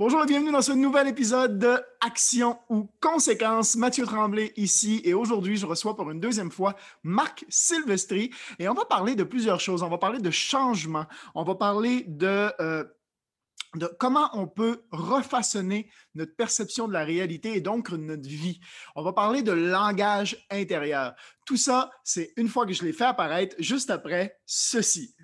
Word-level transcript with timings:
Bonjour 0.00 0.22
et 0.22 0.26
bienvenue 0.26 0.50
dans 0.50 0.62
ce 0.62 0.72
nouvel 0.72 1.08
épisode 1.08 1.58
de 1.58 1.78
Action 2.00 2.58
ou 2.70 2.88
Conséquences. 3.02 3.76
Mathieu 3.76 4.06
Tremblay 4.06 4.50
ici 4.56 5.02
et 5.04 5.12
aujourd'hui, 5.12 5.58
je 5.58 5.66
reçois 5.66 5.94
pour 5.94 6.10
une 6.10 6.20
deuxième 6.20 6.50
fois 6.50 6.74
Marc 7.02 7.44
Silvestri 7.50 8.30
et 8.58 8.66
on 8.70 8.72
va 8.72 8.86
parler 8.86 9.14
de 9.14 9.24
plusieurs 9.24 9.60
choses. 9.60 9.82
On 9.82 9.90
va 9.90 9.98
parler 9.98 10.18
de 10.18 10.30
changement, 10.30 11.04
on 11.34 11.44
va 11.44 11.54
parler 11.54 12.06
de, 12.08 12.50
euh, 12.62 12.82
de 13.74 13.90
comment 13.98 14.30
on 14.32 14.46
peut 14.46 14.84
refaçonner 14.90 15.90
notre 16.14 16.34
perception 16.34 16.88
de 16.88 16.94
la 16.94 17.04
réalité 17.04 17.54
et 17.54 17.60
donc 17.60 17.90
notre 17.90 18.26
vie. 18.26 18.58
On 18.96 19.02
va 19.02 19.12
parler 19.12 19.42
de 19.42 19.52
langage 19.52 20.46
intérieur. 20.50 21.14
Tout 21.44 21.58
ça, 21.58 21.90
c'est 22.04 22.32
une 22.38 22.48
fois 22.48 22.64
que 22.64 22.72
je 22.72 22.84
l'ai 22.84 22.94
fait 22.94 23.04
apparaître 23.04 23.54
juste 23.58 23.90
après 23.90 24.40
ceci. 24.46 25.14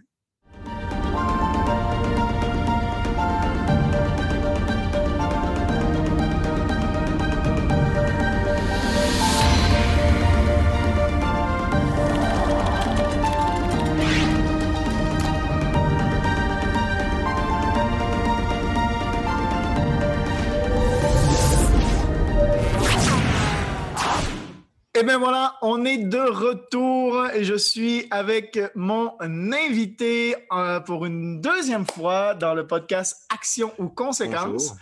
Et 24.99 25.03
bien 25.03 25.19
voilà, 25.19 25.59
on 25.61 25.85
est 25.85 25.99
de 25.99 26.19
retour 26.19 27.27
et 27.27 27.45
je 27.45 27.55
suis 27.55 28.07
avec 28.11 28.59
mon 28.75 29.15
invité 29.21 30.35
euh, 30.51 30.81
pour 30.81 31.05
une 31.05 31.39
deuxième 31.43 31.87
fois 31.87 32.35
dans 32.35 32.55
le 32.55 32.67
podcast 32.67 33.27
Action 33.29 33.75
ou 33.77 33.91
Conséquences. 33.91 34.73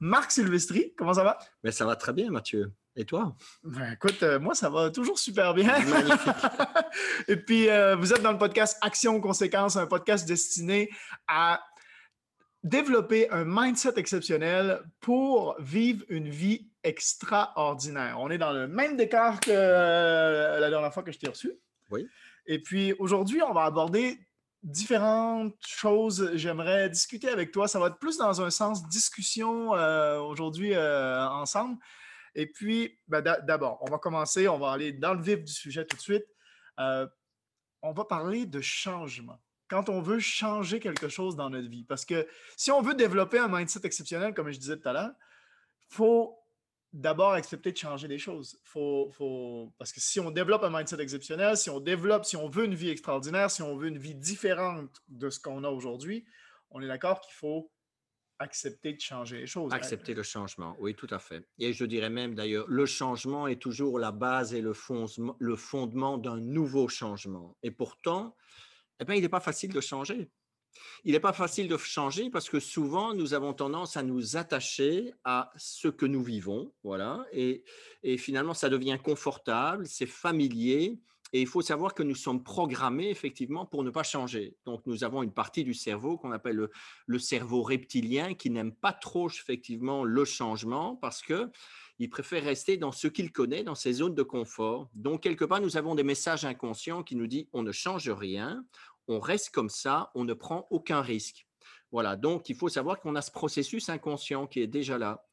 Marc 0.00 0.32
Silvestri, 0.32 0.92
comment 0.98 1.14
ça 1.14 1.22
va? 1.22 1.38
Mais 1.62 1.70
ça 1.70 1.86
va 1.86 1.94
très 1.94 2.12
bien, 2.12 2.32
Mathieu. 2.32 2.72
Et 2.96 3.04
toi? 3.04 3.36
Ben, 3.62 3.92
écoute, 3.92 4.20
euh, 4.24 4.40
moi, 4.40 4.56
ça 4.56 4.68
va 4.68 4.90
toujours 4.90 5.20
super 5.20 5.54
bien. 5.54 5.72
et 7.28 7.36
puis, 7.36 7.68
euh, 7.68 7.94
vous 7.94 8.12
êtes 8.12 8.22
dans 8.22 8.32
le 8.32 8.38
podcast 8.38 8.78
Action 8.80 9.14
ou 9.14 9.20
Conséquences, 9.20 9.76
un 9.76 9.86
podcast 9.86 10.26
destiné 10.26 10.90
à 11.28 11.60
développer 12.64 13.30
un 13.30 13.44
mindset 13.44 13.92
exceptionnel 13.96 14.80
pour 15.00 15.54
vivre 15.60 16.04
une 16.08 16.28
vie 16.28 16.71
extraordinaire. 16.84 18.16
On 18.18 18.30
est 18.30 18.38
dans 18.38 18.52
le 18.52 18.66
même 18.66 18.96
décor 18.96 19.40
que 19.40 19.50
euh, 19.50 20.58
la 20.58 20.70
dernière 20.70 20.92
fois 20.92 21.02
que 21.02 21.12
je 21.12 21.18
t'ai 21.18 21.28
reçu. 21.28 21.52
Oui. 21.90 22.06
Et 22.46 22.60
puis 22.60 22.92
aujourd'hui, 22.98 23.42
on 23.42 23.52
va 23.52 23.64
aborder 23.64 24.18
différentes 24.62 25.56
choses. 25.66 26.30
J'aimerais 26.34 26.88
discuter 26.90 27.28
avec 27.28 27.52
toi. 27.52 27.68
Ça 27.68 27.78
va 27.78 27.88
être 27.88 27.98
plus 27.98 28.18
dans 28.18 28.40
un 28.40 28.50
sens 28.50 28.88
discussion 28.88 29.74
euh, 29.74 30.18
aujourd'hui 30.20 30.74
euh, 30.74 31.26
ensemble. 31.28 31.78
Et 32.34 32.46
puis, 32.46 32.98
ben, 33.08 33.20
d'abord, 33.20 33.78
on 33.82 33.90
va 33.90 33.98
commencer, 33.98 34.48
on 34.48 34.58
va 34.58 34.72
aller 34.72 34.92
dans 34.92 35.14
le 35.14 35.22
vif 35.22 35.44
du 35.44 35.52
sujet 35.52 35.84
tout 35.84 35.96
de 35.96 36.02
suite. 36.02 36.26
on 36.78 37.92
va 37.92 38.04
parler 38.04 38.46
de 38.46 38.60
changement 38.60 39.38
quand 39.68 39.88
on 39.88 40.02
veut 40.02 40.18
changer 40.18 40.80
quelque 40.80 41.08
chose 41.08 41.34
dans 41.34 41.48
notre 41.48 41.68
vie. 41.68 41.84
Parce 41.84 42.04
que 42.04 42.28
si 42.58 42.70
on 42.70 42.82
veut 42.82 42.94
développer 42.94 43.38
un 43.38 43.48
mindset 43.48 43.80
exceptionnel, 43.84 44.34
comme 44.34 44.50
je 44.50 44.58
disais 44.58 44.76
tout 44.76 44.86
à 44.86 44.92
l'heure, 44.92 45.12
il 45.90 45.94
faut 45.94 46.41
d'abord 46.92 47.32
accepter 47.32 47.72
de 47.72 47.76
changer 47.76 48.08
les 48.08 48.18
choses. 48.18 48.58
Faut, 48.64 49.10
faut... 49.12 49.72
Parce 49.78 49.92
que 49.92 50.00
si 50.00 50.20
on 50.20 50.30
développe 50.30 50.62
un 50.62 50.70
mindset 50.70 51.00
exceptionnel, 51.00 51.56
si 51.56 51.70
on 51.70 51.80
développe, 51.80 52.24
si 52.24 52.36
on 52.36 52.48
veut 52.48 52.64
une 52.64 52.74
vie 52.74 52.90
extraordinaire, 52.90 53.50
si 53.50 53.62
on 53.62 53.76
veut 53.76 53.88
une 53.88 53.98
vie 53.98 54.14
différente 54.14 55.02
de 55.08 55.30
ce 55.30 55.40
qu'on 55.40 55.64
a 55.64 55.68
aujourd'hui, 55.68 56.24
on 56.70 56.80
est 56.82 56.88
d'accord 56.88 57.20
qu'il 57.20 57.34
faut 57.34 57.70
accepter 58.38 58.92
de 58.92 59.00
changer 59.00 59.38
les 59.38 59.46
choses. 59.46 59.72
Accepter 59.72 60.14
le 60.14 60.22
changement, 60.22 60.76
oui, 60.80 60.94
tout 60.94 61.06
à 61.10 61.18
fait. 61.18 61.46
Et 61.58 61.72
je 61.72 61.84
dirais 61.84 62.10
même 62.10 62.34
d'ailleurs, 62.34 62.66
le 62.68 62.86
changement 62.86 63.46
est 63.46 63.60
toujours 63.60 63.98
la 63.98 64.12
base 64.12 64.52
et 64.52 64.60
le, 64.60 64.72
le 65.38 65.56
fondement 65.56 66.18
d'un 66.18 66.40
nouveau 66.40 66.88
changement. 66.88 67.56
Et 67.62 67.70
pourtant, 67.70 68.36
eh 69.00 69.04
bien, 69.04 69.14
il 69.14 69.22
n'est 69.22 69.28
pas 69.28 69.40
facile 69.40 69.72
de 69.72 69.80
changer. 69.80 70.30
Il 71.04 71.12
n'est 71.12 71.20
pas 71.20 71.32
facile 71.32 71.68
de 71.68 71.76
changer 71.76 72.30
parce 72.30 72.48
que 72.48 72.60
souvent, 72.60 73.14
nous 73.14 73.34
avons 73.34 73.52
tendance 73.52 73.96
à 73.96 74.02
nous 74.02 74.36
attacher 74.36 75.12
à 75.24 75.52
ce 75.56 75.88
que 75.88 76.06
nous 76.06 76.22
vivons, 76.22 76.72
voilà, 76.84 77.24
et, 77.32 77.64
finalement, 78.18 78.54
ça 78.54 78.68
devient 78.68 78.98
confortable, 79.02 79.86
c'est 79.86 80.06
familier, 80.06 80.98
et 81.34 81.40
il 81.40 81.46
faut 81.46 81.62
savoir 81.62 81.94
que 81.94 82.02
nous 82.02 82.14
sommes 82.14 82.42
programmés 82.42 83.08
effectivement 83.08 83.64
pour 83.64 83.84
ne 83.84 83.90
pas 83.90 84.02
changer. 84.02 84.54
Donc, 84.66 84.82
nous 84.86 85.02
avons 85.02 85.22
une 85.22 85.32
partie 85.32 85.64
du 85.64 85.72
cerveau 85.72 86.18
qu'on 86.18 86.30
appelle 86.30 86.68
le, 87.06 87.18
cerveau 87.18 87.62
reptilien 87.62 88.34
qui 88.34 88.50
n'aime 88.50 88.72
pas 88.72 88.92
trop 88.92 89.30
effectivement 89.30 90.04
le 90.04 90.24
changement 90.26 90.96
parce 90.96 91.22
que 91.22 91.50
il 91.98 92.10
préfère 92.10 92.42
rester 92.42 92.76
dans 92.76 92.92
ce 92.92 93.06
qu'il 93.06 93.32
connaît, 93.32 93.62
dans 93.62 93.74
ses 93.74 93.92
zones 93.92 94.14
de 94.14 94.22
confort. 94.22 94.90
Donc, 94.92 95.22
quelque 95.22 95.44
part, 95.44 95.60
nous 95.60 95.76
avons 95.76 95.94
des 95.94 96.02
messages 96.02 96.44
inconscients 96.44 97.02
qui 97.02 97.16
nous 97.16 97.26
disent 97.26 97.46
on 97.52 97.62
ne 97.62 97.72
change 97.72 98.10
rien, 98.10 98.64
on 99.08 99.20
reste 99.20 99.50
comme 99.50 99.70
ça, 99.70 100.10
on 100.14 100.24
ne 100.24 100.34
prend 100.34 100.66
aucun 100.70 101.02
risque. 101.02 101.46
Voilà, 101.90 102.16
donc 102.16 102.48
il 102.48 102.56
faut 102.56 102.68
savoir 102.68 103.00
qu'on 103.00 103.14
a 103.16 103.22
ce 103.22 103.30
processus 103.30 103.88
inconscient 103.88 104.46
qui 104.46 104.60
est 104.60 104.66
déjà 104.66 104.98
là 104.98 105.26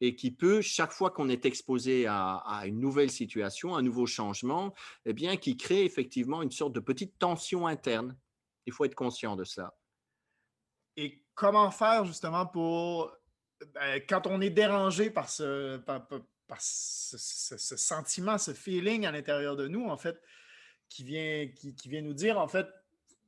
et 0.00 0.16
qui 0.16 0.30
peut, 0.30 0.60
chaque 0.62 0.92
fois 0.92 1.10
qu'on 1.10 1.28
est 1.28 1.44
exposé 1.44 2.06
à, 2.08 2.62
une 2.64 2.80
nouvelle 2.80 3.10
situation, 3.10 3.76
un 3.76 3.82
nouveau 3.82 4.06
changement, 4.06 4.74
eh 5.04 5.12
bien, 5.12 5.36
qui 5.36 5.56
crée 5.56 5.84
effectivement 5.84 6.42
une 6.42 6.50
sorte 6.50 6.72
de 6.72 6.80
petite 6.80 7.18
tension 7.18 7.66
interne. 7.66 8.16
Il 8.66 8.72
faut 8.72 8.84
être 8.86 8.94
conscient 8.94 9.36
de 9.36 9.44
cela. 9.44 9.76
Et 10.96 11.22
comment 11.34 11.70
faire 11.70 12.06
justement 12.06 12.46
pour, 12.46 13.14
ben, 13.74 14.00
quand 14.08 14.26
on 14.26 14.40
est 14.40 14.50
dérangé 14.50 15.10
par, 15.10 15.28
ce, 15.28 15.80
sentiment, 17.76 18.38
ce 18.38 18.54
feeling 18.54 19.04
à 19.04 19.12
l'intérieur 19.12 19.54
de 19.54 19.68
nous, 19.68 19.86
en 19.86 19.98
fait, 19.98 20.18
qui 20.88 21.04
vient, 21.04 21.46
qui 21.48 21.88
vient 21.88 22.02
nous 22.02 22.14
dire, 22.14 22.38
en 22.38 22.48
fait, 22.48 22.66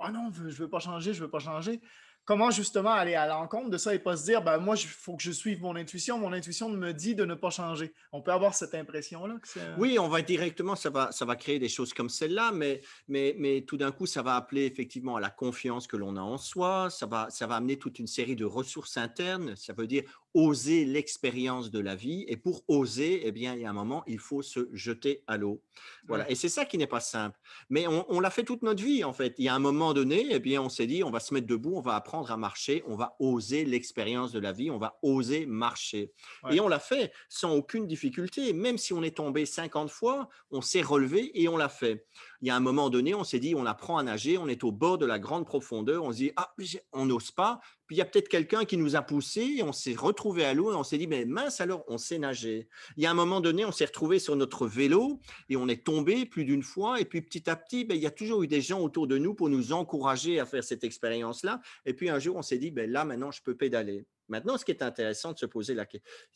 ah 0.02 0.10
non, 0.12 0.30
je 0.32 0.62
veux 0.62 0.68
pas 0.68 0.80
changer, 0.80 1.14
je 1.14 1.22
veux 1.22 1.30
pas 1.30 1.38
changer. 1.38 1.80
Comment 2.24 2.50
justement 2.50 2.92
aller 2.92 3.14
à 3.14 3.26
l'encontre 3.26 3.68
de 3.68 3.78
ça 3.78 3.94
et 3.94 3.98
pas 3.98 4.16
se 4.16 4.24
dire, 4.24 4.42
ben 4.42 4.58
moi, 4.58 4.76
il 4.76 4.86
faut 4.86 5.16
que 5.16 5.22
je 5.22 5.32
suive 5.32 5.60
mon 5.60 5.74
intuition. 5.74 6.18
Mon 6.18 6.32
intuition 6.32 6.68
me 6.68 6.92
dit 6.92 7.16
de 7.16 7.24
ne 7.24 7.34
pas 7.34 7.50
changer. 7.50 7.92
On 8.12 8.22
peut 8.22 8.30
avoir 8.30 8.54
cette 8.54 8.74
impression-là. 8.74 9.34
Oui, 9.76 9.98
on 9.98 10.08
va 10.08 10.22
directement, 10.22 10.76
ça 10.76 10.90
va, 10.90 11.10
ça 11.10 11.24
va 11.24 11.34
créer 11.34 11.58
des 11.58 11.68
choses 11.68 11.92
comme 11.92 12.08
celle-là, 12.08 12.52
mais, 12.52 12.80
mais, 13.08 13.34
mais 13.38 13.62
tout 13.62 13.76
d'un 13.76 13.90
coup, 13.90 14.06
ça 14.06 14.22
va 14.22 14.36
appeler 14.36 14.66
effectivement 14.66 15.16
à 15.16 15.20
la 15.20 15.30
confiance 15.30 15.86
que 15.86 15.96
l'on 15.96 16.16
a 16.16 16.20
en 16.20 16.38
soi. 16.38 16.90
Ça 16.90 17.06
va, 17.06 17.28
ça 17.30 17.46
va 17.46 17.56
amener 17.56 17.76
toute 17.76 17.98
une 17.98 18.06
série 18.06 18.36
de 18.36 18.44
ressources 18.44 18.96
internes. 18.96 19.56
Ça 19.56 19.72
veut 19.72 19.86
dire 19.86 20.04
oser 20.34 20.84
l'expérience 20.84 21.70
de 21.70 21.78
la 21.78 21.94
vie. 21.94 22.24
Et 22.28 22.36
pour 22.36 22.62
oser, 22.68 23.26
eh 23.26 23.32
bien, 23.32 23.54
il 23.54 23.62
y 23.62 23.64
a 23.64 23.70
un 23.70 23.74
moment, 23.74 24.02
il 24.06 24.18
faut 24.18 24.42
se 24.42 24.68
jeter 24.72 25.22
à 25.26 25.36
l'eau. 25.36 25.62
Voilà. 26.06 26.30
Et 26.30 26.34
c'est 26.34 26.48
ça 26.48 26.64
qui 26.64 26.78
n'est 26.78 26.86
pas 26.86 27.00
simple. 27.00 27.38
Mais 27.68 27.86
on, 27.86 28.20
l'a 28.20 28.30
fait 28.30 28.44
toute 28.44 28.62
notre 28.62 28.82
vie, 28.82 29.04
en 29.04 29.12
fait. 29.12 29.34
Il 29.38 29.44
y 29.44 29.48
a 29.48 29.54
un 29.54 29.58
moment 29.58 29.92
donné, 29.92 30.26
eh 30.30 30.38
bien, 30.38 30.62
on 30.62 30.68
s'est 30.68 30.86
dit, 30.86 31.04
on 31.04 31.10
va 31.10 31.20
se 31.20 31.34
mettre 31.34 31.46
debout, 31.46 31.74
on 31.76 31.80
va 31.80 31.96
apprendre 31.96 32.11
à 32.12 32.36
marcher, 32.36 32.82
on 32.86 32.94
va 32.94 33.16
oser 33.18 33.64
l'expérience 33.64 34.32
de 34.32 34.38
la 34.38 34.52
vie, 34.52 34.70
on 34.70 34.78
va 34.78 34.98
oser 35.02 35.46
marcher. 35.46 36.12
Et 36.50 36.60
on 36.60 36.68
l'a 36.68 36.78
fait 36.78 37.12
sans 37.28 37.54
aucune 37.54 37.86
difficulté. 37.86 38.52
Même 38.52 38.78
si 38.78 38.92
on 38.92 39.02
est 39.02 39.16
tombé 39.16 39.46
50 39.46 39.90
fois, 39.90 40.28
on 40.50 40.60
s'est 40.60 40.82
relevé 40.82 41.30
et 41.40 41.48
on 41.48 41.56
l'a 41.56 41.68
fait. 41.68 42.06
Il 42.42 42.48
y 42.48 42.50
a 42.50 42.56
un 42.56 42.60
moment 42.60 42.90
donné, 42.90 43.14
on 43.14 43.24
s'est 43.24 43.38
dit, 43.38 43.54
on 43.54 43.66
apprend 43.66 43.98
à 43.98 44.02
nager, 44.02 44.36
on 44.36 44.48
est 44.48 44.64
au 44.64 44.72
bord 44.72 44.98
de 44.98 45.06
la 45.06 45.18
grande 45.18 45.46
profondeur, 45.46 46.04
on 46.04 46.12
se 46.12 46.16
dit, 46.16 46.32
ah, 46.36 46.54
on 46.92 47.06
n'ose 47.06 47.30
pas, 47.30 47.60
il 47.92 47.98
y 47.98 48.00
a 48.00 48.06
peut-être 48.06 48.28
quelqu'un 48.28 48.64
qui 48.64 48.78
nous 48.78 48.96
a 48.96 49.02
poussé, 49.02 49.60
on 49.62 49.72
s'est 49.72 49.94
retrouvé 49.94 50.44
à 50.44 50.54
l'eau 50.54 50.72
et 50.72 50.74
on 50.74 50.82
s'est 50.82 50.96
dit, 50.96 51.06
mais 51.06 51.26
mince 51.26 51.60
alors, 51.60 51.84
on 51.88 51.98
sait 51.98 52.18
nager. 52.18 52.68
Il 52.96 53.02
y 53.02 53.06
a 53.06 53.10
un 53.10 53.14
moment 53.14 53.40
donné, 53.40 53.66
on 53.66 53.72
s'est 53.72 53.84
retrouvé 53.84 54.18
sur 54.18 54.34
notre 54.34 54.66
vélo 54.66 55.20
et 55.50 55.56
on 55.56 55.68
est 55.68 55.84
tombé 55.84 56.24
plus 56.24 56.46
d'une 56.46 56.62
fois. 56.62 57.00
Et 57.00 57.04
puis 57.04 57.20
petit 57.20 57.50
à 57.50 57.56
petit, 57.56 57.84
ben, 57.84 57.94
il 57.94 58.02
y 58.02 58.06
a 58.06 58.10
toujours 58.10 58.42
eu 58.42 58.48
des 58.48 58.62
gens 58.62 58.80
autour 58.80 59.06
de 59.06 59.18
nous 59.18 59.34
pour 59.34 59.50
nous 59.50 59.72
encourager 59.72 60.40
à 60.40 60.46
faire 60.46 60.64
cette 60.64 60.84
expérience-là. 60.84 61.60
Et 61.84 61.92
puis 61.92 62.08
un 62.08 62.18
jour, 62.18 62.36
on 62.36 62.42
s'est 62.42 62.58
dit, 62.58 62.70
ben, 62.70 62.90
là, 62.90 63.04
maintenant, 63.04 63.30
je 63.30 63.42
peux 63.42 63.54
pédaler. 63.54 64.06
Maintenant, 64.32 64.56
ce 64.56 64.64
qui 64.64 64.70
est 64.70 64.82
intéressant 64.82 65.32
de 65.32 65.38
se 65.38 65.44
poser, 65.44 65.74
la, 65.74 65.86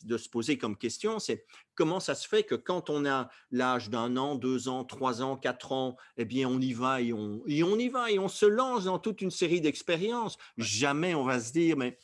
de 0.04 0.18
se 0.18 0.28
poser 0.28 0.58
comme 0.58 0.76
question, 0.76 1.18
c'est 1.18 1.46
comment 1.74 1.98
ça 1.98 2.14
se 2.14 2.28
fait 2.28 2.42
que 2.42 2.54
quand 2.54 2.90
on 2.90 3.06
a 3.06 3.30
l'âge 3.50 3.88
d'un 3.88 4.18
an, 4.18 4.34
deux 4.34 4.68
ans, 4.68 4.84
trois 4.84 5.22
ans, 5.22 5.38
quatre 5.38 5.72
ans, 5.72 5.96
eh 6.18 6.26
bien, 6.26 6.46
on 6.46 6.60
y 6.60 6.74
va 6.74 7.00
et 7.00 7.14
on, 7.14 7.42
et 7.46 7.64
on 7.64 7.78
y 7.78 7.88
va 7.88 8.10
et 8.10 8.18
on 8.18 8.28
se 8.28 8.44
lance 8.44 8.84
dans 8.84 8.98
toute 8.98 9.22
une 9.22 9.30
série 9.30 9.62
d'expériences. 9.62 10.36
Jamais 10.58 11.14
on 11.14 11.24
va 11.24 11.40
se 11.40 11.52
dire, 11.52 11.78
mais 11.78 11.98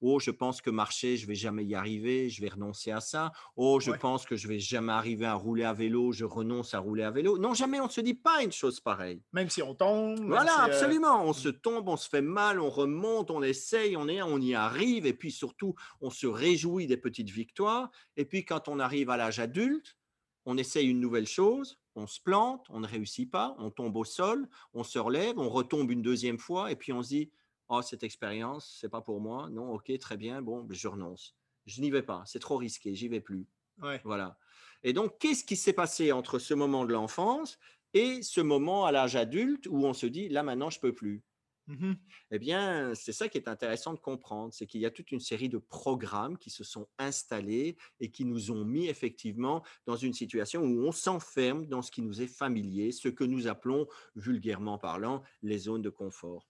Oh, 0.00 0.20
je 0.20 0.30
pense 0.30 0.60
que 0.60 0.70
marcher, 0.70 1.16
je 1.16 1.26
vais 1.26 1.34
jamais 1.34 1.64
y 1.64 1.74
arriver, 1.74 2.30
je 2.30 2.40
vais 2.40 2.48
renoncer 2.48 2.90
à 2.90 3.00
ça. 3.00 3.32
Oh, 3.56 3.80
je 3.80 3.90
pense 3.90 4.24
que 4.24 4.36
je 4.36 4.46
vais 4.46 4.60
jamais 4.60 4.92
arriver 4.92 5.26
à 5.26 5.34
rouler 5.34 5.64
à 5.64 5.72
vélo, 5.72 6.12
je 6.12 6.24
renonce 6.24 6.74
à 6.74 6.78
rouler 6.78 7.02
à 7.02 7.10
vélo. 7.10 7.38
Non, 7.38 7.54
jamais 7.54 7.80
on 7.80 7.86
ne 7.86 7.90
se 7.90 8.00
dit 8.00 8.14
pas 8.14 8.42
une 8.42 8.52
chose 8.52 8.80
pareille. 8.80 9.22
Même 9.32 9.50
si 9.50 9.62
on 9.62 9.74
tombe. 9.74 10.20
Voilà, 10.20 10.62
euh, 10.62 10.66
absolument. 10.66 11.24
On 11.24 11.32
se 11.32 11.48
tombe, 11.48 11.88
on 11.88 11.96
se 11.96 12.08
fait 12.08 12.22
mal, 12.22 12.60
on 12.60 12.70
remonte, 12.70 13.30
on 13.30 13.42
essaye, 13.42 13.96
on, 13.96 14.08
est, 14.08 14.22
on 14.22 14.38
y 14.38 14.54
arrive. 14.54 15.06
Et 15.06 15.14
puis 15.14 15.32
surtout, 15.32 15.74
on 16.00 16.10
se 16.10 16.26
réjouit 16.26 16.86
des 16.86 16.96
petites 16.96 17.30
victoires. 17.30 17.90
Et 18.16 18.24
puis 18.24 18.44
quand 18.44 18.68
on 18.68 18.78
arrive 18.78 19.10
à 19.10 19.16
l'âge 19.16 19.40
adulte, 19.40 19.96
on 20.46 20.56
essaye 20.56 20.88
une 20.88 21.00
nouvelle 21.00 21.26
chose, 21.26 21.78
on 21.94 22.06
se 22.06 22.20
plante, 22.20 22.66
on 22.70 22.80
ne 22.80 22.86
réussit 22.86 23.30
pas, 23.30 23.54
on 23.58 23.70
tombe 23.70 23.96
au 23.96 24.04
sol, 24.04 24.48
on 24.72 24.82
se 24.82 24.98
relève, 24.98 25.38
on 25.38 25.50
retombe 25.50 25.90
une 25.90 26.00
deuxième 26.00 26.38
fois, 26.38 26.72
et 26.72 26.76
puis 26.76 26.90
on 26.92 27.02
se 27.02 27.08
dit, 27.08 27.30
oh, 27.68 27.82
cette 27.82 28.02
expérience, 28.02 28.78
c'est 28.80 28.88
pas 28.88 29.00
pour 29.00 29.20
moi. 29.20 29.48
Non, 29.50 29.72
ok, 29.72 29.96
très 29.98 30.16
bien, 30.16 30.42
bon, 30.42 30.62
ben, 30.62 30.74
je 30.74 30.88
renonce. 30.88 31.36
Je 31.66 31.80
n'y 31.80 31.90
vais 31.90 32.02
pas, 32.02 32.22
c'est 32.26 32.38
trop 32.38 32.56
risqué, 32.56 32.94
j'y 32.94 33.08
vais 33.08 33.20
plus. 33.20 33.46
Voilà. 34.04 34.38
Et 34.82 34.92
donc, 34.92 35.18
qu'est-ce 35.18 35.44
qui 35.44 35.56
s'est 35.56 35.72
passé 35.72 36.12
entre 36.12 36.38
ce 36.38 36.54
moment 36.54 36.84
de 36.84 36.92
l'enfance 36.92 37.58
et 37.94 38.22
ce 38.22 38.40
moment 38.40 38.86
à 38.86 38.92
l'âge 38.92 39.16
adulte 39.16 39.66
où 39.66 39.84
on 39.84 39.92
se 39.92 40.06
dit, 40.06 40.28
là 40.28 40.42
maintenant, 40.42 40.70
je 40.70 40.80
peux 40.80 40.94
plus? 40.94 41.22
Mmh 41.68 41.92
eh 42.30 42.38
bien, 42.38 42.94
c'est 42.94 43.12
ça 43.12 43.28
qui 43.28 43.36
est 43.36 43.48
intéressant 43.48 43.92
de 43.92 43.98
comprendre, 43.98 44.54
c'est 44.54 44.66
qu'il 44.66 44.80
y 44.80 44.86
a 44.86 44.90
toute 44.90 45.12
une 45.12 45.20
série 45.20 45.50
de 45.50 45.58
programmes 45.58 46.38
qui 46.38 46.48
se 46.50 46.64
sont 46.64 46.88
installés 46.98 47.76
et 48.00 48.10
qui 48.10 48.24
nous 48.24 48.50
ont 48.50 48.64
mis 48.64 48.88
effectivement 48.88 49.62
dans 49.86 49.96
une 49.96 50.14
situation 50.14 50.62
où 50.62 50.86
on 50.86 50.92
s'enferme 50.92 51.66
dans 51.66 51.82
ce 51.82 51.90
qui 51.90 52.00
nous 52.00 52.22
est 52.22 52.26
familier, 52.26 52.90
ce 52.90 53.08
que 53.08 53.24
nous 53.24 53.48
appelons 53.48 53.86
vulgairement 54.14 54.78
parlant 54.78 55.22
les 55.42 55.58
zones 55.58 55.82
de 55.82 55.90
confort 55.90 56.48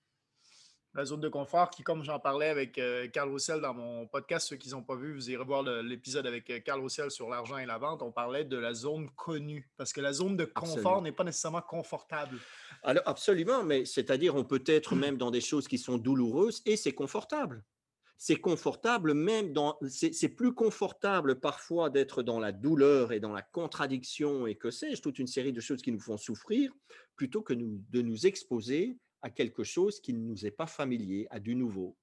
la 0.98 1.04
zone 1.04 1.20
de 1.20 1.28
confort 1.28 1.70
qui, 1.70 1.84
comme 1.84 2.02
j'en 2.02 2.18
parlais 2.18 2.48
avec 2.48 2.76
euh, 2.76 3.06
Carl 3.06 3.30
Roussel 3.30 3.60
dans 3.60 3.72
mon 3.72 4.08
podcast, 4.08 4.48
ceux 4.48 4.56
qui 4.56 4.68
n'ont 4.70 4.82
pas 4.82 4.96
vu, 4.96 5.14
vous 5.14 5.30
irez 5.30 5.44
voir 5.44 5.62
l'épisode 5.62 6.26
avec 6.26 6.50
euh, 6.50 6.58
Carl 6.58 6.80
Roussel 6.80 7.12
sur 7.12 7.28
l'argent 7.28 7.56
et 7.56 7.66
la 7.66 7.78
vente, 7.78 8.02
on 8.02 8.10
parlait 8.10 8.44
de 8.44 8.56
la 8.56 8.74
zone 8.74 9.08
connue, 9.10 9.70
parce 9.76 9.92
que 9.92 10.00
la 10.00 10.12
zone 10.12 10.36
de 10.36 10.44
confort 10.44 11.00
n'est 11.00 11.12
pas 11.12 11.22
nécessairement 11.22 11.62
confortable. 11.62 12.38
Alors, 12.82 13.04
absolument, 13.06 13.62
mais 13.62 13.84
c'est-à-dire 13.84 14.34
on 14.34 14.42
peut 14.42 14.64
être 14.66 14.96
même 14.96 15.16
dans 15.16 15.30
des 15.30 15.40
choses 15.40 15.68
qui 15.68 15.78
sont 15.78 15.98
douloureuses 15.98 16.62
et 16.66 16.76
c'est 16.76 16.94
confortable. 16.94 17.62
C'est 18.16 18.40
confortable 18.40 19.14
même 19.14 19.52
dans, 19.52 19.78
c'est 19.88 20.30
plus 20.30 20.52
confortable 20.52 21.38
parfois 21.38 21.90
d'être 21.90 22.24
dans 22.24 22.40
la 22.40 22.50
douleur 22.50 23.12
et 23.12 23.20
dans 23.20 23.32
la 23.32 23.42
contradiction 23.42 24.48
et 24.48 24.56
que 24.56 24.72
sais-je, 24.72 25.00
toute 25.00 25.20
une 25.20 25.28
série 25.28 25.52
de 25.52 25.60
choses 25.60 25.80
qui 25.80 25.92
nous 25.92 26.00
font 26.00 26.16
souffrir, 26.16 26.72
plutôt 27.14 27.42
que 27.42 27.54
nous, 27.54 27.80
de 27.90 28.02
nous 28.02 28.26
exposer 28.26 28.98
à 29.22 29.30
quelque 29.30 29.64
chose 29.64 30.00
qui 30.00 30.12
ne 30.12 30.20
nous 30.20 30.46
est 30.46 30.50
pas 30.50 30.66
familier, 30.66 31.26
à 31.30 31.40
du 31.40 31.54
nouveau. 31.54 31.96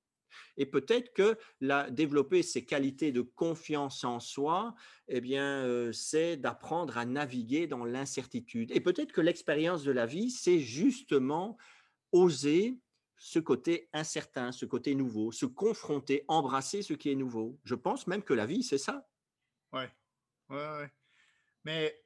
Et 0.57 0.65
peut-être 0.65 1.13
que 1.13 1.38
la, 1.62 1.89
développer 1.89 2.44
ces 2.44 2.65
qualités 2.65 3.12
de 3.12 3.21
confiance 3.21 4.03
en 4.03 4.19
soi, 4.19 4.75
eh 5.07 5.21
bien, 5.21 5.63
euh, 5.63 5.91
c'est 5.91 6.38
d'apprendre 6.38 6.97
à 6.97 7.06
naviguer 7.06 7.67
dans 7.67 7.85
l'incertitude. 7.85 8.71
Et 8.71 8.81
peut-être 8.81 9.12
que 9.12 9.21
l'expérience 9.21 9.83
de 9.83 9.91
la 9.91 10.06
vie, 10.06 10.31
c'est 10.31 10.59
justement 10.59 11.57
oser 12.12 12.79
ce 13.17 13.39
côté 13.39 13.89
incertain, 13.94 14.51
ce 14.51 14.65
côté 14.65 14.94
nouveau, 14.94 15.31
se 15.31 15.45
confronter, 15.45 16.25
embrasser 16.27 16.81
ce 16.81 16.94
qui 16.94 17.09
est 17.09 17.15
nouveau. 17.15 17.57
Je 17.63 17.75
pense 17.75 18.07
même 18.07 18.23
que 18.23 18.33
la 18.33 18.45
vie, 18.45 18.63
c'est 18.63 18.77
ça. 18.77 19.07
Ouais, 19.71 19.89
ouais, 20.50 20.57
ouais. 20.57 20.91
Mais 21.63 22.04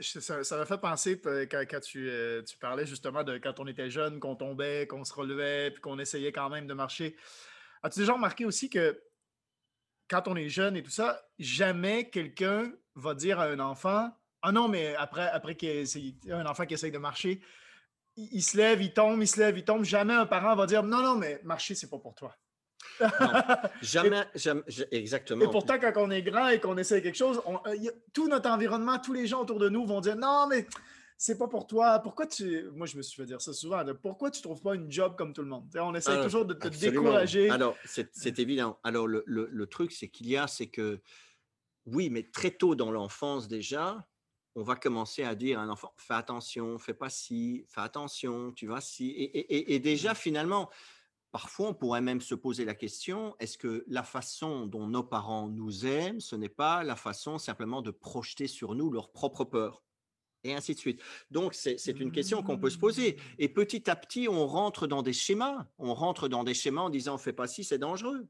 ça, 0.00 0.56
m'a 0.56 0.66
fait 0.66 0.78
penser 0.78 1.20
quand, 1.20 1.64
euh, 1.96 2.42
tu, 2.42 2.58
parlais 2.58 2.86
justement 2.86 3.24
de 3.24 3.38
quand 3.38 3.58
on 3.60 3.66
était 3.66 3.90
jeune, 3.90 4.20
qu'on 4.20 4.36
tombait, 4.36 4.86
qu'on 4.86 5.04
se 5.04 5.12
relevait, 5.12 5.70
puis 5.72 5.80
qu'on 5.80 5.98
essayait 5.98 6.32
quand 6.32 6.48
même 6.48 6.66
de 6.66 6.74
marcher. 6.74 7.16
As-tu 7.82 8.00
déjà 8.00 8.12
remarqué 8.12 8.44
aussi 8.44 8.70
que 8.70 9.00
quand 10.08 10.28
on 10.28 10.36
est 10.36 10.48
jeune 10.48 10.76
et 10.76 10.82
tout 10.82 10.90
ça, 10.90 11.20
jamais 11.38 12.10
quelqu'un 12.10 12.72
va 12.94 13.14
dire 13.14 13.40
à 13.40 13.44
un 13.44 13.60
enfant 13.60 14.10
Ah 14.42 14.52
non, 14.52 14.68
mais 14.68 14.94
après, 14.96 15.28
après 15.28 15.56
qu'il 15.56 15.84
y 16.24 16.32
un 16.32 16.46
enfant 16.46 16.64
qui 16.64 16.74
essaye 16.74 16.92
de 16.92 16.98
marcher, 16.98 17.40
il, 18.16 18.42
se 18.42 18.56
lève, 18.56 18.82
il 18.82 18.92
tombe, 18.92 19.20
il 19.20 19.28
se 19.28 19.38
lève, 19.38 19.56
il 19.56 19.64
tombe. 19.64 19.84
Jamais 19.84 20.14
un 20.14 20.26
parent 20.26 20.54
va 20.56 20.66
dire 20.66 20.82
Non, 20.82 21.02
non, 21.02 21.16
mais 21.16 21.40
marcher, 21.44 21.74
c'est 21.74 21.90
pas 21.90 21.98
pour 21.98 22.14
toi. 22.14 22.36
jamais, 23.82 24.24
jamais, 24.34 24.62
exactement. 24.90 25.44
Et 25.44 25.50
pourtant, 25.50 25.78
quand 25.78 25.92
on 25.96 26.10
est 26.10 26.22
grand 26.22 26.48
et 26.48 26.60
qu'on 26.60 26.76
essaie 26.76 27.02
quelque 27.02 27.16
chose, 27.16 27.40
euh, 27.66 27.76
tout 28.12 28.28
notre 28.28 28.50
environnement, 28.50 28.98
tous 28.98 29.12
les 29.12 29.26
gens 29.26 29.42
autour 29.42 29.58
de 29.58 29.68
nous 29.68 29.86
vont 29.86 30.00
dire 30.00 30.16
non, 30.16 30.46
mais 30.48 30.66
c'est 31.16 31.38
pas 31.38 31.48
pour 31.48 31.66
toi. 31.66 31.98
Pourquoi 31.98 32.26
tu. 32.26 32.68
Moi, 32.74 32.86
je 32.86 32.96
me 32.96 33.02
suis 33.02 33.16
fait 33.16 33.26
dire 33.26 33.40
ça 33.40 33.52
souvent. 33.52 33.82
pourquoi 34.00 34.30
tu 34.30 34.40
trouves 34.42 34.62
pas 34.62 34.74
une 34.74 34.90
job 34.90 35.16
comme 35.16 35.32
tout 35.32 35.42
le 35.42 35.48
monde? 35.48 35.64
on 35.76 35.94
essaie 35.94 36.22
toujours 36.22 36.44
de 36.44 36.54
te 36.54 36.68
décourager. 36.68 37.50
Alors, 37.50 37.76
c'est 37.84 38.38
évident. 38.38 38.78
Alors, 38.84 39.06
le, 39.06 39.24
le 39.26 39.66
truc, 39.66 39.92
c'est 39.92 40.08
qu'il 40.08 40.28
y 40.28 40.36
a, 40.36 40.46
c'est 40.46 40.68
que 40.68 41.00
oui, 41.86 42.10
mais 42.10 42.22
très 42.22 42.50
tôt 42.50 42.74
dans 42.74 42.90
l'enfance 42.90 43.48
déjà, 43.48 44.06
on 44.54 44.62
va 44.62 44.76
commencer 44.76 45.22
à 45.22 45.34
dire 45.34 45.58
à 45.58 45.62
un 45.62 45.68
enfant 45.68 45.92
fais 45.96 46.14
attention, 46.14 46.78
fais 46.78 46.94
pas 46.94 47.08
ci, 47.08 47.64
fais 47.68 47.80
attention, 47.80 48.52
tu 48.52 48.66
vas 48.66 48.80
ci. 48.80 49.10
Et, 49.10 49.38
et, 49.38 49.74
et 49.74 49.78
déjà, 49.78 50.12
mmh. 50.12 50.16
finalement, 50.16 50.70
Parfois, 51.30 51.68
on 51.68 51.74
pourrait 51.74 52.00
même 52.00 52.22
se 52.22 52.34
poser 52.34 52.64
la 52.64 52.74
question, 52.74 53.36
est-ce 53.38 53.58
que 53.58 53.84
la 53.86 54.02
façon 54.02 54.66
dont 54.66 54.86
nos 54.86 55.02
parents 55.02 55.48
nous 55.48 55.84
aiment, 55.84 56.20
ce 56.20 56.36
n'est 56.36 56.48
pas 56.48 56.82
la 56.82 56.96
façon 56.96 57.36
simplement 57.36 57.82
de 57.82 57.90
projeter 57.90 58.46
sur 58.46 58.74
nous 58.74 58.90
leur 58.90 59.12
propre 59.12 59.44
peur? 59.44 59.82
Et 60.44 60.54
ainsi 60.54 60.74
de 60.74 60.78
suite. 60.78 61.00
Donc, 61.30 61.52
c'est 61.52 62.00
une 62.00 62.12
question 62.12 62.42
qu'on 62.42 62.58
peut 62.58 62.70
se 62.70 62.78
poser. 62.78 63.18
Et 63.38 63.48
petit 63.48 63.90
à 63.90 63.96
petit, 63.96 64.28
on 64.28 64.46
rentre 64.46 64.86
dans 64.86 65.02
des 65.02 65.12
schémas. 65.12 65.66
On 65.78 65.94
rentre 65.94 66.28
dans 66.28 66.44
des 66.44 66.54
schémas 66.54 66.82
en 66.82 66.90
disant, 66.90 67.18
fais 67.18 67.32
pas 67.32 67.48
ci, 67.48 67.64
c'est 67.64 67.78
dangereux. 67.78 68.26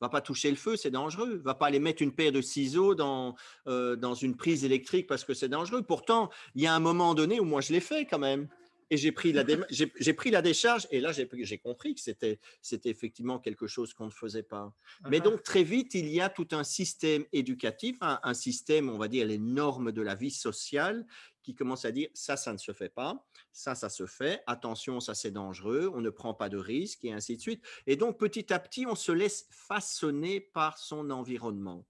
Va 0.00 0.08
pas 0.08 0.22
toucher 0.22 0.50
le 0.50 0.56
feu, 0.56 0.76
c'est 0.76 0.90
dangereux. 0.90 1.36
Va 1.44 1.54
pas 1.54 1.66
aller 1.66 1.78
mettre 1.78 2.02
une 2.02 2.14
paire 2.14 2.32
de 2.32 2.40
ciseaux 2.40 2.94
dans, 2.94 3.36
euh, 3.68 3.94
dans 3.94 4.14
une 4.14 4.36
prise 4.36 4.64
électrique 4.64 5.06
parce 5.06 5.22
que 5.22 5.34
c'est 5.34 5.48
dangereux. 5.48 5.82
Pourtant, 5.82 6.30
il 6.54 6.62
y 6.62 6.66
a 6.66 6.74
un 6.74 6.80
moment 6.80 7.14
donné 7.14 7.38
où 7.40 7.44
moi, 7.44 7.60
je 7.60 7.72
l'ai 7.72 7.80
fait 7.80 8.06
quand 8.06 8.18
même 8.18 8.48
et 8.90 8.96
j'ai 8.96 9.12
pris, 9.12 9.32
la 9.32 9.44
j'ai 9.70 10.14
pris 10.14 10.30
la 10.30 10.42
décharge 10.42 10.86
et 10.90 11.00
là 11.00 11.12
j'ai 11.12 11.58
compris 11.58 11.94
que 11.94 12.00
c'était 12.00 12.38
effectivement 12.84 13.38
quelque 13.38 13.66
chose 13.66 13.94
qu'on 13.94 14.06
ne 14.06 14.10
faisait 14.10 14.42
pas. 14.42 14.74
Mais 15.08 15.18
uh-huh. 15.18 15.22
donc 15.22 15.42
très 15.42 15.62
vite, 15.62 15.94
il 15.94 16.08
y 16.08 16.20
a 16.20 16.28
tout 16.28 16.48
un 16.52 16.64
système 16.64 17.24
éducatif, 17.32 17.96
un, 18.00 18.34
système, 18.34 18.88
on 18.88 18.98
va 18.98 19.08
dire, 19.08 19.26
les 19.26 19.38
normes 19.38 19.92
de 19.92 20.02
la 20.02 20.14
vie 20.14 20.30
sociale 20.30 21.06
qui 21.42 21.54
commence 21.54 21.84
à 21.84 21.92
dire 21.92 22.08
ça, 22.14 22.36
ça 22.36 22.52
ne 22.52 22.58
se 22.58 22.72
fait 22.72 22.88
pas, 22.88 23.24
ça, 23.52 23.74
ça 23.74 23.88
se 23.88 24.06
fait, 24.06 24.42
attention, 24.46 25.00
ça 25.00 25.14
c'est 25.14 25.30
dangereux, 25.30 25.90
on 25.94 26.00
ne 26.00 26.10
prend 26.10 26.34
pas 26.34 26.48
de 26.48 26.56
risques 26.56 27.04
et 27.04 27.12
ainsi 27.12 27.36
de 27.36 27.40
suite. 27.40 27.62
Et 27.86 27.96
donc 27.96 28.18
petit 28.18 28.52
à 28.52 28.58
petit, 28.58 28.86
on 28.86 28.94
se 28.94 29.12
laisse 29.12 29.46
façonner 29.50 30.40
par 30.40 30.78
son 30.78 31.10
environnement. 31.10 31.86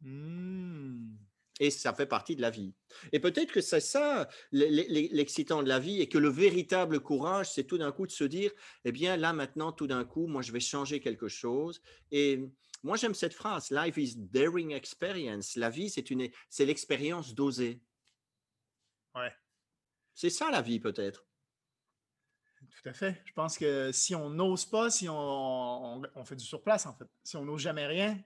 Mmh. 0.00 1.14
Et 1.60 1.70
ça 1.70 1.92
fait 1.92 2.06
partie 2.06 2.34
de 2.34 2.40
la 2.40 2.50
vie. 2.50 2.74
Et 3.12 3.20
peut-être 3.20 3.52
que 3.52 3.60
c'est 3.60 3.80
ça 3.80 4.28
l'excitant 4.52 5.62
de 5.62 5.68
la 5.68 5.78
vie 5.78 6.00
et 6.00 6.08
que 6.08 6.18
le 6.18 6.28
véritable 6.28 7.00
courage, 7.00 7.52
c'est 7.52 7.64
tout 7.64 7.78
d'un 7.78 7.92
coup 7.92 8.06
de 8.06 8.12
se 8.12 8.24
dire, 8.24 8.50
eh 8.84 8.92
bien 8.92 9.16
là 9.16 9.32
maintenant, 9.32 9.70
tout 9.70 9.86
d'un 9.86 10.04
coup, 10.04 10.26
moi 10.26 10.42
je 10.42 10.50
vais 10.52 10.60
changer 10.60 11.00
quelque 11.00 11.28
chose. 11.28 11.82
Et 12.10 12.40
moi 12.82 12.96
j'aime 12.96 13.14
cette 13.14 13.34
phrase, 13.34 13.70
Life 13.70 13.96
is 13.98 14.14
daring 14.16 14.72
experience. 14.72 15.56
La 15.56 15.70
vie, 15.70 15.90
c'est 15.90 16.10
une, 16.10 16.28
c'est 16.48 16.64
l'expérience 16.64 17.34
d'oser. 17.34 17.82
Ouais. 19.14 19.32
C'est 20.14 20.30
ça 20.30 20.50
la 20.50 20.62
vie 20.62 20.80
peut-être. 20.80 21.26
Tout 22.70 22.88
à 22.88 22.92
fait. 22.92 23.22
Je 23.24 23.32
pense 23.32 23.58
que 23.58 23.92
si 23.92 24.14
on 24.14 24.30
n'ose 24.30 24.64
pas, 24.64 24.90
si 24.90 25.08
on, 25.08 26.02
on, 26.14 26.24
fait 26.24 26.36
du 26.36 26.44
surplace 26.44 26.86
en 26.86 26.94
fait, 26.94 27.06
si 27.22 27.36
on 27.36 27.44
n'ose 27.44 27.60
jamais 27.60 27.86
rien, 27.86 28.18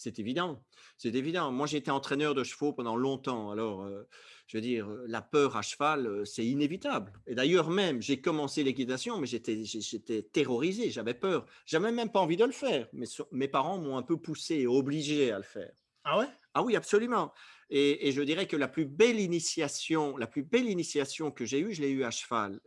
c'est 0.00 0.18
évident. 0.18 0.64
C'est 0.96 1.14
évident. 1.14 1.52
Moi, 1.52 1.66
j'ai 1.66 1.76
été 1.76 1.90
entraîneur 1.90 2.34
de 2.34 2.42
chevaux 2.42 2.72
pendant 2.72 2.96
longtemps. 2.96 3.50
Alors, 3.50 3.82
euh, 3.82 4.08
je 4.46 4.56
veux 4.56 4.62
dire, 4.62 4.88
euh, 4.88 5.04
la 5.06 5.20
peur 5.20 5.58
à 5.58 5.62
cheval, 5.62 6.06
euh, 6.06 6.24
c'est 6.24 6.44
inévitable. 6.46 7.12
Et 7.26 7.34
d'ailleurs, 7.34 7.68
même, 7.68 8.00
j'ai 8.00 8.18
commencé 8.18 8.64
l'équitation, 8.64 9.18
mais 9.18 9.26
j'étais, 9.26 9.62
j'étais 9.62 10.22
terrorisé, 10.22 10.90
j'avais 10.90 11.12
peur. 11.12 11.44
J'avais 11.66 11.92
même 11.92 12.10
pas 12.10 12.20
envie 12.20 12.38
de 12.38 12.46
le 12.46 12.52
faire. 12.52 12.88
Mais 12.94 13.04
mes 13.30 13.46
parents 13.46 13.76
m'ont 13.76 13.98
un 13.98 14.02
peu 14.02 14.16
poussé 14.16 14.60
et 14.60 14.66
obligé 14.66 15.32
à 15.32 15.36
le 15.36 15.44
faire. 15.44 15.72
Ah 16.04 16.18
ouais? 16.18 16.28
Ah 16.54 16.62
oui, 16.62 16.76
absolument. 16.76 17.34
Et, 17.68 18.08
et, 18.08 18.12
je 18.12 18.22
dirais 18.22 18.46
que 18.46 18.56
la 18.56 18.68
plus 18.68 18.86
belle 18.86 19.20
initiation, 19.20 20.16
la 20.16 20.26
plus 20.26 20.42
belle 20.42 20.68
initiation 20.68 21.30
que 21.30 21.44
j'ai 21.44 21.60
eue, 21.60 21.74
je 21.74 21.82
l'ai 21.82 21.90
eue 21.90 22.04
à 22.04 22.10
cheval. 22.10 22.58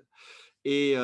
Et 0.65 0.95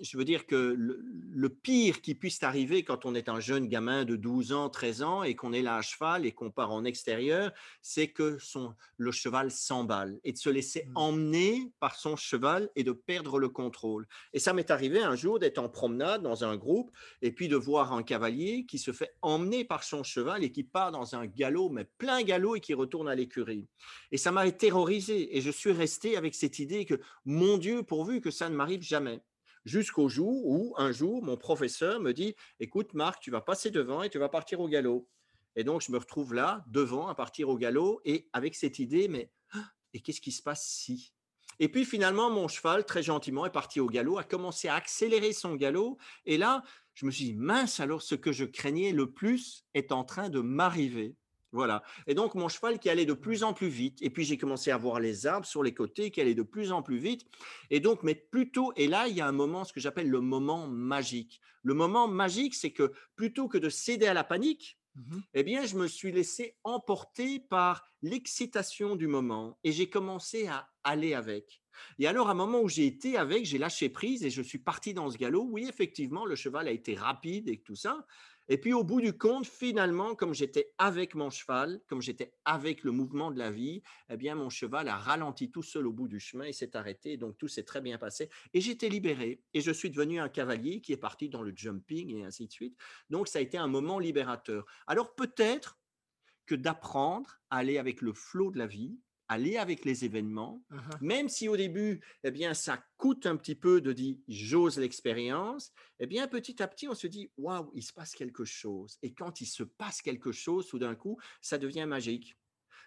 je 0.00 0.16
veux 0.16 0.24
dire 0.24 0.46
que 0.46 0.76
le, 0.76 1.48
pire 1.48 2.02
qui 2.02 2.14
puisse 2.14 2.42
arriver 2.42 2.84
quand 2.84 3.04
on 3.04 3.14
est 3.14 3.28
un 3.28 3.40
jeune 3.40 3.68
gamin 3.68 4.04
de 4.04 4.16
12 4.16 4.52
ans, 4.52 4.68
13 4.68 5.02
ans 5.02 5.22
et 5.22 5.34
qu'on 5.34 5.52
est 5.52 5.62
là 5.62 5.76
à 5.76 5.82
cheval 5.82 6.26
et 6.26 6.32
qu'on 6.32 6.50
part 6.50 6.72
en 6.72 6.84
extérieur, 6.84 7.52
c'est 7.82 8.08
que 8.08 8.38
son, 8.38 8.74
le 8.96 9.10
cheval 9.12 9.50
s'emballe 9.50 10.20
et 10.24 10.32
de 10.32 10.38
se 10.38 10.50
laisser 10.50 10.84
mmh. 10.84 10.92
emmener 10.94 11.72
par 11.80 11.96
son 11.96 12.16
cheval 12.16 12.70
et 12.76 12.84
de 12.84 12.92
perdre 12.92 13.38
le 13.38 13.48
contrôle. 13.48 14.06
Et 14.32 14.38
ça 14.38 14.52
m'est 14.52 14.70
arrivé 14.70 15.00
un 15.00 15.16
jour 15.16 15.38
d'être 15.38 15.58
en 15.58 15.68
promenade 15.68 16.22
dans 16.22 16.44
un 16.44 16.56
groupe 16.56 16.90
et 17.22 17.32
puis 17.32 17.48
de 17.48 17.56
voir 17.56 17.92
un 17.92 18.02
cavalier 18.02 18.66
qui 18.66 18.78
se 18.78 18.92
fait 18.92 19.14
emmener 19.22 19.64
par 19.64 19.82
son 19.84 20.02
cheval 20.02 20.44
et 20.44 20.52
qui 20.52 20.64
part 20.64 20.92
dans 20.92 21.14
un 21.14 21.26
galop, 21.26 21.70
mais 21.70 21.84
plein 21.84 22.22
galop 22.22 22.56
et 22.56 22.60
qui 22.60 22.74
retourne 22.74 23.08
à 23.08 23.14
l'écurie. 23.14 23.66
Et 24.12 24.18
ça 24.18 24.32
m'a 24.32 24.48
terrorisé 24.50 25.36
et 25.36 25.40
je 25.40 25.50
suis 25.50 25.72
resté 25.72 26.16
avec 26.16 26.34
cette 26.34 26.58
idée 26.58 26.84
que, 26.84 27.00
mon 27.24 27.58
Dieu, 27.58 27.82
pourvu 27.82 28.20
que 28.20 28.30
ça 28.30 28.47
ne 28.48 28.56
m'arrive 28.56 28.82
jamais. 28.82 29.22
Jusqu'au 29.64 30.08
jour 30.08 30.46
où, 30.46 30.74
un 30.78 30.92
jour, 30.92 31.22
mon 31.22 31.36
professeur 31.36 32.00
me 32.00 32.12
dit 32.12 32.34
Écoute, 32.60 32.94
Marc, 32.94 33.20
tu 33.20 33.30
vas 33.30 33.40
passer 33.40 33.70
devant 33.70 34.02
et 34.02 34.10
tu 34.10 34.18
vas 34.18 34.28
partir 34.28 34.60
au 34.60 34.68
galop. 34.68 35.08
Et 35.56 35.64
donc, 35.64 35.82
je 35.82 35.92
me 35.92 35.98
retrouve 35.98 36.34
là, 36.34 36.64
devant, 36.68 37.08
à 37.08 37.14
partir 37.14 37.48
au 37.48 37.56
galop, 37.56 38.00
et 38.04 38.28
avec 38.32 38.54
cette 38.54 38.78
idée 38.78 39.08
Mais, 39.08 39.30
et 39.92 40.00
qu'est-ce 40.00 40.20
qui 40.20 40.32
se 40.32 40.42
passe 40.42 40.66
si? 40.66 41.12
Et 41.60 41.68
puis 41.68 41.84
finalement, 41.84 42.30
mon 42.30 42.46
cheval, 42.46 42.84
très 42.84 43.02
gentiment, 43.02 43.44
est 43.44 43.50
parti 43.50 43.80
au 43.80 43.86
galop, 43.86 44.18
a 44.18 44.24
commencé 44.24 44.68
à 44.68 44.76
accélérer 44.76 45.32
son 45.32 45.56
galop. 45.56 45.98
Et 46.24 46.38
là, 46.38 46.62
je 46.94 47.04
me 47.06 47.10
suis 47.10 47.24
dit, 47.26 47.34
mince, 47.34 47.80
alors 47.80 48.02
ce 48.02 48.14
que 48.14 48.32
je 48.32 48.44
craignais 48.44 48.92
le 48.92 49.10
plus 49.10 49.64
est 49.74 49.92
en 49.92 50.04
train 50.04 50.28
de 50.28 50.40
m'arriver. 50.40 51.16
Voilà. 51.52 51.82
Et 52.06 52.14
donc, 52.14 52.34
mon 52.34 52.48
cheval 52.48 52.78
qui 52.78 52.90
allait 52.90 53.06
de 53.06 53.14
plus 53.14 53.42
en 53.42 53.54
plus 53.54 53.68
vite. 53.68 53.98
Et 54.02 54.10
puis, 54.10 54.24
j'ai 54.24 54.36
commencé 54.36 54.70
à 54.70 54.76
voir 54.76 55.00
les 55.00 55.26
arbres 55.26 55.46
sur 55.46 55.62
les 55.62 55.72
côtés 55.72 56.10
qui 56.10 56.20
allaient 56.20 56.34
de 56.34 56.42
plus 56.42 56.72
en 56.72 56.82
plus 56.82 56.98
vite. 56.98 57.26
Et 57.70 57.80
donc, 57.80 58.02
mais 58.02 58.14
plutôt, 58.14 58.72
et 58.76 58.86
là, 58.86 59.08
il 59.08 59.16
y 59.16 59.20
a 59.20 59.26
un 59.26 59.32
moment, 59.32 59.64
ce 59.64 59.72
que 59.72 59.80
j'appelle 59.80 60.10
le 60.10 60.20
moment 60.20 60.66
magique. 60.66 61.40
Le 61.62 61.74
moment 61.74 62.06
magique, 62.06 62.54
c'est 62.54 62.72
que 62.72 62.92
plutôt 63.16 63.48
que 63.48 63.58
de 63.58 63.68
céder 63.68 64.06
à 64.06 64.14
la 64.14 64.24
panique, 64.24 64.78
mmh 64.96 65.18
eh 65.34 65.42
bien, 65.42 65.64
je 65.64 65.76
me 65.76 65.86
suis 65.86 66.12
laissé 66.12 66.56
emporter 66.64 67.38
par 67.38 67.84
l'excitation 68.02 68.96
du 68.96 69.06
moment 69.06 69.58
et 69.62 69.72
j'ai 69.72 69.88
commencé 69.88 70.48
à 70.48 70.68
aller 70.82 71.14
avec. 71.14 71.62
Et 71.98 72.06
alors, 72.06 72.28
à 72.28 72.32
un 72.32 72.34
moment 72.34 72.60
où 72.60 72.68
j'ai 72.68 72.86
été 72.86 73.16
avec, 73.16 73.44
j'ai 73.44 73.58
lâché 73.58 73.88
prise 73.88 74.24
et 74.24 74.30
je 74.30 74.42
suis 74.42 74.58
parti 74.58 74.94
dans 74.94 75.10
ce 75.10 75.16
galop. 75.16 75.46
Oui, 75.50 75.66
effectivement, 75.68 76.24
le 76.24 76.34
cheval 76.34 76.68
a 76.68 76.72
été 76.72 76.94
rapide 76.94 77.48
et 77.48 77.58
tout 77.58 77.76
ça. 77.76 78.06
Et 78.48 78.58
puis 78.58 78.72
au 78.72 78.82
bout 78.82 79.00
du 79.00 79.16
compte, 79.16 79.46
finalement, 79.46 80.14
comme 80.14 80.32
j'étais 80.32 80.72
avec 80.78 81.14
mon 81.14 81.28
cheval, 81.28 81.80
comme 81.86 82.00
j'étais 82.00 82.32
avec 82.44 82.82
le 82.82 82.92
mouvement 82.92 83.30
de 83.30 83.38
la 83.38 83.50
vie, 83.50 83.82
eh 84.08 84.16
bien 84.16 84.34
mon 84.34 84.48
cheval 84.48 84.88
a 84.88 84.96
ralenti 84.96 85.50
tout 85.50 85.62
seul 85.62 85.86
au 85.86 85.92
bout 85.92 86.08
du 86.08 86.18
chemin 86.18 86.44
et 86.44 86.52
s'est 86.52 86.74
arrêté. 86.76 87.16
Donc 87.18 87.36
tout 87.36 87.48
s'est 87.48 87.64
très 87.64 87.80
bien 87.80 87.98
passé 87.98 88.30
et 88.54 88.60
j'étais 88.60 88.88
libéré 88.88 89.42
et 89.52 89.60
je 89.60 89.70
suis 89.70 89.90
devenu 89.90 90.18
un 90.18 90.28
cavalier 90.28 90.80
qui 90.80 90.92
est 90.92 90.98
parti 90.98 91.28
dans 91.28 91.42
le 91.42 91.52
jumping 91.54 92.14
et 92.16 92.24
ainsi 92.24 92.46
de 92.46 92.52
suite. 92.52 92.76
Donc 93.10 93.28
ça 93.28 93.38
a 93.38 93.42
été 93.42 93.58
un 93.58 93.68
moment 93.68 93.98
libérateur. 93.98 94.64
Alors 94.86 95.14
peut-être 95.14 95.78
que 96.46 96.54
d'apprendre 96.54 97.40
à 97.50 97.58
aller 97.58 97.76
avec 97.76 98.00
le 98.00 98.14
flot 98.14 98.50
de 98.50 98.58
la 98.58 98.66
vie, 98.66 98.98
aller 99.28 99.56
avec 99.56 99.84
les 99.84 100.04
événements, 100.04 100.64
mmh 100.70 100.78
même 101.00 101.28
si 101.28 101.48
au 101.48 101.56
début, 101.56 102.02
eh 102.24 102.30
bien, 102.30 102.54
ça 102.54 102.82
coûte 102.96 103.26
un 103.26 103.36
petit 103.36 103.54
peu 103.54 103.80
de 103.80 103.92
dire 103.92 104.16
j'ose 104.26 104.78
l'expérience, 104.78 105.72
eh 105.98 106.06
bien, 106.06 106.26
petit 106.26 106.62
à 106.62 106.68
petit, 106.68 106.88
on 106.88 106.94
se 106.94 107.06
dit 107.06 107.30
waouh, 107.36 107.70
il 107.74 107.82
se 107.82 107.92
passe 107.92 108.14
quelque 108.14 108.44
chose. 108.44 108.98
Et 109.02 109.12
quand 109.14 109.40
il 109.40 109.46
se 109.46 109.62
passe 109.62 110.02
quelque 110.02 110.32
chose, 110.32 110.66
tout 110.66 110.78
d'un 110.78 110.94
coup, 110.94 111.18
ça 111.40 111.58
devient 111.58 111.86
magique. 111.86 112.36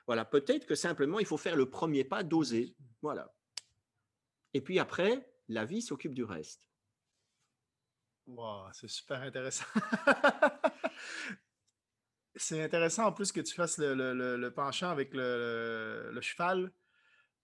Voilà, 0.07 0.25
peut-être 0.25 0.65
que 0.65 0.75
simplement, 0.75 1.19
il 1.19 1.25
faut 1.25 1.37
faire 1.37 1.55
le 1.55 1.69
premier 1.69 2.03
pas, 2.03 2.23
d'oser. 2.23 2.75
Voilà. 3.01 3.33
Et 4.53 4.61
puis 4.61 4.79
après, 4.79 5.31
la 5.47 5.65
vie 5.65 5.81
s'occupe 5.81 6.13
du 6.13 6.23
reste. 6.23 6.67
Wow, 8.27 8.67
c'est 8.73 8.89
super 8.89 9.21
intéressant. 9.21 9.65
C'est 12.41 12.63
intéressant 12.63 13.05
en 13.05 13.11
plus 13.11 13.31
que 13.31 13.39
tu 13.39 13.53
fasses 13.53 13.77
le, 13.77 14.49
penchant 14.49 14.89
avec 14.89 15.13
le, 15.13 16.19
cheval, 16.21 16.71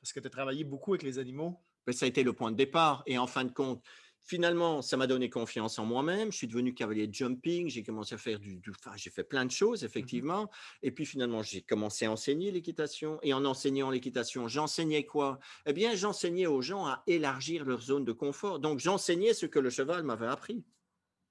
parce 0.01 0.12
que 0.12 0.20
tu 0.20 0.25
as 0.25 0.32
travaillé 0.32 0.63
beaucoup 0.63 0.94
avec 0.94 1.04
les 1.04 1.20
animaux. 1.20 1.62
Ben, 1.86 1.94
ça 1.94 2.06
a 2.06 2.10
été 2.10 2.24
le 2.24 2.34
point 2.34 2.51
de 2.51 2.58
départ. 2.58 3.04
Et 3.06 3.20
en 3.20 3.27
fin 3.27 3.46
de 3.46 3.51
compte, 3.51 3.86
finalement, 4.24 4.82
ça 4.82 4.98
m'a 4.98 5.06
donné 5.06 5.30
confiance 5.30 5.77
en 5.77 5.86
moi-même. 5.86 6.32
Je 6.32 6.38
suis 6.38 6.48
devenu 6.48 6.74
cavalier 6.74 7.06
de 7.06 7.13
jumping. 7.13 7.70
J'ai 7.70 7.84
commencé 7.84 8.16
à 8.16 8.18
faire 8.18 8.39
du. 8.39 8.60
enfin, 8.72 8.98
j'ai 8.98 9.12
fait 9.12 9.24
plein 9.24 9.46
de 9.46 9.51
choses, 9.51 9.84
mmh 9.84 9.86
effectivement. 9.86 10.50
Et 10.82 10.89
puis 10.89 11.06
finalement, 11.06 11.44
j'ai 11.44 11.62
commencé 11.62 12.06
à 12.06 12.12
enseigner 12.12 12.50
l'équitation. 12.50 13.20
Et 13.22 13.34
en 13.34 13.46
enseignant 13.46 13.92
l'équitation, 13.92 14.48
j'enseignais 14.48 15.06
quoi? 15.06 15.38
Eh 15.68 15.74
bien, 15.74 15.94
j'enseignais 15.94 16.48
aux 16.48 16.63
gens 16.63 16.88
à 16.88 17.04
élargir 17.06 17.66
leur 17.66 17.82
zone 17.82 18.04
de 18.04 18.13
confort. 18.13 18.58
Donc, 18.60 18.80
j'enseignais 18.80 19.36
ce 19.36 19.46
que 19.46 19.60
le 19.60 19.70
cheval 19.70 20.01
m'avait 20.01 20.25
appris, 20.25 20.66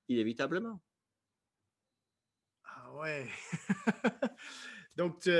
inévitablement 0.09 0.81
ouais. 3.01 3.27
donc, 4.97 5.21
tu, 5.21 5.31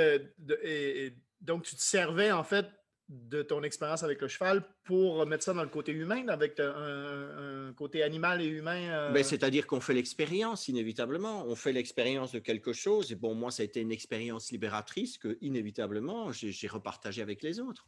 donc, 1.41 1.63
tu 1.63 1.75
te 1.75 1.81
servais 1.81 2.31
en 2.31 2.43
fait 2.43 2.67
de 3.09 3.41
ton 3.41 3.63
expérience 3.63 4.03
avec 4.03 4.21
le 4.21 4.27
cheval 4.27 4.63
pour 4.83 5.25
mettre 5.25 5.43
ça 5.43 5.53
dans 5.53 5.63
le 5.63 5.69
côté 5.69 5.93
humain, 5.93 6.27
avec 6.27 6.59
un, 6.59 7.73
côté 7.75 8.03
animal 8.03 8.41
et 8.41 8.47
humain. 8.47 8.89
Euh? 8.89 9.11
Ben, 9.11 9.23
c'est-à-dire 9.23 9.65
qu'on 9.65 9.79
fait 9.79 9.93
l'expérience, 9.93 10.67
inévitablement. 10.67 11.45
On 11.47 11.55
fait 11.55 11.71
l'expérience 11.71 12.33
de 12.33 12.39
quelque 12.39 12.73
chose. 12.73 13.11
Et 13.11 13.15
bon, 13.15 13.33
moi, 13.33 13.51
ça 13.51 13.63
a 13.63 13.65
été 13.65 13.79
une 13.79 13.91
expérience 13.91 14.51
libératrice 14.51 15.17
que, 15.17 15.37
inévitablement, 15.41 16.31
j'ai 16.31 16.67
repartagé 16.67 17.21
avec 17.21 17.43
les 17.43 17.59
autres. 17.59 17.87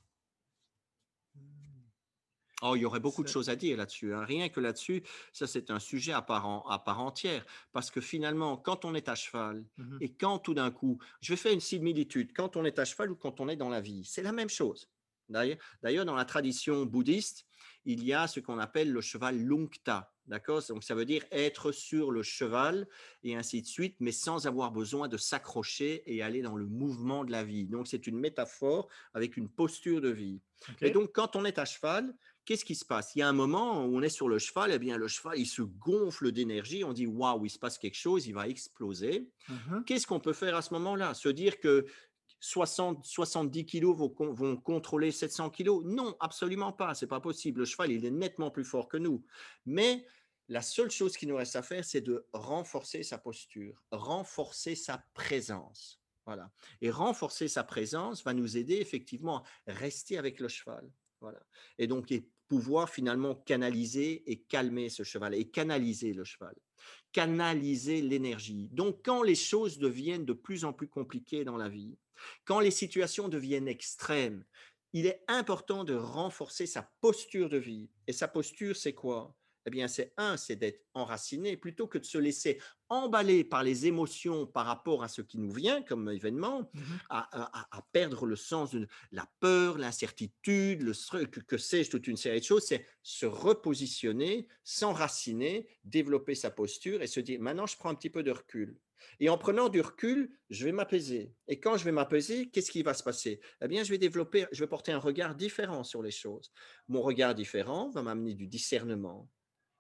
Oh, 2.62 2.76
il 2.76 2.82
y 2.82 2.86
aurait 2.86 3.00
beaucoup 3.00 3.24
de 3.24 3.30
choses 3.30 3.50
à 3.50 3.56
dire 3.56 3.78
là-dessus. 3.78 4.14
Hein. 4.14 4.26
Rien 4.26 4.50
que 4.50 4.60
là-dessus, 4.60 5.04
ça 5.32 5.48
c'est 5.48 5.72
un 5.72 5.80
sujet 5.80 6.12
à 6.12 6.22
part, 6.22 6.70
à 6.70 6.84
part 6.84 7.00
entière. 7.00 7.46
Parce 7.72 7.90
que 7.90 8.02
finalement, 8.02 8.58
quand 8.58 8.86
on 8.86 8.96
est 8.96 9.08
à 9.08 9.16
cheval 9.16 9.66
mmh 9.78 9.98
et 10.02 10.14
quand 10.14 10.40
tout 10.40 10.54
d'un 10.54 10.72
coup, 10.72 11.00
je 11.22 11.34
vais 11.34 11.38
faire 11.38 11.54
une 11.54 11.62
similitude, 11.62 12.32
quand 12.34 12.58
on 12.58 12.66
est 12.66 12.80
à 12.80 12.86
cheval 12.86 13.12
ou 13.12 13.16
quand 13.16 13.40
on 13.40 13.50
est 13.50 13.56
dans 13.56 13.70
la 13.70 13.82
vie, 13.82 14.04
c'est 14.06 14.24
la 14.24 14.32
même 14.32 14.50
chose. 14.50 14.90
D'ailleurs, 15.30 16.06
dans 16.06 16.16
la 16.16 16.26
tradition 16.26 16.86
bouddhiste, 16.86 17.46
il 17.86 18.04
y 18.04 18.14
a 18.14 18.28
ce 18.28 18.40
qu'on 18.40 18.60
appelle 18.60 18.92
le 18.92 19.02
cheval 19.02 19.38
lungta. 19.38 20.12
D'accord? 20.26 20.62
Donc 20.70 20.84
ça 20.84 20.94
veut 20.94 21.06
dire 21.06 21.24
être 21.32 21.72
sur 21.72 22.12
le 22.12 22.22
cheval 22.22 22.88
et 23.24 23.36
ainsi 23.36 23.64
de 23.64 23.68
suite, 23.68 23.96
mais 24.00 24.12
sans 24.12 24.46
avoir 24.46 24.72
besoin 24.72 25.08
de 25.08 25.18
s'accrocher 25.18 26.04
et 26.06 26.22
aller 26.22 26.44
dans 26.44 26.56
le 26.56 26.68
mouvement 26.68 27.24
de 27.24 27.32
la 27.32 27.44
vie. 27.44 27.66
Donc 27.66 27.88
c'est 27.88 28.06
une 28.06 28.20
métaphore 28.20 28.88
avec 29.16 29.38
une 29.38 29.50
posture 29.50 30.02
de 30.02 30.10
vie. 30.10 30.40
Et 30.82 30.92
donc 30.92 31.14
quand 31.14 31.36
on 31.36 31.46
est 31.46 31.58
à 31.58 31.66
cheval, 31.66 32.14
qu'est-ce 32.50 32.66
qui 32.66 32.74
se 32.74 32.84
passe? 32.84 33.12
Il 33.14 33.20
y 33.20 33.22
a 33.22 33.30
un 33.30 33.34
moment 33.34 33.86
où 33.86 33.96
on 33.96 34.02
est 34.02 34.10
sur 34.10 34.28
le 34.28 34.40
cheval, 34.40 34.72
et 34.72 34.76
eh 34.76 34.80
bien 34.80 34.98
le 34.98 35.08
cheval, 35.08 35.38
il 35.38 35.46
se 35.46 35.62
gonfle 35.62 36.32
d'énergie, 36.32 36.84
on 36.84 36.94
dit 36.94 37.06
waouh, 37.06 37.46
il 37.46 37.52
se 37.52 37.60
passe 37.60 37.78
quelque 37.78 37.96
chose, 37.96 38.26
il 38.26 38.34
va 38.34 38.48
exploser. 38.48 39.30
Mmh 39.50 39.84
qu'est-ce 39.86 40.08
qu'on 40.08 40.20
peut 40.20 40.34
faire 40.34 40.56
à 40.56 40.64
ce 40.64 40.74
moment-là? 40.74 41.14
Se 41.14 41.30
dire 41.30 41.60
que 41.60 41.86
60, 42.40 43.06
70 43.06 43.68
kilos 43.68 43.96
vont, 43.96 44.34
vont, 44.34 44.58
contrôler 44.58 45.12
700 45.12 45.52
kilos? 45.52 45.84
Non, 45.86 46.16
absolument 46.20 46.74
pas, 46.74 46.96
c'est 46.96 47.06
pas 47.06 47.20
possible. 47.20 47.60
Le 47.60 47.66
cheval, 47.66 47.92
il 47.92 48.04
est 48.04 48.10
nettement 48.10 48.50
plus 48.50 48.66
fort 48.66 48.88
que 48.88 48.98
nous. 48.98 49.24
Mais 49.68 50.08
la 50.48 50.64
seule 50.64 50.90
chose 50.90 51.18
qui 51.18 51.28
nous 51.28 51.36
reste 51.36 51.56
à 51.56 51.62
faire, 51.62 51.86
c'est 51.86 52.02
de 52.02 52.26
renforcer 52.34 53.04
sa 53.04 53.20
posture, 53.20 53.80
renforcer 53.92 54.74
sa 54.74 55.04
présence. 55.14 56.02
Voilà. 56.26 56.50
Et 56.82 56.90
renforcer 56.90 57.48
sa 57.48 57.64
présence 57.64 58.24
va 58.24 58.34
nous 58.34 58.58
aider 58.58 58.78
effectivement 58.78 59.44
à 59.68 59.74
rester 59.74 60.18
avec 60.18 60.40
le 60.40 60.48
cheval. 60.48 60.90
Voilà. 61.22 61.40
Et 61.78 61.86
donc, 61.86 62.10
pouvoir 62.50 62.90
finalement 62.90 63.36
canaliser 63.36 64.30
et 64.30 64.42
calmer 64.42 64.90
ce 64.90 65.04
cheval 65.04 65.34
et 65.36 65.50
canaliser 65.50 66.14
le 66.14 66.26
cheval, 66.26 66.56
canaliser 67.14 68.02
l'énergie. 68.02 68.70
Donc, 68.74 69.00
quand 69.06 69.24
les 69.24 69.36
choses 69.36 69.78
deviennent 69.78 70.26
de 70.26 70.34
plus 70.34 70.66
en 70.66 70.74
plus 70.74 70.90
compliquées 70.90 71.46
dans 71.46 71.58
la 71.58 71.70
vie, 71.70 71.98
quand 72.44 72.60
les 72.60 72.72
situations 72.72 73.30
deviennent 73.30 73.68
extrêmes, 73.68 74.44
il 74.92 75.06
est 75.06 75.24
important 75.28 75.84
de 75.84 75.94
renforcer 75.94 76.66
sa 76.66 76.92
posture 77.02 77.48
de 77.48 77.58
vie. 77.58 77.90
Et 78.08 78.14
sa 78.14 78.28
posture, 78.28 78.76
c'est 78.76 78.94
quoi? 78.94 79.36
Eh 79.66 79.70
bien, 79.70 79.88
c'est 79.88 80.14
un, 80.18 80.36
c'est 80.36 80.56
d'être 80.56 80.84
enraciné 80.96 81.56
plutôt 81.56 81.88
que 81.88 82.00
de 82.00 82.06
se 82.06 82.18
laisser 82.18 82.60
emballer 82.90 83.44
par 83.44 83.64
les 83.64 83.86
émotions 83.86 84.46
par 84.46 84.66
rapport 84.66 85.04
à 85.04 85.08
ce 85.08 85.22
qui 85.22 85.38
nous 85.38 85.52
vient 85.52 85.82
comme 85.82 86.10
événement, 86.10 86.70
mmh 86.74 86.80
à, 87.10 87.86
perdre 87.92 88.26
le 88.26 88.36
sens 88.36 88.72
de 88.72 88.88
la 89.12 89.28
peur, 89.40 89.78
l'incertitude, 89.78 90.82
le 90.82 91.26
que, 91.26 91.40
que 91.40 91.58
sais-je, 91.58 91.90
toute 91.90 92.08
une 92.08 92.18
série 92.18 92.40
de 92.40 92.46
choses. 92.46 92.66
C'est 92.66 92.86
se 93.02 93.26
repositionner, 93.26 94.48
s'enraciner, 94.64 95.68
développer 95.84 96.36
sa 96.36 96.52
posture 96.52 97.02
et 97.02 97.08
se 97.08 97.20
dire 97.20 97.40
maintenant, 97.40 97.66
je 97.66 97.78
prends 97.78 97.90
un 97.90 97.96
petit 97.96 98.10
peu 98.10 98.24
de 98.24 98.32
recul. 98.32 98.78
Et 99.20 99.30
en 99.30 99.38
prenant 99.38 99.70
du 99.70 99.82
recul, 99.82 100.32
je 100.50 100.66
vais 100.66 100.72
m'apaiser. 100.72 101.34
Et 101.48 101.60
quand 101.60 101.78
je 101.78 101.86
vais 101.86 101.92
m'apaiser, 101.92 102.50
qu'est-ce 102.50 102.72
qui 102.72 102.84
va 102.84 102.94
se 102.94 103.04
passer? 103.04 103.40
Eh 103.62 103.68
bien, 103.68 103.84
je 103.84 103.92
vais 103.92 103.98
développer, 103.98 104.46
je 104.52 104.64
vais 104.64 104.68
porter 104.68 104.92
un 104.92 105.00
regard 105.00 105.36
différent 105.36 105.84
sur 105.84 106.02
les 106.02 106.12
choses. 106.12 106.52
Mon 106.88 107.02
regard 107.02 107.36
différent 107.36 107.90
va 107.90 108.02
m'amener 108.02 108.34
du 108.34 108.48
discernement, 108.48 109.30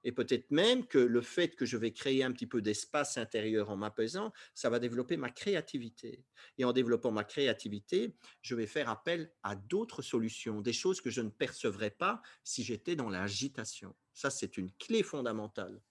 et 0.03 0.11
peut-être 0.11 0.49
même 0.51 0.85
que 0.85 0.97
le 0.97 1.21
fait 1.21 1.55
que 1.55 1.65
je 1.65 1.77
vais 1.77 1.91
créer 1.91 2.23
un 2.23 2.31
petit 2.31 2.47
peu 2.47 2.61
d'espace 2.61 3.17
intérieur 3.17 3.69
en 3.69 3.77
m'apaisant, 3.77 4.31
ça 4.53 4.69
va 4.69 4.79
développer 4.79 5.17
ma 5.17 5.29
créativité. 5.29 6.23
Et 6.57 6.65
en 6.65 6.73
développant 6.73 7.11
ma 7.11 7.23
créativité, 7.23 8.15
je 8.41 8.55
vais 8.55 8.67
faire 8.67 8.89
appel 8.89 9.31
à 9.43 9.55
d'autres 9.55 10.01
solutions, 10.01 10.61
des 10.61 10.73
choses 10.73 11.01
que 11.01 11.09
je 11.09 11.21
ne 11.21 11.29
percevrais 11.29 11.91
pas 11.91 12.21
si 12.43 12.63
j'étais 12.63 12.95
dans 12.95 13.09
l'agitation. 13.09 13.95
Ça, 14.13 14.29
c'est 14.29 14.57
une 14.57 14.71
clé 14.73 15.03
fondamentale. 15.03 15.81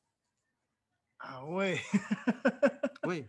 Ah 1.20 1.44
ouais. 1.46 1.80
oui. 3.04 3.26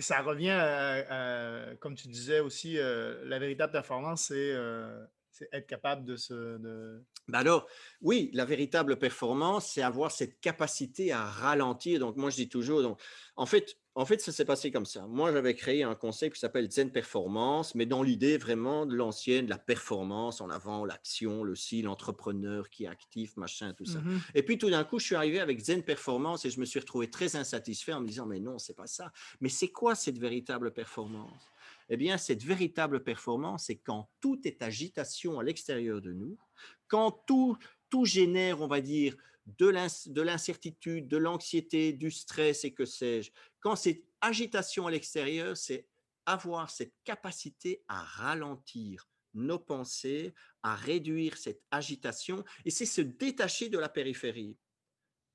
Ça 0.00 0.22
revient, 0.22 0.50
à, 0.50 1.74
comme 1.80 1.96
tu 1.96 2.08
disais 2.08 2.38
aussi, 2.40 2.78
euh, 2.78 3.24
la 3.24 3.38
véritable 3.38 3.72
performance, 3.72 4.26
c'est 4.26 4.52
euh, 4.52 5.04
c'est 5.38 5.48
être 5.52 5.66
capable 5.66 6.04
de 6.04 6.16
se. 6.16 6.58
De... 6.58 7.02
Ben 7.28 7.38
alors, 7.38 7.66
oui, 8.00 8.30
la 8.34 8.44
véritable 8.44 8.98
performance, 8.98 9.72
c'est 9.72 9.82
avoir 9.82 10.10
cette 10.10 10.40
capacité 10.40 11.12
à 11.12 11.24
ralentir. 11.24 12.00
Donc, 12.00 12.16
moi, 12.16 12.30
je 12.30 12.36
dis 12.36 12.48
toujours, 12.48 12.82
donc, 12.82 13.00
en 13.36 13.46
fait, 13.46 13.76
en 13.94 14.04
fait, 14.04 14.20
ça 14.20 14.30
s'est 14.30 14.44
passé 14.44 14.70
comme 14.70 14.86
ça. 14.86 15.08
Moi, 15.08 15.32
j'avais 15.32 15.56
créé 15.56 15.82
un 15.82 15.96
concept 15.96 16.36
qui 16.36 16.40
s'appelle 16.40 16.70
Zen 16.70 16.92
Performance, 16.92 17.74
mais 17.74 17.84
dans 17.84 18.04
l'idée 18.04 18.38
vraiment 18.38 18.86
de 18.86 18.94
l'ancienne, 18.94 19.46
de 19.46 19.50
la 19.50 19.58
performance 19.58 20.40
en 20.40 20.50
avant, 20.50 20.84
l'action, 20.84 21.42
le 21.42 21.56
si, 21.56 21.82
l'entrepreneur 21.82 22.70
qui 22.70 22.84
est 22.84 22.88
actif, 22.88 23.36
machin, 23.36 23.74
tout 23.74 23.86
ça. 23.86 23.98
Mmh 23.98 24.20
et 24.34 24.42
puis 24.44 24.56
tout 24.56 24.70
d'un 24.70 24.84
coup, 24.84 25.00
je 25.00 25.06
suis 25.06 25.14
arrivé 25.16 25.40
avec 25.40 25.58
Zen 25.58 25.82
Performance 25.82 26.44
et 26.44 26.50
je 26.50 26.60
me 26.60 26.64
suis 26.64 26.78
retrouvé 26.78 27.10
très 27.10 27.34
insatisfait 27.34 27.92
en 27.92 28.00
me 28.00 28.06
disant, 28.06 28.26
mais 28.26 28.38
non, 28.38 28.58
c'est 28.58 28.76
pas 28.76 28.86
ça. 28.86 29.10
Mais 29.40 29.48
c'est 29.48 29.68
quoi 29.68 29.96
cette 29.96 30.18
véritable 30.18 30.72
performance? 30.72 31.42
Eh 31.88 31.96
bien, 31.96 32.18
cette 32.18 32.42
véritable 32.42 33.02
performance, 33.02 33.66
c'est 33.66 33.76
quand 33.76 34.10
tout 34.20 34.40
est 34.46 34.62
agitation 34.62 35.38
à 35.38 35.42
l'extérieur 35.42 36.00
de 36.00 36.12
nous, 36.12 36.38
quand 36.86 37.10
tout, 37.26 37.56
tout 37.90 38.04
génère, 38.04 38.60
on 38.60 38.66
va 38.66 38.80
dire, 38.80 39.16
de 39.46 40.20
l'incertitude, 40.20 41.08
de 41.08 41.16
l'anxiété, 41.16 41.92
du 41.92 42.10
stress 42.10 42.64
et 42.64 42.72
que 42.72 42.84
sais-je, 42.84 43.30
quand 43.60 43.76
c'est 43.76 44.04
agitation 44.20 44.86
à 44.86 44.90
l'extérieur, 44.90 45.56
c'est 45.56 45.86
avoir 46.26 46.70
cette 46.70 46.92
capacité 47.04 47.82
à 47.88 48.02
ralentir 48.02 49.08
nos 49.34 49.58
pensées, 49.58 50.34
à 50.62 50.74
réduire 50.74 51.36
cette 51.36 51.62
agitation, 51.70 52.44
et 52.64 52.70
c'est 52.70 52.86
se 52.86 53.00
détacher 53.00 53.68
de 53.68 53.78
la 53.78 53.88
périphérie. 53.88 54.56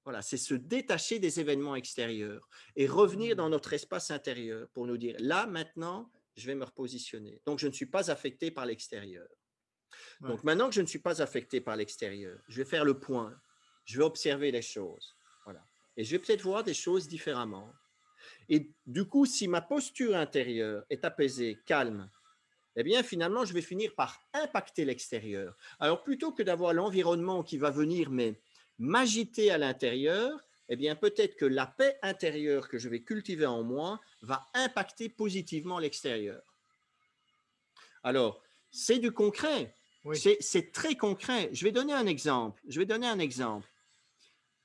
Voilà, 0.03 0.21
c'est 0.21 0.37
se 0.37 0.53
détacher 0.53 1.19
des 1.19 1.39
événements 1.39 1.75
extérieurs 1.75 2.47
et 2.75 2.87
revenir 2.87 3.35
dans 3.35 3.47
mmh. 3.47 3.51
notre 3.51 3.73
espace 3.73 4.11
intérieur 4.11 4.67
pour 4.73 4.85
nous 4.85 4.97
dire, 4.97 5.15
là, 5.19 5.47
maintenant, 5.47 6.11
je 6.35 6.47
vais 6.47 6.55
me 6.55 6.65
repositionner. 6.65 7.41
Donc, 7.45 7.59
je 7.59 7.67
ne 7.67 7.73
suis 7.73 7.85
pas 7.85 8.11
affecté 8.11 8.51
par 8.51 8.65
l'extérieur. 8.65 9.27
Donc, 10.21 10.43
maintenant 10.43 10.69
que 10.69 10.75
je 10.75 10.81
ne 10.81 10.87
suis 10.87 10.99
pas 10.99 11.21
affecté 11.21 11.61
par 11.61 11.75
l'extérieur, 11.75 12.39
je 12.47 12.57
vais 12.57 12.69
faire 12.69 12.85
le 12.85 12.99
point. 12.99 13.39
Je 13.85 13.97
vais 13.97 14.03
observer 14.03 14.51
les 14.51 14.61
choses. 14.61 15.15
Voilà. 15.43 15.63
Et 15.97 16.03
je 16.03 16.11
vais 16.11 16.19
peut-être 16.19 16.41
voir 16.41 16.63
des 16.63 16.73
choses 16.73 17.07
différemment. 17.07 17.73
Et 18.49 18.71
du 18.85 19.05
coup, 19.05 19.25
si 19.25 19.47
ma 19.47 19.61
posture 19.61 20.15
intérieure 20.15 20.85
est 20.89 21.03
apaisée, 21.05 21.59
calme, 21.65 22.09
eh 22.75 22.83
bien, 22.83 23.03
finalement, 23.03 23.45
je 23.45 23.53
vais 23.53 23.61
finir 23.61 23.93
par 23.95 24.19
impacter 24.33 24.85
l'extérieur. 24.85 25.55
Alors, 25.79 26.01
plutôt 26.01 26.31
que 26.31 26.41
d'avoir 26.41 26.73
l'environnement 26.73 27.43
qui 27.43 27.57
va 27.57 27.69
venir, 27.69 28.09
mais 28.09 28.39
m'agiter 28.79 29.51
à 29.51 29.57
l'intérieur, 29.57 30.31
eh 30.73 30.75
bien, 30.75 30.95
peut-être 30.95 31.35
que 31.35 31.45
la 31.45 31.67
paix 31.67 31.99
intérieure 32.01 32.67
que 32.67 32.79
je 32.79 32.89
vais 32.89 33.03
cultiver 33.03 33.45
en 33.45 33.63
moi 33.63 34.01
va 34.21 34.47
impacter 34.55 35.07
positivement 35.07 35.77
l'extérieur. 35.77 36.41
Alors, 38.01 38.41
c'est 38.71 38.97
du 38.97 39.11
concret. 39.11 39.75
C'est 40.13 40.71
très 40.71 40.95
concret. 40.95 41.49
Je 41.53 41.63
vais 41.63 41.71
donner 41.71 41.93
un 41.93 42.07
exemple. 42.07 42.59
Je 42.67 42.79
vais 42.79 42.87
donner 42.87 43.07
un 43.07 43.19
exemple. 43.19 43.67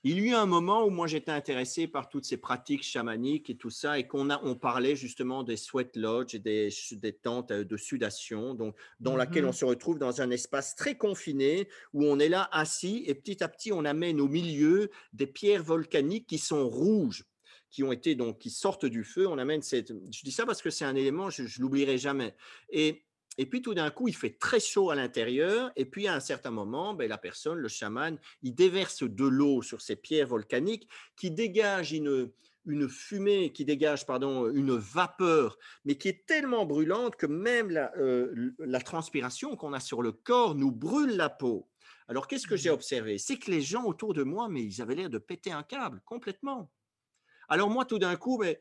Il 0.05 0.17
y 0.17 0.21
a 0.21 0.23
eu 0.23 0.35
un 0.35 0.47
moment 0.47 0.85
où 0.85 0.91
moi 0.91 1.09
j'étais 1.09 1.33
intéressé 1.33 1.89
par 1.89 2.09
toutes 2.09 2.25
ces 2.25 2.37
pratiques 2.37 2.85
chamaniques 2.85 3.51
et 3.51 3.57
tout 3.57 3.71
ça, 3.71 3.99
et 3.99 4.07
qu'on 4.07 4.31
on 4.31 4.55
parlait 4.55 4.95
justement 4.95 5.43
des 5.43 5.57
sweat 5.57 5.97
lodges 5.97 6.37
et 6.37 6.39
des, 6.39 6.69
des 6.93 7.13
tentes 7.13 7.51
euh, 7.51 7.65
de 7.65 7.77
sudation, 7.77 8.55
donc 8.55 8.77
dans 9.01 9.17
laquelle 9.17 9.45
on 9.45 9.51
mmh 9.51 9.59
se 9.59 9.65
retrouve 9.65 9.99
dans 9.99 10.21
un 10.21 10.31
espace 10.31 10.77
très 10.77 10.97
confiné 10.97 11.69
où 11.93 12.05
on 12.05 12.21
est 12.21 12.29
là 12.29 12.49
assis 12.53 13.03
et 13.07 13.15
petit 13.15 13.43
à 13.43 13.49
petit 13.49 13.73
on 13.73 13.85
amène 13.85 14.21
au 14.21 14.29
milieu 14.29 14.91
des 15.13 15.27
pierres 15.27 15.65
volcaniques 15.65 16.29
qui 16.29 16.39
sont 16.39 16.69
rouges 16.69 17.25
qui 17.71 17.83
ont 17.83 17.93
été 17.93 18.15
donc 18.15 18.39
qui 18.39 18.51
sortent 18.51 18.87
du 18.87 19.05
feu. 19.05 19.27
On 19.27 19.37
amène 19.37 19.61
cette. 19.61 19.93
Je 20.11 20.23
dis 20.23 20.33
ça 20.33 20.47
parce 20.47 20.63
que 20.63 20.71
c'est 20.71 20.87
un 20.87 20.95
élément, 20.95 21.29
je, 21.29 21.45
je 21.45 21.61
l'oublierai 21.61 21.99
jamais. 21.99 22.35
Et 22.71 23.05
et 23.39 23.47
puis 23.47 23.63
tout 23.63 23.73
d'un 23.73 23.91
coup, 23.91 24.09
il 24.09 24.17
fait 24.17 24.37
très 24.39 24.59
chaud 24.59 24.91
à 24.91 24.97
l'intérieur. 24.97 25.71
Et 25.77 25.85
puis 25.85 26.09
à 26.09 26.15
un 26.15 26.21
certain 26.21 26.51
moment, 26.51 26.93
ben, 26.93 27.09
la 27.09 27.19
personne, 27.19 27.59
le 27.59 27.69
chaman, 27.69 28.19
il 28.43 28.55
déverse 28.55 29.05
de 29.05 29.25
l'eau 29.25 29.63
sur 29.63 29.81
ces 29.81 29.95
pierres 29.95 30.27
volcaniques 30.27 30.89
qui 31.17 31.31
dégagent 31.31 31.93
une, 31.93 32.33
une 32.67 32.89
fumée, 32.89 33.53
qui 33.53 33.65
dégage 33.65 34.07
pardon, 34.07 34.51
une 34.51 34.77
vapeur, 34.77 35.57
mais 35.85 35.95
qui 35.95 36.09
est 36.09 36.27
tellement 36.27 36.67
brûlante 36.67 37.15
que 37.15 37.27
même 37.27 37.71
la, 37.71 37.97
euh, 37.97 38.53
la 38.59 38.81
transpiration 38.81 39.55
qu'on 39.55 39.73
a 39.73 39.81
sur 39.81 40.03
le 40.03 40.11
corps 40.11 40.57
nous 40.57 40.73
brûle 40.73 41.17
la 41.17 41.31
peau. 41.31 41.69
Alors 42.09 42.27
qu'est-ce 42.27 42.47
que 42.49 42.57
j'ai 42.57 42.71
mmh. 42.71 42.75
observé? 42.75 43.19
C'est 43.19 43.39
que 43.39 43.53
les 43.53 43.61
gens 43.61 43.85
autour 43.85 44.15
de 44.15 44.25
moi, 44.25 44.49
mais 44.49 44.65
ils 44.65 44.83
avaient 44.83 44.97
l'air 44.97 45.11
de 45.11 45.19
péter 45.19 45.53
un 45.53 45.63
câble 45.63 46.03
complètement. 46.05 46.73
Alors 47.49 47.71
moi, 47.71 47.85
tout 47.85 47.99
d'un 47.99 48.17
coup, 48.17 48.39
mais 48.39 48.55
ben, 48.55 48.61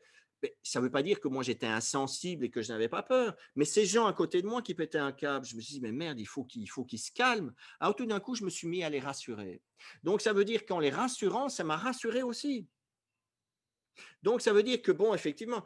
ça 0.62 0.80
ne 0.80 0.84
veut 0.84 0.90
pas 0.90 1.02
dire 1.02 1.20
que 1.20 1.28
moi 1.28 1.42
j'étais 1.42 1.66
insensible 1.66 2.44
et 2.44 2.50
que 2.50 2.62
je 2.62 2.72
n'avais 2.72 2.88
pas 2.88 3.02
peur, 3.02 3.36
mais 3.56 3.64
ces 3.64 3.86
gens 3.86 4.06
à 4.06 4.12
côté 4.12 4.42
de 4.42 4.46
moi 4.46 4.62
qui 4.62 4.74
pétaient 4.74 4.98
un 4.98 5.12
câble, 5.12 5.46
je 5.46 5.56
me 5.56 5.60
suis 5.60 5.74
dit, 5.74 5.80
mais 5.80 5.92
merde, 5.92 6.18
il 6.20 6.26
faut 6.26 6.44
qu'ils 6.44 6.68
se 6.68 7.12
calment. 7.12 7.52
Alors 7.80 7.96
tout 7.96 8.06
d'un 8.06 8.20
coup, 8.20 8.34
je 8.34 8.44
me 8.44 8.50
suis 8.50 8.68
mis 8.68 8.84
à 8.84 8.90
les 8.90 9.00
rassurer. 9.00 9.60
Donc 10.02 10.20
ça 10.20 10.32
veut 10.32 10.44
dire 10.44 10.66
qu'en 10.66 10.80
les 10.80 10.90
rassurant, 10.90 11.48
ça 11.48 11.64
m'a 11.64 11.76
rassuré 11.76 12.22
aussi. 12.22 12.66
Donc 14.22 14.42
ça 14.42 14.52
veut 14.52 14.62
dire 14.62 14.82
que, 14.82 14.92
bon, 14.92 15.14
effectivement, 15.14 15.64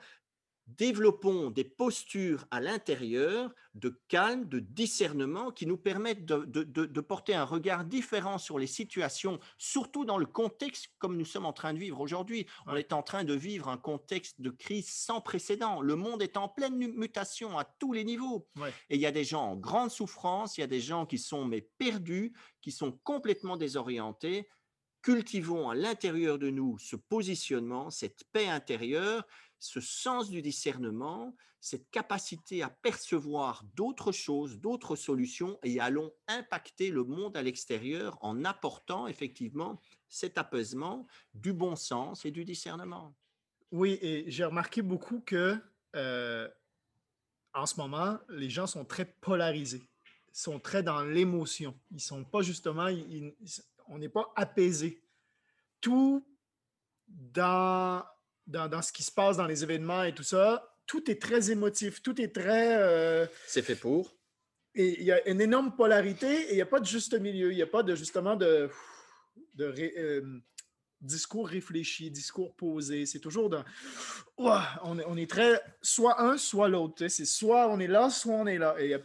développons 0.66 1.50
des 1.50 1.64
postures 1.64 2.47
à 2.50 2.61
l'intérieur 2.61 3.52
de 3.75 4.00
calme, 4.09 4.49
de 4.49 4.59
discernement 4.59 5.50
qui 5.50 5.66
nous 5.66 5.76
permettent 5.76 6.25
de, 6.25 7.00
porter 7.00 7.35
un 7.35 7.45
regard 7.45 7.85
différent 7.85 8.38
sur 8.38 8.59
les 8.59 8.66
situations, 8.66 9.40
surtout 9.59 10.04
dans 10.04 10.19
le 10.19 10.26
contexte 10.26 10.88
comme 10.99 11.16
nous 11.16 11.25
sommes 11.25 11.47
en 11.47 11.52
train 11.52 11.73
de 11.73 11.78
vivre 11.78 12.00
aujourd'hui. 12.00 12.47
On 12.66 12.76
est 12.76 12.92
en 12.92 13.02
train 13.02 13.25
de 13.25 13.35
vivre 13.35 13.69
un 13.69 13.76
contexte 13.76 14.40
de 14.40 14.50
crise 14.50 14.88
sans 14.88 15.21
précédent. 15.21 15.81
Le 15.81 15.97
monde 15.97 16.23
est 16.23 16.37
en 16.37 16.49
pleine 16.49 16.77
mutation 16.77 17.59
à 17.59 17.64
tous 17.64 17.92
les 17.92 18.05
niveaux. 18.05 18.46
Et 18.90 18.96
il 18.96 19.01
y 19.01 19.07
a 19.07 19.12
des 19.12 19.25
gens 19.25 19.53
en 19.53 19.57
grande 19.57 19.90
souffrance, 19.90 20.57
il 20.59 20.61
y 20.61 20.64
a 20.64 20.68
des 20.68 20.81
gens 20.81 21.07
qui 21.07 21.18
sont 21.18 21.44
mais 21.44 21.68
perdus, 21.79 22.33
qui 22.61 22.72
sont 22.72 22.92
complètement 23.05 23.57
désorientés 23.57 24.48
cultivons 25.03 25.68
à 25.68 25.75
l'intérieur 25.75 26.38
de 26.38 26.48
nous 26.48 26.79
ce 26.79 26.96
positionnement, 26.96 27.90
cette 27.90 28.22
paix 28.33 28.48
intérieure, 28.48 29.27
ce 29.62 29.81
sens 29.81 30.29
du 30.29 30.42
discernement, 30.42 31.37
cette 31.61 31.88
capacité 31.90 32.64
à 32.64 32.68
percevoir 32.68 33.62
d'autres 33.77 34.11
choses, 34.11 34.59
d'autres 34.59 34.96
solutions, 34.96 35.57
et 35.62 35.79
allons 35.79 36.12
impacter 36.27 36.90
le 36.90 37.05
monde 37.05 37.37
à 37.37 37.42
l'extérieur 37.42 38.18
en 38.22 38.44
apportant 38.44 39.07
effectivement 39.07 39.81
cet 40.09 40.37
apaisement, 40.37 41.07
du 41.33 41.53
bon 41.53 41.77
sens 41.77 42.25
et 42.25 42.33
du 42.33 42.44
discernement. 42.44 43.14
Oui, 43.70 44.01
et 44.03 44.25
j'ai 44.27 44.44
remarqué 44.44 44.83
beaucoup 44.83 45.20
que 45.20 45.57
euh, 45.94 46.48
en 47.55 47.64
ce 47.64 47.77
moment, 47.77 48.18
les 48.31 48.51
gens 48.51 48.66
sont 48.66 48.85
très 48.85 49.05
polarisés, 49.05 49.88
sont 50.33 50.59
très 50.59 50.83
dans 50.83 51.03
l'émotion. 51.03 51.79
Ils 51.92 52.01
sont 52.01 52.25
pas 52.25 52.42
justement, 52.42 52.88
on 53.87 53.98
n'est 53.98 54.09
pas 54.09 54.33
apaisé. 54.35 55.01
Tout 55.81 56.27
dans 57.07 58.05
dans, 58.46 58.83
ce 58.83 58.92
qui 58.92 59.02
se 59.02 59.12
passe 59.12 59.37
dans 59.37 59.46
les 59.46 59.62
événements 59.62 60.02
et 60.02 60.14
tout 60.14 60.22
ça, 60.22 60.76
tout 60.87 61.11
est 61.11 61.20
très 61.20 61.50
émotif, 61.50 62.02
tout 62.02 62.20
est 62.20 62.35
très... 62.35 62.76
Euh, 62.78 63.26
c'est 63.46 63.62
fait 63.62 63.76
pour. 63.76 64.14
Et 64.74 65.00
il 65.00 65.05
y 65.05 65.12
a 65.12 65.28
une 65.28 65.40
énorme 65.40 65.74
polarité 65.76 66.26
et 66.26 66.52
il 66.52 66.55
n'y 66.55 66.62
a 66.62 66.66
pas 66.66 66.81
de 66.81 66.87
juste 66.87 67.18
milieu, 67.18 67.52
il 67.52 67.57
n'y 67.57 67.62
a 67.62 67.66
pas 67.66 67.83
de 67.83 67.94
justement 67.94 68.37
de, 68.37 68.70
de 69.55 69.74
euh, 69.98 70.40
discours 71.02 71.48
réfléchi, 71.48 72.11
discours 72.11 72.55
posé. 72.55 73.05
C'est 73.07 73.18
toujours 73.18 73.50
dans... 73.50 73.64
on, 74.38 74.98
est, 74.98 75.05
on, 75.07 75.16
est, 75.16 75.28
très 75.28 75.61
soit 75.83 76.22
un, 76.22 76.38
soit 76.38 76.68
l'autre. 76.68 77.07
C'est 77.09 77.24
soit 77.24 77.68
on 77.68 77.78
est 77.81 77.87
là, 77.87 78.09
soit 78.09 78.35
on 78.35 78.46
est 78.46 78.59
là. 78.59 78.74
Et 78.78 78.85
il 78.85 78.88
n'y 78.88 78.94
a 78.94 79.02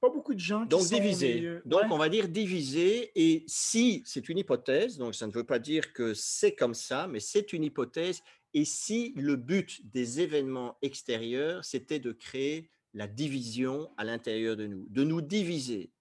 pas 0.00 0.10
beaucoup 0.10 0.34
de 0.34 0.40
gens 0.40 0.62
qui 0.62 0.68
donc, 0.68 0.86
divisé. 0.86 1.60
Donc, 1.64 1.84
on 1.90 1.98
va 1.98 2.08
dire 2.08 2.28
divisé. 2.28 3.12
Et 3.14 3.44
si 3.46 4.02
c'est 4.04 4.28
une 4.28 4.38
hypothèse, 4.38 4.98
donc 4.98 5.14
ça 5.14 5.26
ne 5.26 5.32
veut 5.32 5.44
pas 5.44 5.58
dire 5.58 5.92
que 5.92 6.12
c'est 6.14 6.54
comme 6.54 6.74
ça, 6.74 7.06
mais 7.06 7.20
c'est 7.20 7.52
une 7.52 7.64
hypothèse. 7.64 8.20
Et 8.56 8.64
si 8.64 9.12
le 9.16 9.36
but 9.36 9.86
des 9.92 10.22
événements 10.22 10.78
extérieurs, 10.80 11.62
c'était 11.62 11.98
de 11.98 12.10
créer 12.10 12.70
la 12.94 13.06
division 13.06 13.90
à 13.98 14.04
l'intérieur 14.04 14.56
de 14.56 14.66
nous, 14.66 14.86
de 14.88 15.04
nous 15.04 15.20
diviser. 15.20 15.92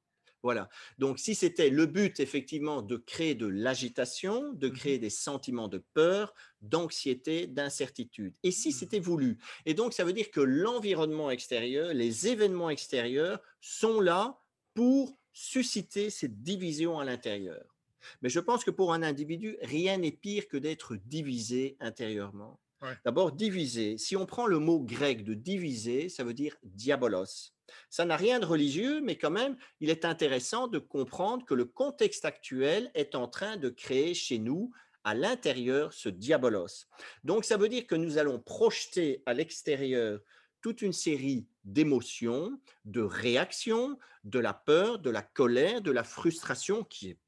Voilà. 0.41 0.69
Donc, 0.97 1.19
si 1.19 1.35
c'était 1.35 1.69
le 1.69 1.85
but, 1.85 2.21
effectivement, 2.21 2.81
de 2.81 2.95
créer 2.95 3.35
de 3.35 3.45
l'agitation, 3.45 4.53
de 4.53 4.69
mmh 4.69 4.71
créer 4.73 4.99
des 4.99 5.09
sentiments 5.09 5.67
de 5.67 5.83
peur, 5.93 6.33
d'anxiété, 6.61 7.45
d'incertitude. 7.45 8.37
Et 8.41 8.51
si 8.51 8.69
mmh 8.69 8.71
c'était 8.71 8.99
voulu? 8.99 9.37
Et 9.65 9.73
donc, 9.73 9.91
ça 9.91 10.05
veut 10.05 10.13
dire 10.13 10.31
que 10.31 10.39
l'environnement 10.39 11.31
extérieur, 11.31 11.93
les 11.93 12.29
événements 12.29 12.69
extérieurs 12.69 13.41
sont 13.59 13.99
là 13.99 14.39
pour 14.73 15.19
susciter 15.33 16.09
cette 16.09 16.41
division 16.41 16.99
à 16.99 17.03
l'intérieur. 17.03 17.74
Mais 18.21 18.29
je 18.29 18.39
pense 18.39 18.63
que 18.63 18.71
pour 18.71 18.93
un 18.93 19.03
individu, 19.03 19.57
rien 19.61 19.97
n'est 19.97 20.11
pire 20.11 20.47
que 20.47 20.57
d'être 20.57 20.95
divisé 20.95 21.77
intérieurement. 21.79 22.59
D'abord, 23.03 23.31
divisé. 23.31 23.97
Si 23.97 24.15
on 24.15 24.25
prend 24.25 24.45
le 24.45 24.59
mot 24.59 24.79
grec 24.79 25.23
de 25.23 25.33
diviser, 25.33 26.09
ça 26.09 26.23
veut 26.23 26.33
dire 26.33 26.55
diabolos. 26.63 27.53
Ça 27.89 28.05
n'a 28.05 28.15
rien 28.15 28.39
de 28.39 28.45
religieux, 28.45 29.01
mais 29.01 29.17
quand 29.17 29.31
même, 29.31 29.57
il 29.79 29.89
est 29.89 30.05
intéressant 30.05 30.67
de 30.67 30.77
comprendre 30.77 31.45
que 31.45 31.55
le 31.55 31.65
contexte 31.65 32.25
actuel 32.25 32.91
est 32.93 33.15
en 33.15 33.27
train 33.27 33.57
de 33.57 33.69
créer 33.69 34.13
chez 34.13 34.37
nous, 34.37 34.71
à 35.03 35.13
l'intérieur, 35.13 35.93
ce 35.93 36.09
diabolos. 36.09 36.87
Donc, 37.23 37.45
ça 37.45 37.57
veut 37.57 37.69
dire 37.69 37.85
que 37.85 37.95
nous 37.95 38.17
allons 38.17 38.39
projeter 38.39 39.21
à 39.25 39.33
l'extérieur 39.33 40.19
toute 40.61 40.81
une 40.81 40.93
série 40.93 41.47
d'émotions, 41.63 42.59
de 42.85 43.01
réactions, 43.01 43.99
de 44.23 44.39
la 44.39 44.53
peur, 44.53 44.97
de 44.97 45.11
la 45.11 45.21
colère, 45.21 45.81
de 45.81 45.91
la 45.91 46.03
frustration 46.03 46.83
qui 46.83 47.11
est 47.11 47.19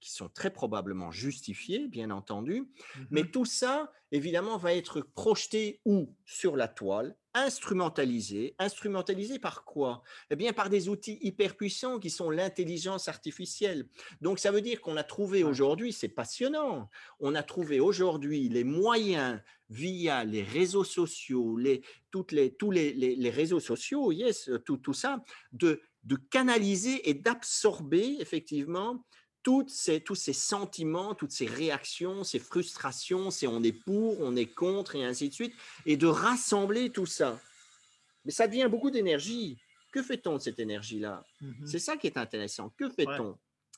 qui 0.00 0.10
sont 0.12 0.28
très 0.28 0.50
probablement 0.50 1.10
justifiés, 1.10 1.88
bien 1.88 2.10
entendu, 2.10 2.62
mmh 2.62 3.00
mais 3.10 3.24
tout 3.24 3.44
ça, 3.44 3.92
évidemment, 4.12 4.56
va 4.56 4.74
être 4.74 5.00
projeté 5.00 5.80
où? 5.84 6.14
Sur 6.24 6.56
la 6.56 6.68
toile, 6.68 7.16
instrumentalisé. 7.34 8.54
Instrumentalisé 8.58 9.38
par 9.38 9.64
quoi? 9.64 10.02
Eh 10.30 10.36
bien, 10.36 10.52
par 10.52 10.70
des 10.70 10.88
outils 10.88 11.18
hyper 11.22 11.56
puissants 11.56 11.98
qui 11.98 12.10
sont 12.10 12.30
l'intelligence 12.30 13.08
artificielle. 13.08 13.88
Donc, 14.20 14.38
ça 14.38 14.50
veut 14.50 14.60
dire 14.60 14.80
qu'on 14.80 14.96
a 14.96 15.04
trouvé 15.04 15.44
aujourd'hui, 15.44 15.92
c'est 15.92 16.08
passionnant, 16.08 16.88
on 17.20 17.34
a 17.34 17.42
trouvé 17.42 17.80
aujourd'hui 17.80 18.48
les 18.48 18.64
moyens 18.64 19.40
via 19.68 20.24
les 20.24 20.42
réseaux 20.42 20.84
sociaux, 20.84 21.56
les, 21.56 21.82
toutes 22.10 22.32
les, 22.32 22.54
tous 22.54 22.72
les, 22.72 22.92
les, 22.92 23.30
réseaux 23.30 23.60
sociaux, 23.60 24.10
yes, 24.10 24.50
tout, 24.64 24.78
tout 24.78 24.92
ça, 24.92 25.22
de, 25.52 25.80
de 26.02 26.16
canaliser 26.16 27.08
et 27.08 27.14
d'absorber 27.14 28.16
effectivement 28.18 29.04
toutes 29.42 29.70
ces, 29.70 30.00
tous 30.00 30.14
ces 30.14 30.32
sentiments, 30.32 31.14
toutes 31.14 31.32
ces 31.32 31.46
réactions, 31.46 32.24
ces 32.24 32.38
frustrations, 32.38 33.30
c'est 33.30 33.46
on 33.46 33.62
est 33.62 33.72
pour, 33.72 34.20
on 34.20 34.36
est 34.36 34.46
contre 34.46 34.96
et 34.96 35.04
ainsi 35.04 35.28
de 35.28 35.34
suite, 35.34 35.54
et 35.86 35.96
de 35.96 36.06
rassembler 36.06 36.90
tout 36.90 37.06
ça. 37.06 37.40
Mais 38.24 38.32
ça 38.32 38.46
devient 38.46 38.68
beaucoup 38.70 38.90
d'énergie. 38.90 39.58
Que 39.92 40.02
fait-on 40.02 40.36
de 40.36 40.42
cette 40.42 40.58
énergie-là? 40.58 41.24
Mhm. 41.40 41.66
C'est 41.66 41.78
ça 41.78 41.96
qui 41.96 42.06
est 42.06 42.16
intéressant. 42.16 42.70
Que 42.76 42.88
fait-on? 42.90 43.36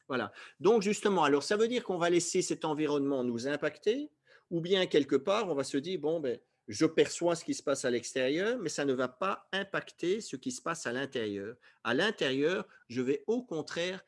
Voilà. 0.08 0.32
Donc 0.60 0.82
justement, 0.82 1.24
alors 1.24 1.42
ça 1.42 1.56
veut 1.56 1.68
dire 1.68 1.84
qu'on 1.84 1.96
va 1.96 2.10
laisser 2.10 2.42
cet 2.42 2.64
environnement 2.64 3.24
nous 3.24 3.46
impacter, 3.46 4.10
ou 4.50 4.60
bien 4.60 4.86
quelque 4.86 5.16
part, 5.16 5.48
on 5.48 5.54
va 5.54 5.64
se 5.64 5.78
dire, 5.78 5.98
bon, 5.98 6.20
ben, 6.20 6.38
je 6.68 6.86
perçois 6.86 7.34
ce 7.34 7.44
qui 7.44 7.54
se 7.54 7.62
passe 7.62 7.84
à 7.84 7.90
l'extérieur, 7.90 8.58
mais 8.58 8.68
ça 8.68 8.84
ne 8.84 8.92
va 8.92 9.08
pas 9.08 9.48
impacter 9.52 10.20
ce 10.20 10.36
qui 10.36 10.52
se 10.52 10.60
passe 10.60 10.86
à 10.86 10.92
l'intérieur. 10.92 11.56
À 11.82 11.94
l'intérieur, 11.94 12.66
je 12.88 13.00
vais 13.00 13.24
au 13.26 13.42
contraire 13.42 14.04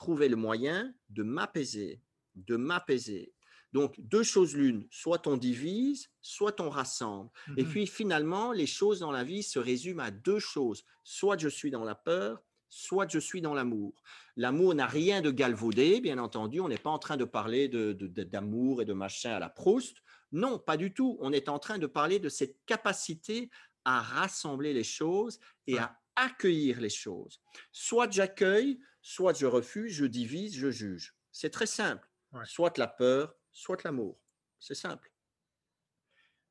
trouver 0.00 0.30
le 0.30 0.36
moyen 0.36 0.94
de 1.10 1.22
m'apaiser, 1.22 2.00
de 2.34 2.56
m'apaiser. 2.56 3.34
Donc, 3.74 3.94
deux 4.00 4.22
choses 4.24 4.56
l'une, 4.56 4.86
soit 4.90 5.26
on 5.26 5.36
divise, 5.36 6.08
soit 6.22 6.58
on 6.60 6.70
rassemble. 6.70 7.30
Et 7.58 7.64
Mhm. 7.64 7.70
puis 7.70 7.86
finalement, 7.86 8.50
les 8.50 8.66
choses 8.66 8.98
dans 9.00 9.12
la 9.12 9.24
vie 9.24 9.42
se 9.42 9.58
résument 9.58 10.02
à 10.02 10.10
deux 10.10 10.38
choses. 10.40 10.84
Soit 11.04 11.36
je 11.38 11.48
suis 11.48 11.70
dans 11.70 11.84
la 11.84 11.94
peur, 11.94 12.42
soit 12.70 13.06
je 13.12 13.18
suis 13.18 13.42
dans 13.42 13.52
l'amour. 13.52 13.92
L'amour 14.36 14.74
n'a 14.74 14.86
rien 14.86 15.20
de 15.20 15.30
galvaudé, 15.30 16.00
bien 16.00 16.18
entendu. 16.18 16.60
On 16.60 16.68
n'est 16.68 16.78
pas 16.78 16.90
en 16.90 16.98
train 16.98 17.18
de 17.18 17.26
parler 17.26 17.68
de- 17.68 17.92
de- 17.92 18.06
de- 18.06 18.24
d'amour 18.24 18.80
et 18.80 18.86
de 18.86 18.94
machin 18.94 19.32
à 19.32 19.38
la 19.38 19.50
Proust. 19.50 19.96
Non, 20.32 20.58
pas 20.58 20.76
du 20.78 20.94
tout. 20.94 21.18
On 21.20 21.30
est 21.32 21.48
en 21.50 21.58
train 21.58 21.78
de 21.78 21.86
parler 21.86 22.18
de 22.20 22.28
cette 22.30 22.56
capacité 22.64 23.50
à 23.84 24.00
rassembler 24.00 24.72
les 24.72 24.84
choses 24.84 25.38
et 25.66 25.76
à 25.78 25.96
accueillir 26.16 26.80
les 26.80 26.90
choses. 27.04 27.40
Soit 27.72 28.10
j'accueille, 28.10 28.78
soit 29.02 29.38
je 29.38 29.46
refuse, 29.46 29.92
je 29.92 30.04
divise, 30.04 30.54
je 30.56 30.70
juge. 30.70 31.14
C'est 31.32 31.50
très 31.50 31.66
simple. 31.66 32.08
Ouais. 32.32 32.44
Soit 32.44 32.76
la 32.78 32.86
peur, 32.86 33.34
soit 33.52 33.82
l'amour. 33.84 34.18
C'est 34.58 34.74
simple. 34.74 35.10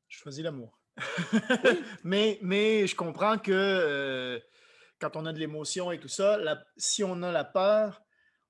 Je 0.07 0.17
choisis 0.17 0.43
l'amour. 0.43 0.79
mais, 2.03 2.39
mais 2.41 2.87
je 2.87 2.95
comprends 2.95 3.37
que 3.37 3.51
euh, 3.53 4.39
quand 4.99 5.15
on 5.15 5.25
a 5.25 5.33
de 5.33 5.39
l'émotion 5.39 5.91
et 5.91 5.99
tout 5.99 6.07
ça, 6.07 6.37
la- 6.37 6.65
si 6.77 7.03
on 7.03 7.21
a 7.23 7.31
la 7.31 7.43
peur, 7.43 8.01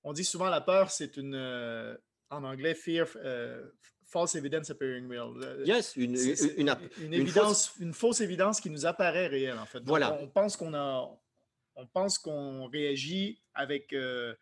on 0.03 0.13
dit 0.13 0.23
souvent 0.23 0.49
la 0.49 0.61
peur, 0.61 0.89
c'est 0.91 1.17
une, 1.17 1.35
euh, 1.35 1.95
en 2.29 2.43
anglais, 2.43 2.73
fear, 2.73 3.07
euh, 3.17 3.69
false 4.05 4.35
evidence 4.35 4.69
appearing 4.71 5.07
real. 5.09 5.63
Yes, 5.67 5.95
une, 5.95 6.15
une, 6.15 6.35
une, 6.57 6.75
une 7.01 7.13
évidence, 7.13 7.73
une 7.79 7.93
fausse 7.93 8.21
évidence 8.21 8.61
qui 8.61 8.69
nous 8.69 8.85
apparaît 8.85 9.27
réelle, 9.27 9.59
en 9.59 9.65
fait. 9.65 9.79
Donc, 9.79 9.89
Voilà. 9.89 10.13
On 10.13 10.27
pense 10.27 10.55
qu'on 10.57 10.73
a, 10.73 11.07
on 11.79 11.87
pense 11.87 12.17
qu'on 12.17 12.67
réagit 12.67 13.41
avec, 13.53 13.93
euh, 13.93 14.35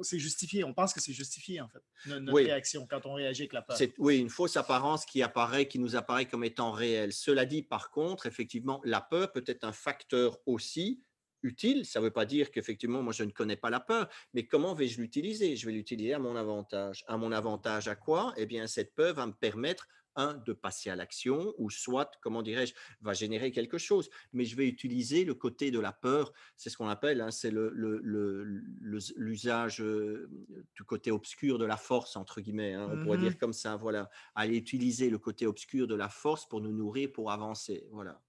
c'est 0.00 0.18
justifié. 0.18 0.64
On 0.64 0.74
pense 0.74 0.92
que 0.92 1.00
c'est 1.00 1.12
justifié, 1.12 1.60
en 1.60 1.68
fait, 1.68 1.82
no- 2.06 2.20
notre 2.20 2.34
Oui. 2.36 2.44
réaction 2.44 2.86
quand 2.88 3.06
on 3.06 3.14
réagit 3.14 3.42
avec 3.42 3.52
la 3.52 3.62
peur. 3.62 3.76
C'est 3.76 3.94
oui, 3.98 4.18
une 4.18 4.30
fausse 4.30 4.56
apparence 4.56 5.04
qui 5.04 5.22
apparaît, 5.22 5.66
qui 5.68 5.78
nous 5.78 5.96
apparaît 5.96 6.26
comme 6.26 6.44
étant 6.44 6.70
réelle. 6.72 7.12
Cela 7.12 7.46
dit, 7.46 7.62
par 7.62 7.90
contre, 7.90 8.26
effectivement, 8.26 8.80
la 8.84 9.00
peur 9.00 9.32
peut 9.32 9.44
être 9.46 9.64
un 9.64 9.72
facteur 9.72 10.38
aussi 10.46 11.02
utile. 11.42 11.84
Ça 11.86 12.00
ne 12.00 12.04
veut 12.04 12.10
pas 12.10 12.26
dire 12.26 12.50
qu'effectivement, 12.50 13.02
moi, 13.02 13.12
je 13.12 13.22
ne 13.22 13.30
connais 13.30 13.56
pas 13.56 13.70
la 13.70 13.78
peur, 13.80 14.08
mais 14.34 14.46
comment 14.46 14.74
vais-je 14.74 15.00
l'utiliser? 15.00 15.54
Je 15.54 15.66
vais 15.66 15.72
l'utiliser 15.72 16.14
à 16.14 16.18
mon 16.18 16.34
avantage. 16.34 17.04
À 17.06 17.16
mon 17.16 17.30
avantage 17.30 17.86
à 17.86 17.94
quoi? 17.94 18.32
Eh 18.36 18.46
bien, 18.46 18.66
cette 18.66 18.94
peur 18.94 19.14
va 19.14 19.26
me 19.26 19.32
permettre 19.32 19.86
un, 20.16 20.34
de 20.34 20.52
passer 20.52 20.90
à 20.90 20.96
l'action, 20.96 21.54
ou 21.58 21.70
soit, 21.70 22.12
comment 22.22 22.42
dirais-je, 22.42 22.74
va 23.00 23.12
générer 23.14 23.52
quelque 23.52 23.78
chose. 23.78 24.10
Mais 24.32 24.44
je 24.44 24.56
vais 24.56 24.66
utiliser 24.68 25.24
le 25.24 25.34
côté 25.34 25.70
de 25.70 25.78
la 25.80 25.92
peur, 25.92 26.32
c'est 26.56 26.70
ce 26.70 26.76
qu'on 26.76 26.88
appelle, 26.88 27.20
hein, 27.20 27.30
c'est 27.30 27.50
le- 27.50 27.70
le- 27.74 28.00
le- 28.02 28.44
le- 28.44 28.98
l'usage 29.16 29.80
euh, 29.80 30.28
du 30.74 30.84
côté 30.84 31.10
obscur 31.10 31.58
de 31.58 31.64
la 31.64 31.76
force, 31.76 32.16
entre 32.16 32.40
guillemets, 32.40 32.74
hein, 32.74 32.88
on 32.90 32.98
pourrait 32.98 33.18
Mhm. 33.18 33.18
dire 33.18 33.38
comme 33.38 33.52
ça, 33.52 33.76
voilà, 33.76 34.10
aller 34.34 34.56
utiliser 34.56 35.10
le 35.10 35.18
côté 35.18 35.46
obscur 35.46 35.86
de 35.86 35.94
la 35.94 36.08
force 36.08 36.48
pour 36.48 36.60
nous 36.60 36.72
nourrir, 36.72 37.12
pour 37.12 37.30
avancer, 37.30 37.86
voilà. 37.90 38.22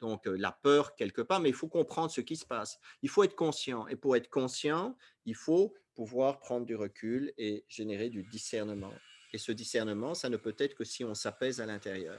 Donc, 0.00 0.26
la 0.26 0.52
peur, 0.52 0.94
quelque 0.96 1.22
part, 1.22 1.40
mais 1.40 1.48
il 1.48 1.54
faut 1.54 1.68
comprendre 1.68 2.10
ce 2.10 2.20
qui 2.20 2.36
se 2.36 2.44
passe. 2.46 2.78
Il 3.02 3.08
faut 3.08 3.24
être 3.24 3.34
conscient. 3.36 3.86
Et 3.88 3.96
pour 3.96 4.14
être 4.16 4.28
conscient, 4.28 4.96
il 5.24 5.34
faut 5.34 5.74
pouvoir 5.94 6.38
prendre 6.38 6.66
du 6.66 6.76
recul 6.76 7.32
et 7.38 7.64
générer 7.68 8.10
du 8.10 8.22
discernement. 8.22 9.02
Et 9.36 9.38
ce 9.38 9.52
discernement, 9.52 10.14
ça 10.14 10.30
ne 10.30 10.38
peut 10.38 10.54
être 10.56 10.74
que 10.74 10.82
si 10.82 11.04
on 11.04 11.12
s'apaise 11.12 11.60
à 11.60 11.66
l'intérieur. 11.66 12.18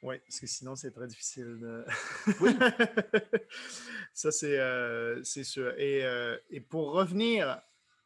Oui, 0.00 0.20
parce 0.20 0.38
que 0.38 0.46
sinon, 0.46 0.76
c'est 0.76 0.92
très 0.92 1.08
difficile. 1.08 1.58
De... 1.58 1.84
Oui. 2.40 2.56
Ça, 4.14 4.30
c'est 4.30 4.60
euh, 4.60 5.24
sûr. 5.24 5.74
Et, 5.76 6.04
euh, 6.04 6.36
et 6.50 6.60
pour 6.60 6.92
revenir 6.92 7.60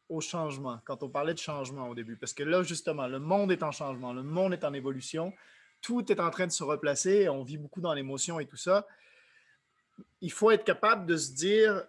au 0.09 0.21
changement, 0.21 0.79
quand 0.85 1.03
on 1.03 1.09
parlait 1.09 1.35
de 1.35 1.39
changement 1.39 1.87
au 1.87 1.93
début, 1.93 2.15
parce 2.15 2.33
que 2.33 2.41
là, 2.41 2.63
justement, 2.63 3.05
le 3.05 3.19
monde 3.19 3.51
est 3.51 3.61
en 3.61 3.71
changement, 3.71 4.11
le 4.11 4.23
monde 4.23 4.53
est 4.53 4.63
en 4.63 4.73
évolution, 4.73 5.35
tout 5.79 6.11
est 6.11 6.19
en 6.19 6.31
train 6.31 6.47
de 6.47 6.51
se 6.51 6.63
replacer, 6.63 7.29
on 7.29 7.43
vit 7.43 7.57
beaucoup 7.57 7.81
dans 7.81 7.93
l'émotion 7.93 8.39
et 8.39 8.47
tout 8.47 8.57
ça. 8.57 8.87
Il 10.19 10.31
faut 10.31 10.49
être 10.49 10.63
capable 10.63 11.05
de 11.05 11.15
se 11.15 11.31
dire, 11.33 11.83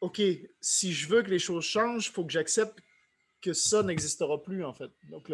OK, 0.00 0.22
si 0.58 0.94
je 0.94 1.06
veux 1.06 1.20
que 1.20 1.30
les 1.30 1.38
choses 1.38 1.66
changent, 1.66 2.06
il 2.06 2.12
faut 2.12 2.24
que 2.24 2.32
j'accepte 2.32 2.82
que 3.42 3.52
ça 3.52 3.82
n'existera 3.82 4.42
plus, 4.42 4.64
en 4.64 4.72
fait. 4.72 4.90
Donc, 5.10 5.30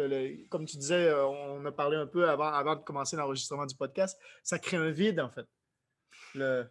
comme 0.49 0.65
tu 0.65 0.77
disais, 0.77 1.07
euh, 1.07 1.25
on 1.25 1.63
a 1.65 1.71
parlé 1.71 1.95
un 1.95 2.07
peu 2.07 2.27
avant, 2.27 2.47
avant 2.47 2.75
de 2.75 2.81
commencer 2.81 3.15
l'enregistrement 3.15 3.65
du 3.65 3.75
podcast, 3.75 4.19
ça 4.43 4.59
crée 4.59 4.77
un 4.77 4.89
vide, 4.89 5.19
en 5.19 5.29
fait. 5.29 5.45
Le... 6.35 6.65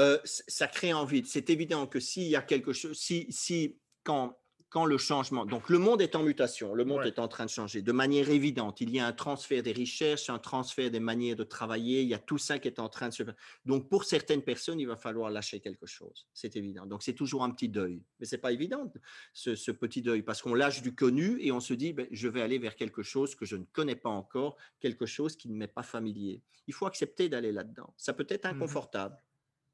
Euh, 0.00 0.18
ça 0.24 0.68
crée 0.68 0.90
un 0.90 1.04
vide. 1.04 1.26
C'est 1.26 1.50
évident 1.50 1.86
que 1.86 2.00
s'il 2.00 2.28
y 2.28 2.36
a 2.36 2.42
quelque 2.42 2.72
chose, 2.72 2.98
si, 2.98 3.26
si 3.30 3.78
quand, 4.04 4.38
quand 4.72 4.86
le 4.86 4.96
changement, 4.96 5.44
donc 5.44 5.68
le 5.68 5.76
monde 5.76 6.00
est 6.00 6.16
en 6.16 6.22
mutation, 6.22 6.74
le 6.74 6.86
monde 6.86 7.00
Ouais. 7.00 7.08
est 7.08 7.18
en 7.18 7.28
train 7.28 7.44
de 7.44 7.50
changer 7.50 7.82
de 7.82 7.92
manière 7.92 8.30
évidente. 8.30 8.80
Il 8.80 8.88
y 8.88 8.98
a 9.00 9.06
un 9.06 9.12
transfert 9.12 9.62
des 9.62 9.72
richesses, 9.72 10.30
un 10.30 10.38
transfert 10.38 10.90
des 10.90 10.98
manières 10.98 11.36
de 11.36 11.44
travailler, 11.44 12.00
il 12.00 12.08
y 12.08 12.14
a 12.14 12.18
tout 12.18 12.38
ça 12.38 12.58
qui 12.58 12.68
est 12.68 12.78
en 12.80 12.88
train 12.88 13.08
de 13.10 13.12
se 13.12 13.22
faire. 13.22 13.34
Donc 13.66 13.90
pour 13.90 14.04
certaines 14.04 14.40
personnes, 14.42 14.80
il 14.80 14.86
va 14.86 14.96
falloir 14.96 15.28
lâcher 15.30 15.60
quelque 15.60 15.84
chose. 15.84 16.26
C'est 16.32 16.56
évident. 16.56 16.86
Donc 16.86 17.02
c'est 17.02 17.12
toujours 17.12 17.44
un 17.44 17.50
petit 17.50 17.68
deuil, 17.68 18.02
mais 18.18 18.24
c'est 18.24 18.38
pas 18.38 18.50
évident 18.50 18.90
ce, 19.34 19.54
ce 19.56 19.70
petit 19.72 20.00
deuil 20.00 20.22
parce 20.22 20.40
qu'on 20.40 20.54
lâche 20.54 20.80
du 20.80 20.94
connu 20.94 21.38
et 21.42 21.52
on 21.52 21.60
se 21.60 21.74
dit, 21.74 21.92
ben, 21.92 22.06
je 22.10 22.28
vais 22.28 22.40
aller 22.40 22.58
vers 22.58 22.74
quelque 22.74 23.02
chose 23.02 23.34
que 23.34 23.44
je 23.44 23.56
ne 23.56 23.64
connais 23.72 23.96
pas 23.96 24.08
encore, 24.10 24.56
quelque 24.80 25.04
chose 25.04 25.36
qui 25.36 25.50
ne 25.50 25.54
m'est 25.54 25.66
pas 25.68 25.82
familier. 25.82 26.42
Il 26.66 26.72
faut 26.72 26.86
accepter 26.86 27.28
d'aller 27.28 27.52
là-dedans. 27.52 27.92
Ça 27.98 28.14
peut 28.14 28.26
être 28.30 28.46
Mhm. 28.46 28.56
inconfortable. 28.56 29.22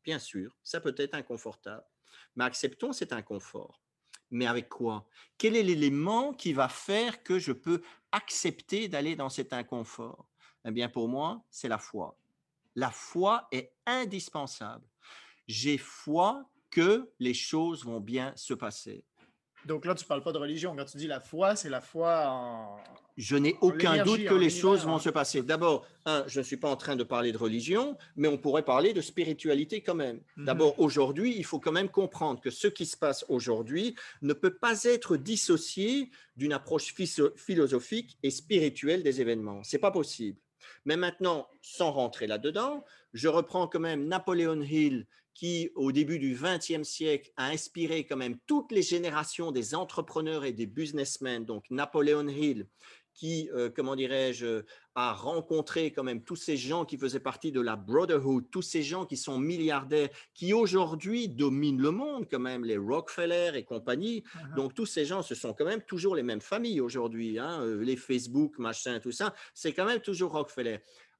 Bien 0.02 0.18
sûr, 0.18 0.56
ça 0.64 0.80
peut 0.80 0.94
être 0.98 1.14
inconfortable, 1.14 1.84
mais 2.34 2.44
acceptons 2.44 2.92
cet 2.92 3.12
inconfort. 3.12 3.84
Mais 4.30 4.46
avec 4.46 4.68
quoi? 4.68 5.06
Quel 5.38 5.56
est 5.56 5.62
l'élément 5.62 6.32
qui 6.32 6.52
va 6.52 6.68
faire 6.68 7.22
que 7.22 7.38
je 7.38 7.52
peux 7.52 7.82
accepter 8.12 8.88
d'aller 8.88 9.16
dans 9.16 9.30
cet 9.30 9.52
inconfort? 9.52 10.26
Eh 10.64 10.70
bien, 10.70 10.88
pour 10.88 11.08
moi, 11.08 11.42
c'est 11.50 11.68
la 11.68 11.78
foi. 11.78 12.16
La 12.74 12.90
foi 12.90 13.48
est 13.52 13.72
indispensable. 13.86 14.86
J'ai 15.46 15.78
foi 15.78 16.48
que 16.70 17.10
les 17.18 17.34
choses 17.34 17.84
vont 17.84 18.00
bien 18.00 18.32
se 18.36 18.54
passer. 18.54 19.04
Donc 19.64 19.84
là, 19.84 19.94
tu 19.94 20.04
ne 20.04 20.08
parles 20.08 20.22
pas 20.22 20.32
de 20.32 20.38
religion. 20.38 20.76
Quand 20.76 20.84
tu 20.84 20.98
dis 20.98 21.06
la 21.06 21.20
foi, 21.20 21.56
c'est 21.56 21.70
la 21.70 21.80
foi 21.80 22.28
en. 22.28 22.76
Je 23.18 23.36
n'ai 23.36 23.56
aucun 23.60 24.04
doute 24.04 24.24
que 24.24 24.34
en 24.34 24.38
les 24.38 24.48
choses 24.48 24.84
vont 24.84 24.94
hein. 24.94 25.00
se 25.00 25.10
passer. 25.10 25.42
D'abord, 25.42 25.84
un, 26.06 26.22
je 26.28 26.38
ne 26.38 26.44
suis 26.44 26.56
pas 26.56 26.70
en 26.70 26.76
train 26.76 26.94
de 26.94 27.02
parler 27.02 27.32
de 27.32 27.36
religion, 27.36 27.98
mais 28.14 28.28
on 28.28 28.38
pourrait 28.38 28.64
parler 28.64 28.92
de 28.92 29.00
spiritualité 29.00 29.80
quand 29.80 29.96
même. 29.96 30.20
Mhm. 30.36 30.44
D'abord, 30.44 30.78
aujourd'hui, 30.78 31.34
il 31.36 31.44
faut 31.44 31.58
quand 31.58 31.72
même 31.72 31.88
comprendre 31.88 32.40
que 32.40 32.50
ce 32.50 32.68
qui 32.68 32.86
se 32.86 32.96
passe 32.96 33.24
aujourd'hui 33.28 33.96
ne 34.22 34.32
peut 34.34 34.54
pas 34.54 34.84
être 34.84 35.16
dissocié 35.16 36.12
d'une 36.36 36.52
approche 36.52 36.94
philosophique 37.34 38.16
et 38.22 38.30
spirituelle 38.30 39.02
des 39.02 39.20
événements. 39.20 39.64
C'est 39.64 39.78
pas 39.78 39.90
possible. 39.90 40.38
Mais 40.84 40.96
maintenant, 40.96 41.48
sans 41.60 41.90
rentrer 41.90 42.28
là-dedans, 42.28 42.84
je 43.14 43.26
reprends 43.26 43.66
quand 43.66 43.80
même 43.80 44.06
Napoléon 44.06 44.62
Hill, 44.62 45.06
qui, 45.38 45.70
au 45.76 45.92
début 45.92 46.18
du 46.18 46.34
XXe 46.34 46.82
siècle, 46.82 47.30
a 47.36 47.50
inspiré 47.50 48.04
quand 48.04 48.16
même 48.16 48.38
toutes 48.48 48.72
les 48.72 48.82
générations 48.82 49.52
des 49.52 49.76
entrepreneurs 49.76 50.44
et 50.44 50.52
des 50.52 50.66
businessmen. 50.66 51.44
Donc, 51.44 51.64
Napoléon 51.70 52.26
Hill, 52.26 52.66
qui, 53.18 53.50
euh, 53.52 53.68
comment 53.68 53.96
dirais-je, 53.96 54.62
a 54.94 55.12
rencontré 55.12 55.90
quand 55.90 56.04
même 56.04 56.22
tous 56.22 56.36
ces 56.36 56.56
gens 56.56 56.84
qui 56.84 56.96
faisaient 56.96 57.18
partie 57.18 57.50
de 57.50 57.60
la 57.60 57.74
Brotherhood, 57.74 58.48
tous 58.52 58.62
ces 58.62 58.84
gens 58.84 59.06
qui 59.06 59.16
sont 59.16 59.38
milliardaires, 59.40 60.08
qui 60.34 60.54
aujourd'hui 60.54 61.28
dominent 61.28 61.82
le 61.82 61.90
monde 61.90 62.28
quand 62.30 62.38
même, 62.38 62.64
les 62.64 62.78
Rockefeller 62.78 63.50
et 63.56 63.64
compagnie. 63.64 64.22
Uh-huh. 64.22 64.54
Donc 64.54 64.74
tous 64.74 64.86
ces 64.86 65.04
gens, 65.04 65.22
ce 65.22 65.34
sont 65.34 65.52
quand 65.52 65.64
même 65.64 65.82
toujours 65.82 66.14
les 66.14 66.22
mêmes 66.22 66.40
familles 66.40 66.80
aujourd'hui, 66.80 67.40
hein, 67.40 67.60
euh, 67.62 67.82
les 67.82 67.96
Facebook, 67.96 68.56
machin, 68.58 69.00
tout 69.00 69.12
ça, 69.12 69.34
c'est 69.52 69.72
quand 69.72 69.84
même 69.84 70.00
toujours 70.00 70.30
Rockefeller. 70.30 70.78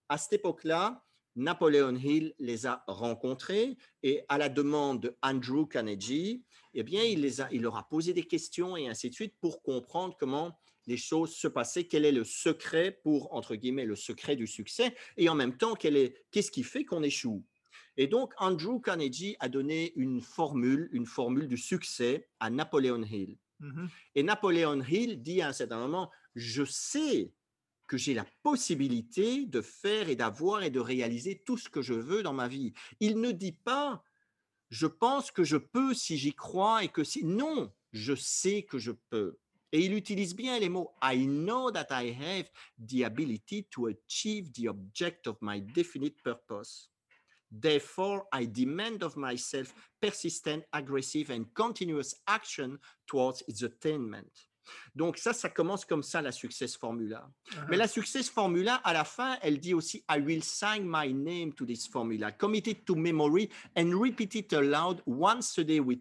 À 0.08 0.18
cette 0.18 0.34
époque-là, 0.34 1.02
Napoleon 1.34 1.96
Hill 1.96 2.32
les 2.38 2.66
a 2.66 2.84
rencontrés 2.86 3.76
et 4.04 4.22
à 4.28 4.38
la 4.38 4.48
demande 4.48 5.00
de 5.00 5.16
Andrew 5.22 5.66
Carnegie, 5.66 6.44
eh 6.74 6.84
bien, 6.84 7.02
il, 7.02 7.22
les 7.22 7.40
a, 7.40 7.48
il 7.50 7.62
leur 7.62 7.76
a 7.76 7.88
posé 7.88 8.12
des 8.12 8.24
questions 8.24 8.76
et 8.76 8.88
ainsi 8.88 9.10
de 9.10 9.14
suite 9.14 9.34
pour 9.40 9.62
comprendre 9.62 10.16
comment 10.18 10.58
les 10.88 10.96
choses 10.96 11.36
se 11.36 11.46
passaient, 11.46 11.84
quel 11.84 12.04
est 12.04 12.12
le 12.12 12.24
secret 12.24 12.98
pour, 13.02 13.32
entre 13.34 13.54
guillemets, 13.54 13.84
le 13.84 13.94
secret 13.94 14.36
du 14.36 14.46
succès, 14.46 14.96
et 15.16 15.28
en 15.28 15.34
même 15.34 15.56
temps, 15.56 15.74
qu'est-ce 15.74 16.50
qui 16.50 16.62
fait 16.64 16.84
qu'on 16.84 17.02
échoue? 17.02 17.44
Et 17.98 18.06
donc, 18.06 18.32
Andrew 18.38 18.80
Carnegie 18.80 19.36
a 19.38 19.48
donné 19.48 19.92
une 19.96 20.22
formule, 20.22 20.88
une 20.92 21.06
formule 21.06 21.46
du 21.46 21.58
succès 21.58 22.28
à 22.40 22.48
Napoleon 22.48 23.02
Hill. 23.02 23.36
Mhm. 23.60 23.88
Et 24.14 24.22
Napoléon 24.22 24.80
Hill 24.82 25.22
dit 25.22 25.42
à 25.42 25.48
un 25.48 25.52
certain 25.52 25.78
moment, 25.78 26.10
je 26.34 26.64
sais 26.64 27.32
que 27.86 27.96
j'ai 27.96 28.14
la 28.14 28.26
possibilité 28.42 29.46
de 29.46 29.60
faire 29.60 30.08
et 30.08 30.16
d'avoir 30.16 30.62
et 30.62 30.70
de 30.70 30.80
réaliser 30.80 31.42
tout 31.44 31.58
ce 31.58 31.68
que 31.68 31.82
je 31.82 31.94
veux 31.94 32.22
dans 32.22 32.34
ma 32.34 32.48
vie. 32.48 32.72
Il 33.00 33.20
ne 33.20 33.32
dit 33.32 33.52
pas, 33.52 34.04
je 34.70 34.86
pense 34.86 35.30
que 35.30 35.44
je 35.44 35.56
peux 35.56 35.92
si 35.92 36.16
j'y 36.16 36.34
crois 36.34 36.84
et 36.84 36.88
que 36.88 37.02
si... 37.02 37.24
Non, 37.24 37.72
je 37.92 38.14
sais 38.14 38.62
que 38.62 38.78
je 38.78 38.92
peux. 39.10 39.38
Et 39.72 39.84
il 39.84 39.94
utilise 39.94 40.34
bien 40.34 40.58
les 40.58 40.68
mots 40.68 40.94
I 41.02 41.26
know 41.26 41.70
that 41.70 41.88
I 41.90 42.10
have 42.10 42.50
the 42.78 43.04
ability 43.04 43.66
to 43.70 43.88
achieve 43.88 44.52
the 44.54 44.68
object 44.68 45.26
of 45.26 45.36
my 45.42 45.60
definite 45.60 46.22
purpose. 46.22 46.88
Therefore, 47.50 48.26
I 48.32 48.46
demand 48.46 49.02
of 49.02 49.16
myself 49.16 49.74
persistent, 50.00 50.64
aggressive 50.72 51.30
and 51.30 51.44
continuous 51.54 52.14
action 52.26 52.78
towards 53.06 53.42
its 53.48 53.62
attainment. 53.62 54.48
Donc 54.94 55.16
ça, 55.16 55.32
ça 55.32 55.48
commence 55.48 55.84
comme 55.84 56.02
ça, 56.02 56.20
la 56.20 56.32
Success 56.32 56.76
Formula. 56.76 57.30
Mais 57.68 57.76
uh-huh. 57.76 57.78
la 57.78 57.88
Success 57.88 58.28
Formula, 58.28 58.76
à 58.84 58.92
la 58.92 59.04
fin, 59.04 59.38
elle 59.40 59.58
dit 59.58 59.72
aussi, 59.72 60.04
I 60.10 60.20
will 60.20 60.42
sign 60.42 60.84
my 60.84 61.12
name 61.12 61.54
to 61.54 61.64
this 61.64 61.86
formula, 61.86 62.32
commit 62.32 62.66
it 62.66 62.84
to 62.84 62.94
memory 62.94 63.48
and 63.76 63.94
repeat 63.94 64.34
it 64.34 64.52
aloud 64.52 65.02
once 65.06 65.58
a 65.58 65.64
day 65.64 65.80
with 65.80 66.00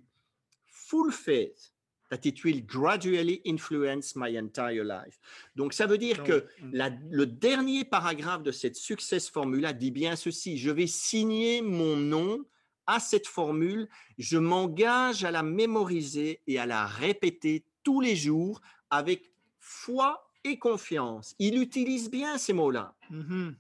full 0.66 1.12
faith 1.12 1.72
that 2.10 2.26
it 2.26 2.44
will 2.44 2.62
gradually 2.66 3.42
influence 3.46 4.16
my 4.16 4.38
entire 4.38 4.84
life. 4.84 5.20
Donc, 5.56 5.74
ça 5.74 5.86
veut 5.86 5.98
dire 5.98 6.24
que 6.24 6.46
mm. 6.62 7.00
le 7.10 7.26
dernier 7.26 7.84
paragraphe 7.84 8.44
de 8.44 8.52
cette 8.52 8.76
Success 8.76 9.30
Formula 9.30 9.74
dit 9.74 9.92
bien 9.92 10.16
ceci, 10.16 10.58
je 10.58 10.72
vais 10.72 10.88
signer 10.88 11.62
mon 11.62 11.96
nom 11.96 12.46
à 12.86 13.00
cette 13.00 13.28
formule, 13.28 13.90
je 14.18 14.38
m'engage 14.38 15.26
à 15.26 15.32
la 15.32 15.44
mémoriser 15.44 16.42
et 16.48 16.58
à 16.58 16.66
la 16.66 16.86
répéter 16.86 17.66
tous 17.84 18.00
les 18.00 18.16
jours 18.16 18.62
avec 18.90 19.32
foi 19.60 20.32
et 20.46 20.58
confiance. 20.58 21.36
Il 21.40 21.62
utilise 21.62 22.10
bien 22.10 22.38
ces 22.38 22.54
mots-là. 22.54 22.96
Mm-hmm. 23.12 23.54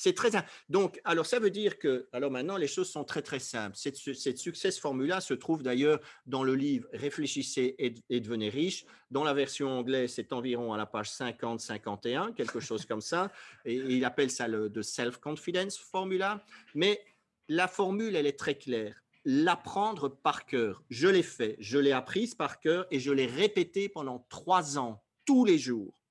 C'est 0.00 0.14
très 0.14 0.30
donc 0.68 1.00
alors 1.02 1.26
ça 1.26 1.40
veut 1.40 1.50
dire 1.50 1.76
que 1.76 2.08
alors 2.12 2.30
maintenant 2.30 2.56
les 2.56 2.68
choses 2.68 2.88
sont 2.88 3.02
très 3.02 3.20
très 3.20 3.40
simples. 3.40 3.76
Cette, 3.76 3.96
cette 3.96 4.38
success 4.38 4.78
formula 4.78 5.20
se 5.20 5.34
trouve 5.34 5.64
d'ailleurs 5.64 5.98
dans 6.24 6.44
le 6.44 6.54
livre 6.54 6.86
Réfléchissez 6.92 7.74
et, 8.08 8.20
devenez 8.20 8.48
riche. 8.48 8.86
Dans 9.10 9.24
la 9.24 9.34
version 9.34 9.76
anglaise, 9.76 10.12
c'est 10.14 10.32
environ 10.32 10.72
à 10.72 10.76
la 10.76 10.86
page 10.86 11.10
50 11.10 11.58
51, 11.58 12.30
quelque 12.30 12.60
chose 12.60 12.86
comme 12.86 13.00
ça 13.00 13.32
et, 13.64 13.74
il 13.74 14.04
appelle 14.04 14.30
ça 14.30 14.46
le 14.46 14.68
de 14.68 14.82
self 14.82 15.16
confidence 15.16 15.76
formula, 15.76 16.44
mais 16.76 17.04
la 17.48 17.66
formule 17.66 18.14
elle 18.14 18.28
est 18.28 18.38
très 18.38 18.54
claire 18.54 19.02
l'apprendre 19.24 20.08
par 20.08 20.46
cœur. 20.46 20.84
Je 20.90 21.08
l'ai 21.08 21.24
fait, 21.24 21.56
je 21.58 21.76
l'ai 21.76 21.90
apprise 21.90 22.36
par 22.36 22.60
cœur 22.60 22.86
et 22.92 23.00
je 23.00 23.10
l'ai 23.10 23.26
répété 23.26 23.88
pendant 23.88 24.24
trois 24.28 24.78
ans, 24.78 25.02
tous 25.24 25.44
les 25.44 25.58
jours, 25.58 26.04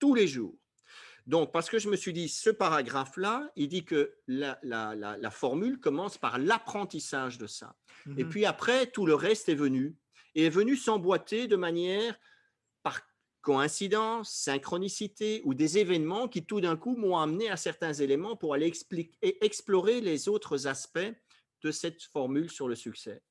tous 0.00 0.14
les 0.16 0.26
jours. 0.26 0.58
Donc, 1.28 1.52
parce 1.52 1.68
que 1.68 1.78
je 1.78 1.90
me 1.90 1.96
suis 1.96 2.14
dit, 2.14 2.30
ce 2.30 2.48
paragraphe-là, 2.48 3.52
il 3.54 3.68
dit 3.68 3.84
que 3.84 4.14
la, 4.26 5.30
formule 5.30 5.78
commence 5.78 6.16
par 6.16 6.38
l'apprentissage 6.38 7.36
de 7.36 7.46
ça. 7.46 7.76
Et 8.16 8.24
mhm. 8.24 8.30
puis 8.30 8.46
après, 8.46 8.86
tout 8.86 9.04
le 9.04 9.14
reste 9.14 9.50
est 9.50 9.54
venu. 9.54 9.94
Et 10.34 10.46
est 10.46 10.50
venu 10.50 10.74
s'emboîter 10.74 11.46
de 11.46 11.56
manière 11.56 12.18
par 12.82 13.02
coïncidence, 13.42 14.32
synchronicité 14.32 15.42
ou 15.44 15.52
des 15.52 15.76
événements 15.76 16.28
qui 16.28 16.46
tout 16.46 16.62
d'un 16.62 16.78
coup 16.78 16.96
m'ont 16.96 17.18
amené 17.18 17.50
à 17.50 17.58
certains 17.58 17.92
éléments 17.92 18.34
pour 18.34 18.54
aller 18.54 18.66
expliquer, 18.66 19.44
explorer 19.44 20.00
les 20.00 20.30
autres 20.30 20.66
aspects 20.66 21.12
de 21.62 21.70
cette 21.70 22.02
formule 22.04 22.50
sur 22.50 22.68
le 22.68 22.74
succès. 22.74 23.22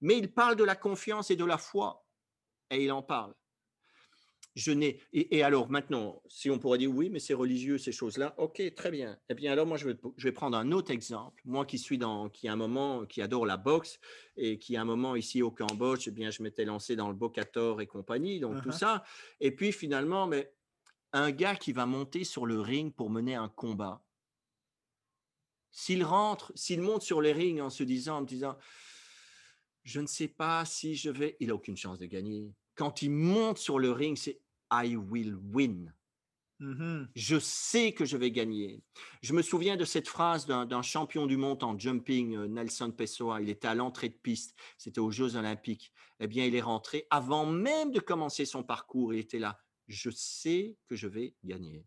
Mais 0.00 0.16
il 0.16 0.32
parle 0.32 0.54
de 0.54 0.64
la 0.64 0.76
confiance 0.76 1.32
et 1.32 1.36
de 1.36 1.44
la 1.44 1.58
foi. 1.58 2.06
Et 2.70 2.84
il 2.84 2.92
en 2.92 3.02
parle 3.02 3.34
je 4.54 4.72
n'ai. 4.72 5.00
Et, 5.12 5.42
alors 5.42 5.70
maintenant, 5.70 6.22
si 6.28 6.50
on 6.50 6.58
pourrait 6.58 6.78
dire 6.78 6.90
oui, 6.90 7.08
mais 7.08 7.18
c'est 7.18 7.34
religieux 7.34 7.78
ces 7.78 7.92
choses-là, 7.92 8.34
ok, 8.38 8.74
très 8.74 8.90
bien. 8.90 9.18
Eh 9.28 9.34
bien 9.34 9.52
alors 9.52 9.66
moi 9.66 9.76
je 9.76 9.88
vais, 9.88 9.96
je 10.16 10.28
vais 10.28 10.32
prendre 10.32 10.56
un 10.56 10.72
autre 10.72 10.90
exemple. 10.90 11.42
Moi 11.44 11.64
qui 11.64 11.78
suis 11.78 11.98
dans, 11.98 12.28
qui 12.28 12.48
a 12.48 12.52
un 12.52 12.56
moment, 12.56 13.06
qui 13.06 13.22
adore 13.22 13.46
la 13.46 13.56
boxe 13.56 13.98
et 14.36 14.58
qui 14.58 14.76
a 14.76 14.82
un 14.82 14.84
moment 14.84 15.16
ici 15.16 15.42
au 15.42 15.50
Cambodge, 15.50 16.08
eh 16.08 16.10
bien 16.10 16.30
je 16.30 16.42
m'étais 16.42 16.64
lancé 16.64 16.96
dans 16.96 17.08
le 17.08 17.14
Bocator 17.14 17.80
et 17.80 17.86
compagnie, 17.86 18.40
donc 18.40 18.62
tout 18.62 18.70
uh-huh. 18.70 18.78
ça. 18.78 19.04
Et 19.40 19.52
puis 19.52 19.72
finalement, 19.72 20.26
mais 20.26 20.52
un 21.12 21.30
gars 21.30 21.56
qui 21.56 21.72
va 21.72 21.86
monter 21.86 22.24
sur 22.24 22.46
le 22.46 22.60
ring 22.60 22.92
pour 22.94 23.10
mener 23.10 23.34
un 23.34 23.48
combat. 23.48 24.04
S'il 25.70 26.04
rentre, 26.04 26.52
s'il 26.54 26.82
monte 26.82 27.02
sur 27.02 27.22
les 27.22 27.32
rings 27.32 27.62
en 27.62 27.70
se 27.70 27.82
disant, 27.82 28.18
en 28.18 28.20
me 28.22 28.26
disant, 28.26 28.58
je 29.84 30.00
ne 30.00 30.06
sais 30.06 30.28
pas 30.28 30.64
si 30.66 30.94
je 30.94 31.10
vais, 31.10 31.36
il 31.40 31.50
a 31.50 31.54
aucune 31.54 31.76
chance 31.76 31.98
de 31.98 32.06
gagner 32.06 32.52
quand 32.74 33.02
il 33.02 33.10
monte 33.10 33.58
sur 33.58 33.78
le 33.78 33.90
ring, 33.90 34.16
c'est 34.16 34.40
I 34.72 34.96
will 34.96 35.36
win. 35.52 35.92
Mm-hmm. 36.60 37.08
Je 37.16 37.38
sais 37.40 37.92
que 37.92 38.04
je 38.04 38.16
vais 38.16 38.30
gagner. 38.30 38.82
Je 39.20 39.32
me 39.32 39.42
souviens 39.42 39.76
de 39.76 39.84
cette 39.84 40.08
phrase 40.08 40.46
d'un 40.46 40.82
champion 40.82 41.26
du 41.26 41.36
monde 41.36 41.62
en 41.64 41.76
jumping, 41.76 42.36
euh, 42.36 42.46
Nelson 42.46 42.92
Pessoa. 42.92 43.40
Il 43.40 43.48
était 43.48 43.66
à 43.66 43.74
l'entrée 43.74 44.08
de 44.08 44.14
piste, 44.14 44.54
c'était 44.78 45.00
aux 45.00 45.10
Jeux 45.10 45.34
Olympiques. 45.34 45.92
Eh 46.20 46.28
bien, 46.28 46.44
il 46.44 46.54
est 46.54 46.62
rentré 46.62 47.06
avant 47.10 47.46
même 47.46 47.90
de 47.90 47.98
commencer 47.98 48.44
son 48.44 48.62
parcours. 48.62 49.12
Il 49.12 49.18
était 49.18 49.40
là. 49.40 49.58
Je 49.88 50.10
sais 50.10 50.76
que 50.88 50.94
je 50.94 51.08
vais 51.08 51.34
gagner. 51.42 51.84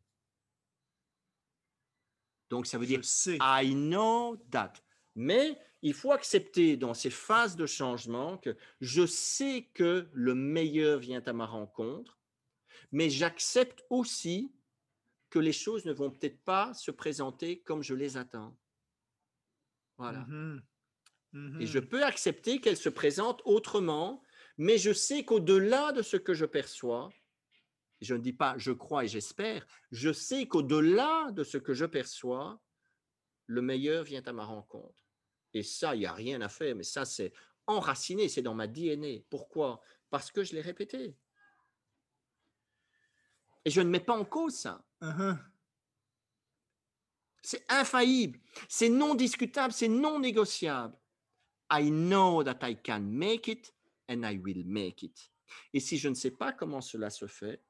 Donc, 2.50 2.68
ça 2.68 2.78
veut 2.78 2.86
dire 2.86 3.02
I 3.40 3.74
know 3.74 4.36
that. 4.52 4.74
Mais 5.16 5.58
il 5.82 5.94
faut 5.94 6.12
accepter 6.12 6.78
dans 6.78 6.94
ces 6.94 7.10
phases 7.10 7.56
de 7.56 7.66
changement 7.66 8.38
que 8.38 8.56
je 8.82 9.06
sais 9.06 9.70
que 9.74 10.10
le 10.14 10.36
meilleur 10.36 11.00
vient 11.00 11.22
à 11.26 11.34
ma 11.34 11.46
rencontre, 11.46 12.20
mais 12.92 13.10
j'accepte 13.10 13.84
aussi 13.90 14.52
que 15.30 15.40
les 15.40 15.54
choses 15.54 15.86
ne 15.86 15.94
vont 15.94 16.12
peut-être 16.12 16.42
pas 16.44 16.74
se 16.74 16.92
présenter 16.92 17.62
comme 17.62 17.84
je 17.84 17.94
les 17.94 18.18
attends. 18.18 18.58
Voilà. 19.98 20.26
Mmh 20.28 21.62
Et 21.62 21.68
je 21.68 21.80
mmh 21.80 21.88
peux 21.88 22.04
accepter 22.04 22.62
qu'elles 22.62 22.78
se 22.78 22.90
présentent 22.90 23.42
autrement, 23.46 24.24
mais 24.58 24.78
je 24.78 24.94
sais 24.94 25.24
qu'au-delà 25.24 25.92
de 25.92 26.02
ce 26.02 26.18
que 26.18 26.34
je 26.34 26.46
perçois, 26.46 27.10
je 28.02 28.16
ne 28.16 28.22
dis 28.22 28.34
pas 28.34 28.58
je 28.58 28.72
crois 28.72 29.06
et 29.06 29.08
j'espère, 29.08 29.68
je 29.92 30.12
sais 30.12 30.48
qu'au-delà 30.48 31.32
de 31.32 31.44
ce 31.44 31.58
que 31.58 31.74
je 31.74 31.86
perçois, 31.86 32.62
le 33.48 33.62
meilleur 33.62 34.04
vient 34.04 34.24
à 34.24 34.34
ma 34.34 34.46
rencontre. 34.46 35.05
Et 35.56 35.64
ça, 35.64 35.96
il 35.96 36.00
n'y 36.00 36.06
a 36.06 36.12
rien 36.12 36.42
à 36.42 36.50
faire, 36.50 36.76
mais 36.76 36.84
ça, 36.84 37.06
c'est 37.06 37.32
enraciné, 37.66 38.28
c'est 38.28 38.42
dans 38.42 38.54
ma 38.54 38.68
DNA. 38.68 39.22
Pourquoi? 39.30 39.82
Parce 40.10 40.30
que 40.30 40.44
je 40.44 40.54
l'ai 40.54 40.60
répété. 40.60 41.16
Et 43.64 43.70
je 43.70 43.80
ne 43.80 43.90
mets 43.90 44.02
pas 44.02 44.18
en 44.18 44.26
cause 44.26 44.54
ça. 44.54 44.86
Uh-huh. 45.02 45.38
C'est 47.42 47.64
infaillible, 47.70 48.40
c'est 48.68 48.90
non 48.90 49.16
discutable, 49.16 49.72
c'est 49.72 49.88
non 49.88 50.20
négociable. 50.20 50.98
I 51.72 51.90
know 51.90 52.44
that 52.44 52.60
I 52.62 52.76
can 52.76 53.00
make 53.02 53.48
it 53.48 53.74
and 54.10 54.24
I 54.24 54.38
will 54.38 54.66
make 54.66 55.04
it. 55.04 55.32
Et 55.74 55.80
si 55.80 55.98
je 55.98 56.10
ne 56.10 56.16
sais 56.16 56.32
pas 56.32 56.52
comment 56.52 56.82
cela 56.82 57.10
se 57.10 57.28
fait, 57.28 57.64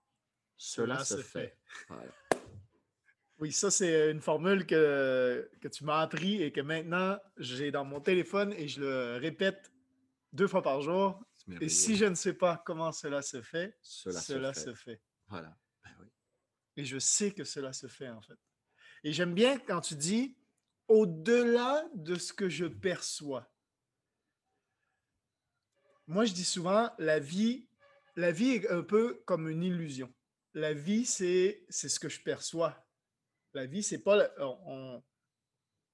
cela, 0.58 1.04
se, 1.06 1.18
fait. 1.18 1.56
Oui, 3.40 3.52
ça, 3.52 3.70
c'est 3.70 4.12
une 4.12 4.22
formule 4.22 4.66
que, 4.66 5.50
que 5.60 5.68
tu 5.68 5.84
m'as 5.84 6.00
appris 6.00 6.42
et 6.42 6.52
que 6.52 6.62
maintenant, 6.62 7.20
j'ai 7.38 7.70
dans 7.70 7.84
mon 7.84 8.00
téléphone 8.00 8.54
et 8.54 8.68
je 8.68 8.80
le 8.80 9.18
répète 9.18 9.72
deux 10.32 10.48
fois 10.48 10.62
par 10.62 10.82
jour. 10.82 11.22
Et 11.60 11.70
si 11.70 11.96
je 11.96 12.06
ne 12.06 12.16
sais 12.16 12.34
pas 12.34 12.62
comment 12.66 12.92
cela 12.92 13.22
se 13.22 13.42
fait, 13.42 13.78
cela, 13.82 14.54
se, 14.54 14.74
fait. 14.74 15.02
Voilà. 15.28 15.56
Ben 15.84 15.92
et 16.78 16.86
je 16.86 16.98
sais 16.98 17.32
que 17.32 17.44
cela 17.44 17.72
se 17.74 17.88
fait, 17.88 18.10
en 18.10 18.22
fait. 18.22 18.40
Et 19.04 19.12
j'aime 19.12 19.34
bien 19.34 19.60
quand 19.60 19.82
tu 19.82 19.96
dis 19.96 20.38
au-delà 20.88 21.86
de 21.94 22.16
ce 22.16 22.34
que 22.34 22.50
je 22.50 22.66
perçois. 22.66 23.52
Moi, 26.08 26.26
je 26.26 26.34
dis 26.34 26.46
souvent, 26.46 26.92
la 27.00 27.20
vie, 27.20 27.68
la 28.16 28.32
vie 28.32 28.52
est 28.52 28.70
un 28.70 28.82
peu 28.82 29.22
comme 29.26 29.50
une 29.50 29.64
illusion. 29.64 30.14
La 30.54 30.74
vie, 30.74 31.06
c'est 31.06 31.66
ce 31.70 32.00
que 32.00 32.10
je 32.10 32.22
perçois 32.22 32.85
la 33.56 33.66
vie, 33.66 33.84
c'est 33.84 34.00
pas. 34.00 34.30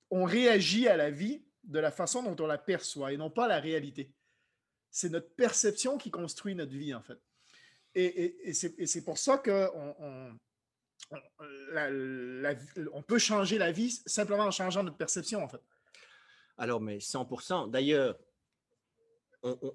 On, 0.10 0.26
réagit 0.26 0.88
à 0.88 0.98
la 0.98 1.10
vie 1.10 1.44
de 1.64 1.80
la 1.80 1.92
façon 1.92 2.22
dont 2.24 2.44
on 2.44 2.48
la 2.48 2.58
perçoit 2.58 3.14
et 3.14 3.18
non 3.18 3.30
pas 3.30 3.48
la 3.48 3.60
réalité. 3.60 4.12
C'est 4.90 5.10
notre 5.10 5.30
perception 5.36 5.98
qui 5.98 6.12
construit 6.12 6.54
notre 6.54 6.74
vie, 6.74 6.94
en 6.94 7.02
fait. 7.02 7.18
Et, 7.96 8.50
et, 8.50 8.54
c'est 8.54 9.06
pour 9.06 9.18
ça 9.18 9.38
qu'on 9.38 9.96
on, 10.00 10.38
on, 12.94 13.02
peut 13.02 13.20
changer 13.20 13.58
la 13.58 13.72
vie 13.72 13.92
simplement 14.06 14.44
en 14.44 14.52
changeant 14.52 14.84
notre 14.84 14.98
perception, 14.98 15.44
en 15.44 15.48
fait. 15.48 15.62
Alors, 16.58 16.82
mais 16.82 16.98
100%. 16.98 17.72
D'ailleurs, 17.72 18.18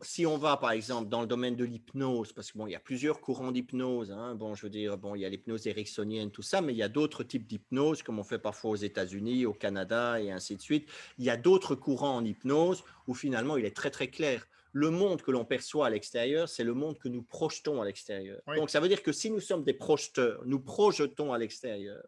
si 0.03 0.27
on 0.27 0.39
va 0.39 0.57
par 0.57 0.71
exemple 0.71 1.09
dans 1.09 1.21
le 1.21 1.27
domaine 1.27 1.57
de 1.57 1.65
l'hypnose, 1.65 2.33
parce 2.33 2.53
qu'il 2.53 2.61
bon, 2.61 2.67
y 2.67 2.77
a 2.77 2.81
plusieurs 2.81 3.21
courants 3.21 3.51
d'hypnose, 3.51 4.13
hein, 4.13 4.35
bon, 4.35 4.55
je 4.55 4.63
veux 4.63 4.71
dire, 4.71 4.97
bon, 4.97 5.15
il 5.15 5.23
y 5.23 5.25
a 5.25 5.29
l'hypnose 5.29 5.67
ericksonienne, 5.67 6.31
tout 6.31 6.43
ça, 6.43 6.61
mais 6.61 6.73
il 6.73 6.77
y 6.77 6.83
a 6.83 6.89
d'autres 6.89 7.25
types 7.25 7.47
d'hypnose, 7.47 8.03
comme 8.03 8.19
on 8.19 8.25
fait 8.25 8.39
parfois 8.39 8.71
aux 8.71 8.77
États-Unis, 8.77 9.45
au 9.45 9.53
Canada 9.53 10.21
et 10.21 10.31
ainsi 10.31 10.57
de 10.57 10.63
suite. 10.63 10.89
Il 11.19 11.25
y 11.25 11.31
a 11.31 11.37
d'autres 11.37 11.75
courants 11.75 12.17
en 12.17 12.25
hypnose 12.25 12.85
où 13.07 13.15
finalement 13.15 13.57
il 13.57 13.65
est 13.65 13.77
très 13.77 13.91
très 13.91 14.09
clair. 14.09 14.47
le 14.73 14.91
monde 14.91 15.23
que 15.23 15.31
l'on 15.31 15.47
perçoit 15.47 15.87
à 15.87 15.91
l'extérieur, 15.91 16.51
c'est 16.51 16.65
le 16.65 16.75
monde 16.75 16.99
que 16.99 17.09
nous 17.09 17.23
projetons 17.23 17.81
à 17.81 17.87
l'extérieur. 17.87 18.43
Donc, 18.57 18.69
ça 18.69 18.79
veut 18.79 18.89
dire 18.89 19.03
que 19.03 19.11
si 19.11 19.31
nous 19.31 19.41
sommes 19.41 19.65
des 19.65 19.73
projeteurs, 19.73 20.43
nous 20.45 20.61
projetons 20.61 21.33
à 21.33 21.39
l'extérieur. 21.39 22.05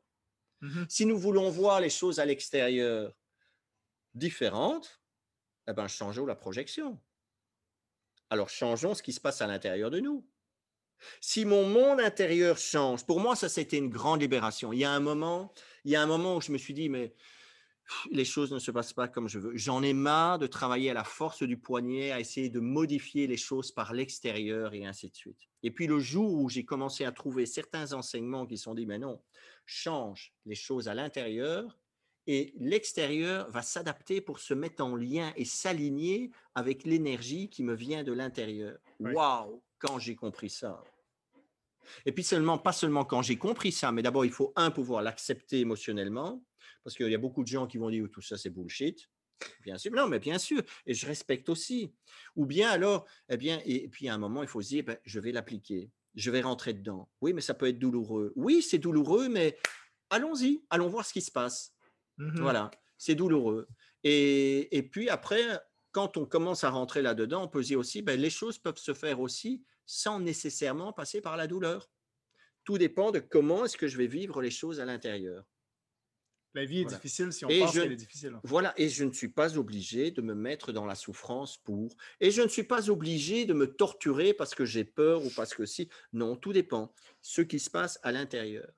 Mhm. 0.60 0.86
Si 0.86 1.06
nous 1.06 1.18
voulons 1.18 1.48
voir 1.48 1.80
les 1.80 1.88
choses 1.88 2.20
à 2.20 2.26
l'extérieur 2.26 3.10
différentes, 4.14 5.00
eh 5.66 5.72
ben, 5.72 5.88
changeons 5.88 6.26
la 6.26 6.34
projection. 6.34 7.00
Alors, 8.30 8.48
changeons 8.48 8.94
ce 8.94 9.02
qui 9.02 9.12
se 9.12 9.20
passe 9.20 9.40
à 9.42 9.46
l'intérieur 9.46 9.90
de 9.90 10.00
nous. 10.00 10.26
Si 11.20 11.44
mon 11.44 11.66
monde 11.66 12.00
intérieur 12.00 12.58
change, 12.58 13.06
pour 13.06 13.20
moi, 13.20 13.36
ça, 13.36 13.48
c'était 13.48 13.78
une 13.78 13.88
grande 13.88 14.20
libération. 14.20 14.72
Il 14.72 14.80
y 14.80 14.84
a 14.84 14.90
un 14.90 15.00
moment, 15.00 15.52
il 15.84 15.92
y 15.92 15.96
a 15.96 16.02
un 16.02 16.06
moment 16.06 16.36
où 16.36 16.40
je 16.40 16.52
me 16.52 16.58
suis 16.58 16.74
dit, 16.74 16.88
mais 16.88 17.14
les 18.10 18.24
choses 18.24 18.52
ne 18.52 18.58
se 18.58 18.70
passent 18.70 18.92
pas 18.92 19.08
comme 19.08 19.28
je 19.28 19.38
veux. 19.38 19.56
J'en 19.56 19.82
ai 19.82 19.92
marre 19.92 20.38
de 20.38 20.46
travailler 20.46 20.90
à 20.90 20.94
la 20.94 21.04
force 21.04 21.42
du 21.42 21.56
poignet, 21.56 22.10
à 22.10 22.20
essayer 22.20 22.50
de 22.50 22.60
modifier 22.60 23.26
les 23.26 23.36
choses 23.36 23.72
par 23.72 23.92
l'extérieur 23.92 24.74
et 24.74 24.84
ainsi 24.84 25.08
de 25.08 25.14
suite. 25.14 25.38
Et 25.62 25.70
puis 25.70 25.86
le 25.86 25.98
jour 25.98 26.34
où 26.34 26.48
j'ai 26.48 26.64
commencé 26.64 27.04
à 27.04 27.12
trouver 27.12 27.46
certains 27.46 27.92
enseignements 27.92 28.46
qui 28.46 28.58
sont 28.58 28.74
dit, 28.74 28.86
mais 28.86 28.98
non, 28.98 29.22
change 29.64 30.34
les 30.46 30.54
choses 30.54 30.88
à 30.88 30.94
l'intérieur 30.94 31.78
et 32.28 32.52
l'extérieur 32.58 33.50
va 33.50 33.62
s'adapter 33.62 34.20
pour 34.20 34.38
se 34.38 34.52
mettre 34.52 34.84
en 34.84 34.94
lien 34.94 35.32
et 35.34 35.46
s'aligner 35.46 36.30
avec 36.54 36.84
l'énergie 36.84 37.48
qui 37.48 37.64
me 37.64 37.74
vient 37.74 38.04
de 38.04 38.12
l'intérieur. 38.12 38.78
Waouh, 39.00 39.62
quand 39.78 39.98
j'ai 39.98 40.14
compris 40.14 40.50
ça. 40.50 40.84
Et 42.04 42.12
puis 42.12 42.22
seulement, 42.22 42.58
pas 42.58 42.72
seulement 42.72 43.06
quand 43.06 43.22
j'ai 43.22 43.38
compris 43.38 43.72
ça, 43.72 43.92
mais 43.92 44.02
d'abord 44.02 44.26
il 44.26 44.30
faut 44.30 44.52
un 44.56 44.70
pouvoir 44.70 45.00
l'accepter 45.00 45.60
émotionnellement 45.60 46.44
parce 46.84 46.94
qu'il 46.94 47.10
y 47.10 47.14
a 47.14 47.18
beaucoup 47.18 47.42
de 47.42 47.48
gens 47.48 47.66
qui 47.66 47.78
vont 47.78 47.88
dire 47.88 48.06
tout 48.12 48.20
ça 48.20 48.36
c'est 48.36 48.50
bullshit. 48.50 49.08
Bien 49.62 49.78
sûr, 49.78 49.92
non, 49.92 50.08
mais 50.08 50.18
bien 50.18 50.36
sûr, 50.36 50.62
et 50.84 50.94
je 50.94 51.06
respecte 51.06 51.48
aussi. 51.48 51.94
Ou 52.34 52.44
bien 52.44 52.70
alors, 52.70 53.06
eh 53.30 53.36
bien, 53.36 53.62
et 53.64 53.88
puis 53.88 54.08
à 54.08 54.14
un 54.14 54.18
moment, 54.18 54.42
il 54.42 54.48
faut 54.48 54.60
se 54.60 54.68
dire, 54.68 54.84
ben, 54.84 54.98
je 55.04 55.20
vais 55.20 55.30
l'appliquer, 55.30 55.92
je 56.16 56.32
vais 56.32 56.40
rentrer 56.40 56.74
dedans. 56.74 57.08
Oui, 57.20 57.32
mais 57.32 57.40
ça 57.40 57.54
peut 57.54 57.68
être 57.68 57.78
douloureux. 57.78 58.32
Oui, 58.34 58.62
c'est 58.62 58.78
douloureux, 58.78 59.28
mais 59.28 59.56
allons-y, 60.10 60.64
allons 60.70 60.88
voir 60.88 61.06
ce 61.06 61.12
qui 61.12 61.20
se 61.22 61.30
passe. 61.30 61.72
Mmh 62.18 62.40
voilà, 62.40 62.70
c'est 62.96 63.14
douloureux. 63.14 63.68
Et, 64.04 64.76
et, 64.76 64.82
puis 64.82 65.08
après, 65.08 65.42
quand 65.92 66.16
on 66.16 66.26
commence 66.26 66.64
à 66.64 66.70
rentrer 66.70 67.02
là-dedans, 67.02 67.44
on 67.44 67.48
peut 67.48 67.62
dire 67.62 67.78
aussi, 67.78 68.02
ben, 68.02 68.20
les 68.20 68.30
choses 68.30 68.58
peuvent 68.58 68.78
se 68.78 68.94
faire 68.94 69.20
aussi 69.20 69.64
sans 69.86 70.20
nécessairement 70.20 70.92
passer 70.92 71.20
par 71.20 71.36
la 71.36 71.46
douleur. 71.46 71.90
Tout 72.64 72.78
dépend 72.78 73.10
de 73.10 73.18
comment 73.18 73.64
est-ce 73.64 73.76
que 73.76 73.88
je 73.88 73.96
vais 73.96 74.06
vivre 74.06 74.42
les 74.42 74.50
choses 74.50 74.80
à 74.80 74.84
l'intérieur. 74.84 75.44
La 76.54 76.64
vie 76.64 76.80
est 76.80 76.86
difficile 76.86 77.32
si 77.32 77.44
on 77.44 77.48
pense 77.48 77.72
qu'elle 77.72 77.92
est 77.92 77.96
difficile. 77.96 78.38
Voilà, 78.42 78.74
et 78.76 78.88
je 78.88 79.04
ne 79.04 79.12
suis 79.12 79.28
pas 79.28 79.58
obligé 79.58 80.10
de 80.10 80.22
me 80.22 80.34
mettre 80.34 80.72
dans 80.72 80.86
la 80.86 80.94
souffrance 80.94 81.58
pour. 81.58 81.94
Et 82.20 82.30
je 82.30 82.42
ne 82.42 82.48
suis 82.48 82.64
pas 82.64 82.90
obligé 82.90 83.44
de 83.44 83.52
me 83.52 83.66
torturer 83.66 84.32
parce 84.34 84.54
que 84.54 84.64
j'ai 84.64 84.84
peur 84.84 85.24
ou 85.24 85.30
parce 85.30 85.54
que 85.54 85.66
si. 85.66 85.88
Non, 86.12 86.36
tout 86.36 86.52
dépend. 86.52 86.92
Ce 87.22 87.42
qui 87.42 87.58
se 87.58 87.70
passe 87.70 87.98
à 88.02 88.12
l'intérieur. 88.12 88.68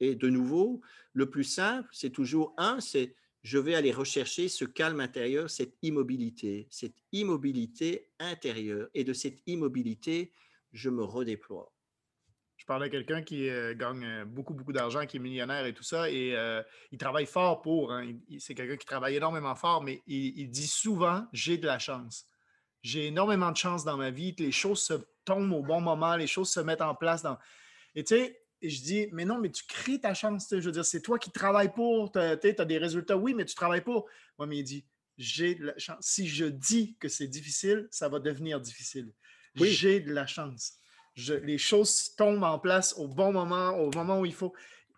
Et 0.00 0.14
de 0.14 0.28
nouveau, 0.28 0.80
le 1.12 1.30
plus 1.30 1.44
simple, 1.44 1.88
c'est 1.92 2.10
toujours 2.10 2.54
un, 2.56 2.80
c'est 2.80 3.14
je 3.42 3.58
vais 3.58 3.74
aller 3.74 3.92
rechercher 3.92 4.48
ce 4.48 4.64
calme 4.64 5.00
intérieur, 5.00 5.50
cette 5.50 5.74
immobilité, 5.82 6.66
cette 6.70 6.96
immobilité 7.12 8.10
intérieure. 8.18 8.88
Et 8.94 9.04
de 9.04 9.12
cette 9.12 9.42
immobilité, 9.46 10.32
je 10.72 10.88
me 10.88 11.04
redéploie 11.04 11.74
je 12.64 12.66
parlais 12.66 12.86
à 12.86 12.88
quelqu'un 12.88 13.20
qui 13.20 13.50
euh, 13.50 13.74
gagne 13.74 14.04
euh, 14.06 14.24
beaucoup, 14.24 14.54
beaucoup 14.54 14.72
d'argent, 14.72 15.04
qui 15.04 15.18
est 15.18 15.20
millionnaire 15.20 15.66
et 15.66 15.74
tout 15.74 15.82
ça, 15.82 16.08
et 16.08 16.34
euh, 16.34 16.62
il 16.92 16.96
travaille 16.96 17.26
fort 17.26 17.60
pour. 17.60 17.92
Hein. 17.92 18.14
c'est 18.38 18.54
quelqu'un 18.54 18.78
qui 18.78 18.86
travaille 18.86 19.16
énormément 19.16 19.54
fort, 19.54 19.82
mais 19.82 20.02
il, 20.06 20.48
dit 20.48 20.66
souvent 20.66 21.26
J'ai 21.34 21.58
de 21.58 21.66
la 21.66 21.78
chance. 21.78 22.26
J'ai 22.82 23.08
énormément 23.08 23.50
de 23.50 23.56
chance 23.58 23.84
dans 23.84 23.98
ma 23.98 24.10
vie, 24.10 24.34
les 24.38 24.50
choses 24.50 24.80
se 24.80 24.94
tombent 25.26 25.52
au 25.52 25.62
bon 25.62 25.82
moment, 25.82 26.16
les 26.16 26.26
choses 26.26 26.50
se 26.50 26.60
mettent 26.60 26.80
en 26.80 26.94
place. 26.94 27.22
Dans... 27.22 27.36
Et 27.94 28.02
tu 28.02 28.14
sais, 28.14 28.40
je 28.68 28.82
dis 28.82 29.08
Mais 29.12 29.24
non, 29.24 29.38
mais 29.38 29.50
tu 29.50 29.64
crées 29.66 30.00
ta 30.00 30.14
chance. 30.14 30.46
Je 30.50 30.56
veux 30.56 30.72
dire, 30.72 30.84
c'est 30.84 31.02
toi 31.02 31.18
qui 31.18 31.30
travailles 31.30 31.72
pour. 31.72 32.12
Tu 32.12 32.18
as, 32.18 32.36
des 32.36 32.78
résultats, 32.78 33.16
oui, 33.16 33.34
mais 33.34 33.44
tu 33.44 33.54
travailles 33.54 33.82
pour. 33.82 34.06
Moi, 34.38 34.46
mais 34.46 34.58
il 34.58 34.64
dit 34.64 34.84
J'ai 35.18 35.54
de 35.54 35.66
la 35.66 35.78
chance. 35.78 35.98
Si 36.00 36.26
je 36.26 36.46
dis 36.46 36.96
que 36.98 37.08
c'est 37.08 37.28
difficile, 37.28 37.88
ça 37.90 38.08
va 38.08 38.18
devenir 38.18 38.60
difficile. 38.60 39.12
Oui. 39.58 39.70
J'ai 39.70 40.00
de 40.00 40.12
la 40.12 40.26
chance 40.26 40.78
les 41.16 41.58
choses 41.58 42.14
tombent 42.16 42.44
en 42.44 42.58
place 42.58 42.94
au 42.96 43.08
bon 43.08 43.32
moment, 43.32 43.70
au 43.78 43.90
moment 43.90 44.20
où 44.20 44.26
il 44.26 44.34
faut. 44.34 44.52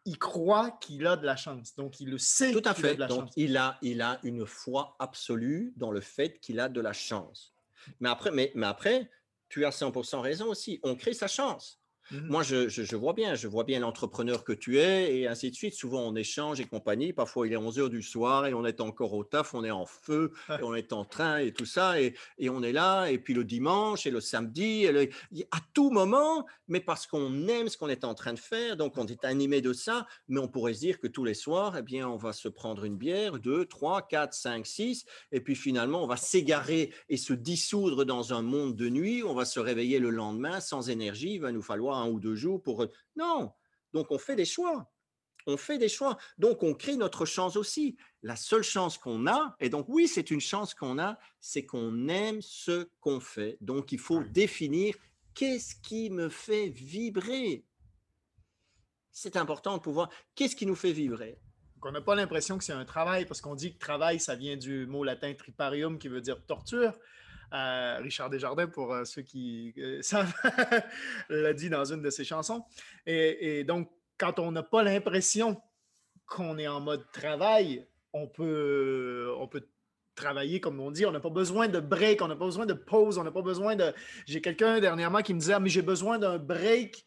Il 0.05 0.19
croit 0.19 0.71
qu'il 0.81 1.05
a 1.07 1.17
de 1.17 1.27
la 1.27 1.35
chance, 1.35 1.75
donc 1.75 2.01
il 2.01 2.11
le 2.11 2.19
sait. 2.19 2.53
Tout 2.53 2.63
à 2.65 2.75
fait. 2.75 2.95
donc 2.95 3.29
il 3.37 3.57
a, 3.57 3.77
il 3.83 4.01
a 4.01 4.21
une 4.23 4.47
foi 4.47 4.95
absolue 5.01 5.73
dans 5.77 5.91
le 5.91 6.01
fait 6.01 6.39
qu'il 6.39 6.61
a 6.61 6.69
de 6.69 6.81
la 6.81 6.93
chance. 6.93 7.53
Mais 7.99 8.09
après, 8.09 8.31
mais, 8.31 8.53
mais 8.55 8.67
après, 8.67 9.11
tu 9.49 9.65
as 9.65 9.71
100% 9.71 10.21
raison 10.21 10.47
aussi. 10.47 10.79
On 10.85 10.95
crée 10.95 11.13
sa 11.13 11.27
chance. 11.27 11.81
Mmh 12.11 12.29
Moi, 12.29 12.43
je, 12.45 12.97
vois 12.97 13.15
bien, 13.15 13.35
je 13.35 13.49
vois 13.49 13.65
bien 13.65 13.81
l'entrepreneur 13.81 14.45
que 14.45 14.53
tu 14.53 14.79
es 14.79 15.17
et 15.17 15.27
ainsi 15.27 15.51
de 15.51 15.57
suite. 15.57 15.75
Souvent, 15.75 16.03
on 16.03 16.15
échange 16.15 16.61
et 16.61 16.65
compagnie. 16.65 17.13
Parfois, 17.13 17.47
il 17.47 17.53
est 17.53 17.57
11 17.57 17.79
heures 17.81 17.91
du 17.91 18.03
soir 18.03 18.47
et 18.47 18.55
on 18.55 18.65
est 18.65 18.81
encore 18.81 19.13
au 19.15 19.25
taf, 19.25 19.55
on 19.55 19.65
est 19.65 19.71
en 19.73 19.87
feu, 19.87 20.33
et 20.49 20.63
on 20.63 20.75
est 20.75 20.93
en 20.93 21.05
train 21.05 21.39
et 21.39 21.53
tout 21.53 21.67
ça. 21.67 22.01
Et, 22.01 22.15
on 22.49 22.63
est 22.63 22.73
là. 22.73 23.07
Et 23.07 23.19
puis 23.19 23.35
le 23.35 23.45
dimanche 23.45 24.07
et 24.07 24.11
le 24.11 24.21
samedi, 24.21 24.87
à 24.87 25.59
tout 25.75 25.91
moment, 25.91 26.47
mais 26.69 26.81
parce 26.81 27.07
qu'on 27.07 27.49
aime 27.49 27.69
ce 27.69 27.77
qu'on 27.77 27.89
est 27.89 28.05
en 28.05 28.15
train 28.15 28.33
de 28.33 28.39
faire, 28.39 28.77
donc 28.77 28.97
on 28.97 29.07
est 29.07 29.25
animé 29.25 29.61
de 29.61 29.73
ça. 29.73 30.07
Mais 30.29 30.39
on 30.39 30.49
pourrait 30.49 30.75
se 30.75 30.81
dire 30.81 31.01
que 31.01 31.09
tous 31.09 31.25
les 31.25 31.35
soirs, 31.35 31.77
eh 31.77 31.83
bien, 31.83 32.09
on 32.09 32.17
va 32.17 32.33
se 32.33 32.49
prendre 32.49 32.85
une 32.85 32.97
bière, 32.97 33.39
deux, 33.39 33.65
trois, 33.65 34.03
quatre, 34.03 34.35
cinq, 34.35 34.67
six. 34.67 35.05
Et 35.33 35.41
puis 35.41 35.57
finalement, 35.57 36.05
on 36.05 36.07
va 36.07 36.17
s'égarer 36.17 36.93
et 37.09 37.17
se 37.17 37.33
dissoudre 37.33 38.05
dans 38.05 38.33
un 38.33 38.43
monde 38.43 38.77
de 38.77 38.89
nuit. 38.89 39.25
On 39.25 39.35
va 39.35 39.45
se 39.45 39.59
réveiller 39.59 39.99
le 39.99 40.11
lendemain 40.11 40.61
sans 40.61 40.89
énergie. 40.89 41.35
Il 41.35 41.41
va 41.41 41.53
nous 41.53 41.63
falloir 41.63 41.96
un 41.97 42.09
ou 42.09 42.21
deux 42.21 42.37
jours 42.37 42.63
pour... 42.63 42.87
Non, 43.17 43.53
donc 43.93 44.11
on 44.11 44.19
fait 44.19 44.37
des 44.37 44.45
choix. 44.45 44.91
On 45.47 45.57
fait 45.57 45.79
des 45.79 45.89
choix. 45.89 46.19
Donc 46.39 46.63
on 46.63 46.75
crée 46.75 46.97
notre 46.97 47.25
chance 47.25 47.57
aussi. 47.57 47.97
La 48.23 48.35
seule 48.35 48.65
chance 48.65 48.99
qu'on 48.99 49.27
a, 49.27 49.57
et 49.61 49.69
donc 49.69 49.87
oui, 49.89 50.09
c'est 50.09 50.31
une 50.31 50.41
chance 50.41 50.75
qu'on 50.75 50.99
a, 50.99 51.19
c'est 51.41 51.65
qu'on 51.65 52.09
aime 52.09 52.43
ce 52.43 52.89
qu'on 53.01 53.21
fait. 53.21 53.57
Donc 53.61 53.93
il 53.93 53.99
faut 53.99 54.25
définir 54.25 54.97
qu'est-ce 55.35 55.77
qui 55.77 56.11
me 56.11 56.29
fait 56.29 56.69
vibrer. 56.69 57.65
C'est 59.13 59.37
important 59.37 59.77
de 59.77 59.83
pouvoir. 59.83 60.11
Qu'est-ce 60.35 60.57
qui 60.57 60.67
nous 60.67 60.75
fait 60.75 60.93
vibrer? 60.93 61.39
On 61.83 61.93
n'a 61.93 62.01
pas 62.01 62.17
l'impression 62.17 62.59
que 62.59 62.65
c'est 62.65 62.73
un 62.73 62.85
travail, 62.85 63.27
parce 63.27 63.41
qu'on 63.41 63.55
dit 63.55 63.73
que 63.73 63.79
travail, 63.79 64.19
ça 64.19 64.35
vient 64.35 64.57
du 64.57 64.87
mot 64.87 65.05
latin 65.05 65.33
triparium 65.35 66.01
qui 66.01 66.09
veut 66.09 66.21
dire 66.21 66.45
torture. 66.45 66.93
Richard 67.53 68.31
Desjardins, 68.31 68.67
pour 68.67 68.93
euh, 68.93 69.05
ceux 69.05 69.23
qui 69.23 69.75
euh, 69.79 69.99
savent, 70.03 70.33
l'a 71.29 71.53
dit 71.53 71.71
dans 71.71 71.85
une 71.85 72.03
de 72.03 72.11
ses 72.11 72.25
chansons. 72.25 72.65
Et, 73.07 73.65
donc, 73.65 73.91
quand 74.19 74.39
on 74.39 74.53
n'a 74.53 74.63
pas 74.63 74.83
l'impression 74.83 75.61
qu'on 76.27 76.59
est 76.59 76.69
en 76.69 76.81
mode 76.81 77.05
travail, 77.13 77.87
on 78.13 78.27
peut, 78.27 79.33
on 79.39 79.47
peut 79.47 79.67
travailler, 80.15 80.61
comme 80.61 80.81
on 80.81 80.91
dit. 80.91 81.07
On 81.07 81.13
n'a 81.13 81.21
pas 81.21 81.31
besoin 81.31 81.69
de 81.69 81.79
break, 81.79 82.23
on 82.23 82.29
n'a 82.29 82.37
pas 82.37 82.47
besoin 82.47 82.67
de 82.67 82.73
pause, 82.73 83.19
on 83.19 83.25
n'a 83.25 83.31
pas 83.31 83.43
besoin 83.43 83.77
de. 83.77 83.93
J'ai 84.27 84.41
quelqu'un 84.41 84.81
dernièrement 84.81 85.23
qui 85.23 85.35
me 85.35 85.39
disait 85.39 85.53
ah, 85.53 85.61
Mais 85.61 85.69
j'ai 85.69 85.83
besoin 85.83 86.19
d'un 86.19 86.39
break. 86.39 87.07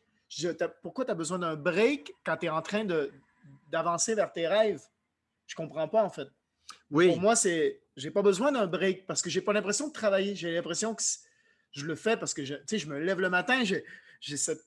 pourquoi 0.82 1.06
tu 1.06 1.12
as 1.12 1.16
besoin 1.16 1.40
d'un 1.40 1.56
break 1.56 2.14
quand 2.24 2.38
tu 2.38 2.46
es 2.46 2.50
en 2.50 2.62
train 2.62 2.86
d'avancer 3.70 4.16
vers 4.16 4.32
tes 4.32 4.48
rêves? 4.48 4.82
Je 5.48 5.56
comprends 5.56 5.88
pas, 5.88 6.04
en 6.04 6.10
fait. 6.10 6.28
Oui. 6.92 7.08
Pour 7.08 7.20
moi, 7.20 7.36
c'est 7.36 7.82
j'ai 8.00 8.12
pas 8.12 8.22
besoin 8.22 8.52
d'un 8.52 8.66
break 8.66 9.06
parce 9.06 9.22
que 9.22 9.30
j'ai 9.30 9.42
pas 9.42 9.54
l'impression 9.54 9.88
de 9.88 9.94
travailler. 9.94 10.36
J'ai 10.36 10.54
l'impression 10.54 10.96
que 10.96 11.04
je 11.72 11.86
le 11.86 11.96
fais 11.96 12.18
parce 12.18 12.34
que 12.34 12.44
je, 12.44 12.56
je 12.72 12.88
me 12.88 13.00
lève 13.00 13.20
le 13.20 13.30
matin, 13.30 13.64
j'ai 13.64 14.38
cette 14.38 14.64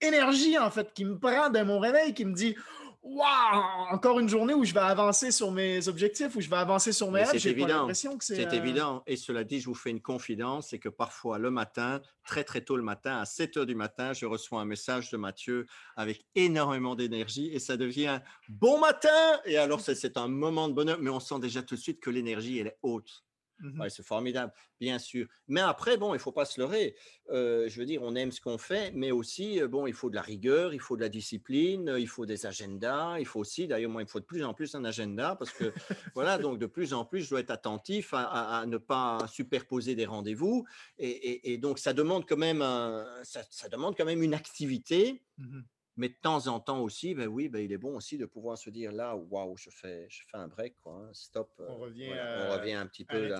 énergie 0.00 0.58
en 0.58 0.70
fait 0.70 0.92
qui 0.92 1.04
me 1.04 1.18
prend 1.18 1.50
de 1.50 1.62
mon 1.62 1.78
réveil, 1.78 2.14
qui 2.14 2.24
me 2.24 2.34
dit 2.34 2.56
Waouh, 3.02 3.88
encore 3.90 4.20
une 4.20 4.28
journée 4.28 4.54
où 4.54 4.64
je 4.64 4.72
vais 4.72 4.80
avancer 4.80 5.32
sur 5.32 5.50
mes 5.50 5.88
objectifs, 5.88 6.36
où 6.36 6.40
je 6.40 6.48
vais 6.48 6.56
avancer 6.56 6.92
sur 6.92 7.10
mes 7.10 7.24
rêves. 7.24 7.36
C'est 7.36 7.50
évident. 7.50 7.88
C'est 7.92 8.46
euh, 8.46 8.50
évident. 8.50 9.02
Et 9.08 9.16
cela 9.16 9.42
dit, 9.42 9.58
je 9.58 9.66
vous 9.66 9.74
fais 9.74 9.90
une 9.90 10.00
confidence, 10.00 10.68
c'est 10.70 10.78
que 10.78 10.88
parfois 10.88 11.38
le 11.38 11.50
matin, 11.50 12.00
très 12.24 12.44
très 12.44 12.60
tôt 12.60 12.76
le 12.76 12.84
matin, 12.84 13.18
à 13.18 13.24
7 13.24 13.56
heures 13.56 13.66
du 13.66 13.74
matin, 13.74 14.12
je 14.12 14.24
reçois 14.24 14.60
un 14.60 14.64
message 14.64 15.10
de 15.10 15.16
Mathieu 15.16 15.66
avec 15.96 16.24
énormément 16.36 16.94
d'énergie 16.94 17.50
et 17.52 17.58
ça 17.58 17.76
devient 17.76 18.20
bon 18.48 18.78
matin. 18.78 19.08
Et 19.46 19.56
alors 19.56 19.80
c'est 19.80 20.16
un 20.16 20.28
moment 20.28 20.68
de 20.68 20.74
bonheur, 20.74 20.98
mais 21.00 21.10
on 21.10 21.20
sent 21.20 21.40
déjà 21.40 21.62
tout 21.62 21.74
de 21.74 21.80
suite 21.80 21.98
que 21.98 22.10
l'énergie 22.10 22.60
elle 22.60 22.68
est 22.68 22.78
haute. 22.82 23.24
Mmh 23.62 23.88
c'est 23.88 24.04
formidable, 24.04 24.52
bien 24.80 24.98
sûr. 24.98 25.26
Mais 25.48 25.60
après, 25.60 25.96
bon, 25.96 26.14
il 26.14 26.18
ne 26.18 26.22
faut 26.22 26.32
pas 26.32 26.44
se 26.44 26.60
leurrer. 26.60 26.96
Euh, 27.30 27.68
je 27.68 27.78
veux 27.78 27.86
dire, 27.86 28.02
on 28.02 28.14
aime 28.14 28.32
ce 28.32 28.40
qu'on 28.40 28.58
fait, 28.58 28.92
mais 28.92 29.12
aussi, 29.12 29.60
bon, 29.68 29.86
il 29.86 29.92
faut 29.92 30.10
de 30.10 30.16
la 30.16 30.22
rigueur, 30.22 30.74
il 30.74 30.80
faut 30.80 30.96
de 30.96 31.00
la 31.00 31.08
discipline, 31.08 31.94
il 31.98 32.08
faut 32.08 32.26
des 32.26 32.44
agendas, 32.44 33.18
il 33.18 33.26
faut 33.26 33.40
aussi, 33.40 33.68
d'ailleurs, 33.68 33.90
moi, 33.90 34.02
il 34.02 34.08
faut 34.08 34.20
de 34.20 34.24
plus 34.24 34.44
en 34.44 34.52
plus 34.52 34.74
un 34.74 34.84
agenda 34.84 35.36
parce 35.36 35.52
que, 35.52 35.72
voilà, 36.14 36.38
donc 36.38 36.58
de 36.58 36.66
plus 36.66 36.92
en 36.92 37.04
plus, 37.04 37.22
je 37.22 37.30
dois 37.30 37.40
être 37.40 37.50
attentif 37.50 38.12
à, 38.14 38.64
ne 38.66 38.78
pas 38.78 39.26
superposer 39.28 39.94
des 39.94 40.06
rendez-vous. 40.06 40.66
Et, 40.98 41.56
donc, 41.58 41.78
ça 41.78 41.92
demande 41.92 42.26
quand 42.28 42.36
même, 42.36 42.64
ça, 43.22 43.68
demande 43.70 43.96
quand 43.96 44.04
même 44.04 44.22
une 44.22 44.34
activité. 44.34 45.22
Mmh 45.38 45.60
Mais 45.96 46.08
de 46.08 46.14
temps 46.14 46.46
en 46.46 46.58
temps 46.58 46.80
aussi, 46.80 47.14
ben 47.14 47.28
oui, 47.28 47.48
ben 47.50 47.58
il 47.62 47.70
est 47.70 47.76
bon 47.78 47.96
aussi 47.96 48.16
de 48.16 48.24
pouvoir 48.24 48.56
se 48.56 48.70
dire 48.70 48.92
là, 48.92 49.14
waouh, 49.14 49.56
je 49.58 49.68
fais, 49.70 50.06
je 50.08 50.22
fais 50.30 50.38
un 50.38 50.48
break, 50.48 50.76
quoi, 50.82 50.94
hein, 51.04 51.10
stop. 51.12 51.52
On 51.58 51.76
revient, 51.76 52.08
on 52.48 52.52
revient 52.58 52.72
un 52.72 52.86
petit 52.86 53.04
peu 53.04 53.26
là. 53.28 53.36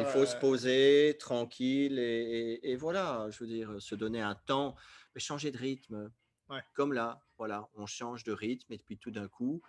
Il 0.00 0.06
faut 0.06 0.24
se 0.24 0.34
euh, 0.36 0.40
poser 0.40 1.16
tranquille 1.18 1.98
et, 1.98 2.02
et- 2.62 2.70
et 2.70 2.76
voilà, 2.76 3.26
je 3.30 3.38
veux 3.44 3.46
dire, 3.50 3.82
se 3.82 3.94
donner 3.94 4.22
un 4.22 4.34
temps, 4.34 4.76
mais 5.14 5.20
changer 5.20 5.50
de 5.50 5.58
rythme. 5.58 6.10
Ouais. 6.48 6.60
Comme 6.74 6.94
là, 6.94 7.20
voilà, 7.36 7.68
on 7.74 7.84
change 7.86 8.24
de 8.24 8.32
rythme 8.32 8.72
et 8.72 8.78
puis 8.78 8.96
tout 8.96 9.10
d'un 9.10 9.28
coup, 9.28 9.60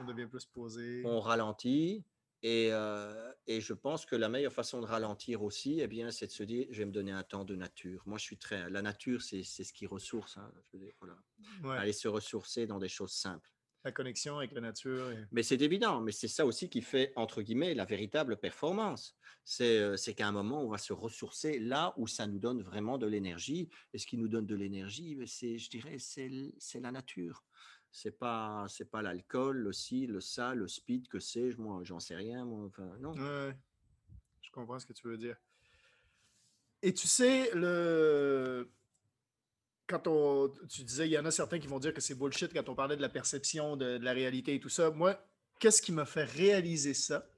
on 0.00 0.04
devient 0.04 0.26
plus 0.26 0.44
posé. 0.44 1.02
on 1.06 1.18
ralentit. 1.20 2.04
Et, 2.42 2.68
euh, 2.72 3.32
et 3.46 3.60
je 3.60 3.72
pense 3.74 4.06
que 4.06 4.14
la 4.16 4.28
meilleure 4.28 4.52
façon 4.52 4.80
de 4.80 4.86
ralentir 4.86 5.42
aussi, 5.42 5.80
eh 5.80 5.88
bien, 5.88 6.10
c'est 6.10 6.26
de 6.28 6.32
se 6.32 6.42
dire, 6.44 6.66
je 6.70 6.78
vais 6.78 6.86
me 6.86 6.92
donner 6.92 7.12
un 7.12 7.24
temps 7.24 7.44
de 7.44 7.56
nature. 7.56 8.02
Moi, 8.06 8.18
je 8.18 8.24
suis 8.24 8.38
très. 8.38 8.70
La 8.70 8.82
nature, 8.82 9.22
c'est 9.22 9.42
c'est 9.42 9.64
ce 9.64 9.72
qui 9.72 9.86
ressource. 9.86 10.36
hein, 10.36 10.52
je 10.72 10.76
veux 10.78 10.84
dire, 10.84 10.94
voilà. 11.00 11.18
Ouais, 11.62 11.76
Aller 11.76 11.92
se 11.92 12.08
ressourcer 12.08 12.66
dans 12.66 12.78
des 12.78 12.88
choses 12.88 13.12
simples. 13.12 13.50
La 13.82 13.90
connexion 13.90 14.38
avec 14.38 14.52
la 14.52 14.60
nature. 14.60 15.10
et- 15.10 15.24
Mais 15.30 15.42
c'est 15.42 15.60
évident, 15.60 16.00
mais 16.00 16.12
c'est 16.12 16.28
ça 16.28 16.46
aussi 16.46 16.70
qui 16.70 16.80
fait, 16.80 17.12
entre 17.16 17.42
guillemets, 17.42 17.74
la 17.74 17.84
véritable 17.84 18.38
performance. 18.38 19.16
C'est 19.44 19.78
euh, 19.78 19.96
c'est 19.96 20.14
qu'à 20.14 20.26
un 20.28 20.32
moment, 20.32 20.62
on 20.62 20.68
va 20.70 20.78
se 20.78 20.92
ressourcer 20.92 21.58
là 21.58 21.92
où 21.98 22.06
ça 22.06 22.26
nous 22.26 22.38
donne 22.38 22.62
vraiment 22.62 22.96
de 22.98 23.06
l'énergie. 23.06 23.68
Et 23.92 23.98
ce 23.98 24.06
qui 24.06 24.16
nous 24.16 24.28
donne 24.28 24.46
de 24.46 24.54
l'énergie, 24.54 25.14
ben, 25.16 25.26
c'est, 25.26 25.58
je 25.58 25.68
dirais, 25.70 25.96
c'est 25.98 26.80
la 26.80 26.92
nature. 26.92 27.44
C'est 27.90 28.18
pas, 28.18 28.66
c'est 28.68 28.90
pas 28.90 29.02
l'alcool, 29.02 29.58
le 29.58 29.72
ci, 29.72 30.06
le 30.06 30.20
ça, 30.20 30.54
le 30.54 30.68
speed, 30.68 31.08
que 31.08 31.18
sais-je, 31.18 31.56
moi, 31.56 31.80
j'en 31.84 32.00
sais 32.00 32.14
rien, 32.14 32.44
moi, 32.44 32.66
enfin, 32.66 32.88
non. 33.00 33.12
Je 33.14 34.50
comprends 34.52 34.78
ce 34.78 34.86
que 34.86 34.92
tu 34.92 35.08
veux 35.08 35.16
dire. 35.16 35.36
Et 36.82 36.94
tu 36.94 37.08
sais, 37.08 37.50
le... 37.54 38.70
quand 39.86 40.06
on... 40.06 40.52
tu 40.68 40.84
disais, 40.84 41.08
il 41.08 41.12
y 41.12 41.18
en 41.18 41.24
a 41.24 41.30
certains 41.30 41.58
qui 41.58 41.66
vont 41.66 41.80
dire 41.80 41.92
que 41.92 42.00
c'est 42.00 42.14
bullshit 42.14 42.52
quand 42.52 42.68
on 42.68 42.74
parlait 42.74 42.96
de 42.96 43.02
la 43.02 43.08
perception 43.08 43.76
de, 43.76 43.98
de 43.98 44.04
la 44.04 44.12
réalité 44.12 44.54
et 44.54 44.60
tout 44.60 44.68
ça. 44.68 44.90
Moi, 44.90 45.18
qu'est-ce 45.58 45.82
qui 45.82 45.90
m'a 45.90 46.04
fait 46.04 46.24
réaliser 46.24 46.94
ça? 46.94 47.28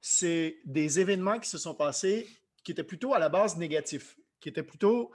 C'est 0.00 0.58
des 0.64 1.00
événements 1.00 1.38
qui 1.38 1.48
se 1.48 1.58
sont 1.58 1.74
passés 1.74 2.28
qui 2.64 2.72
étaient 2.72 2.84
plutôt 2.84 3.14
à 3.14 3.18
la 3.18 3.28
base 3.28 3.56
négatifs, 3.56 4.18
qui 4.40 4.48
étaient 4.48 4.62
plutôt, 4.62 5.12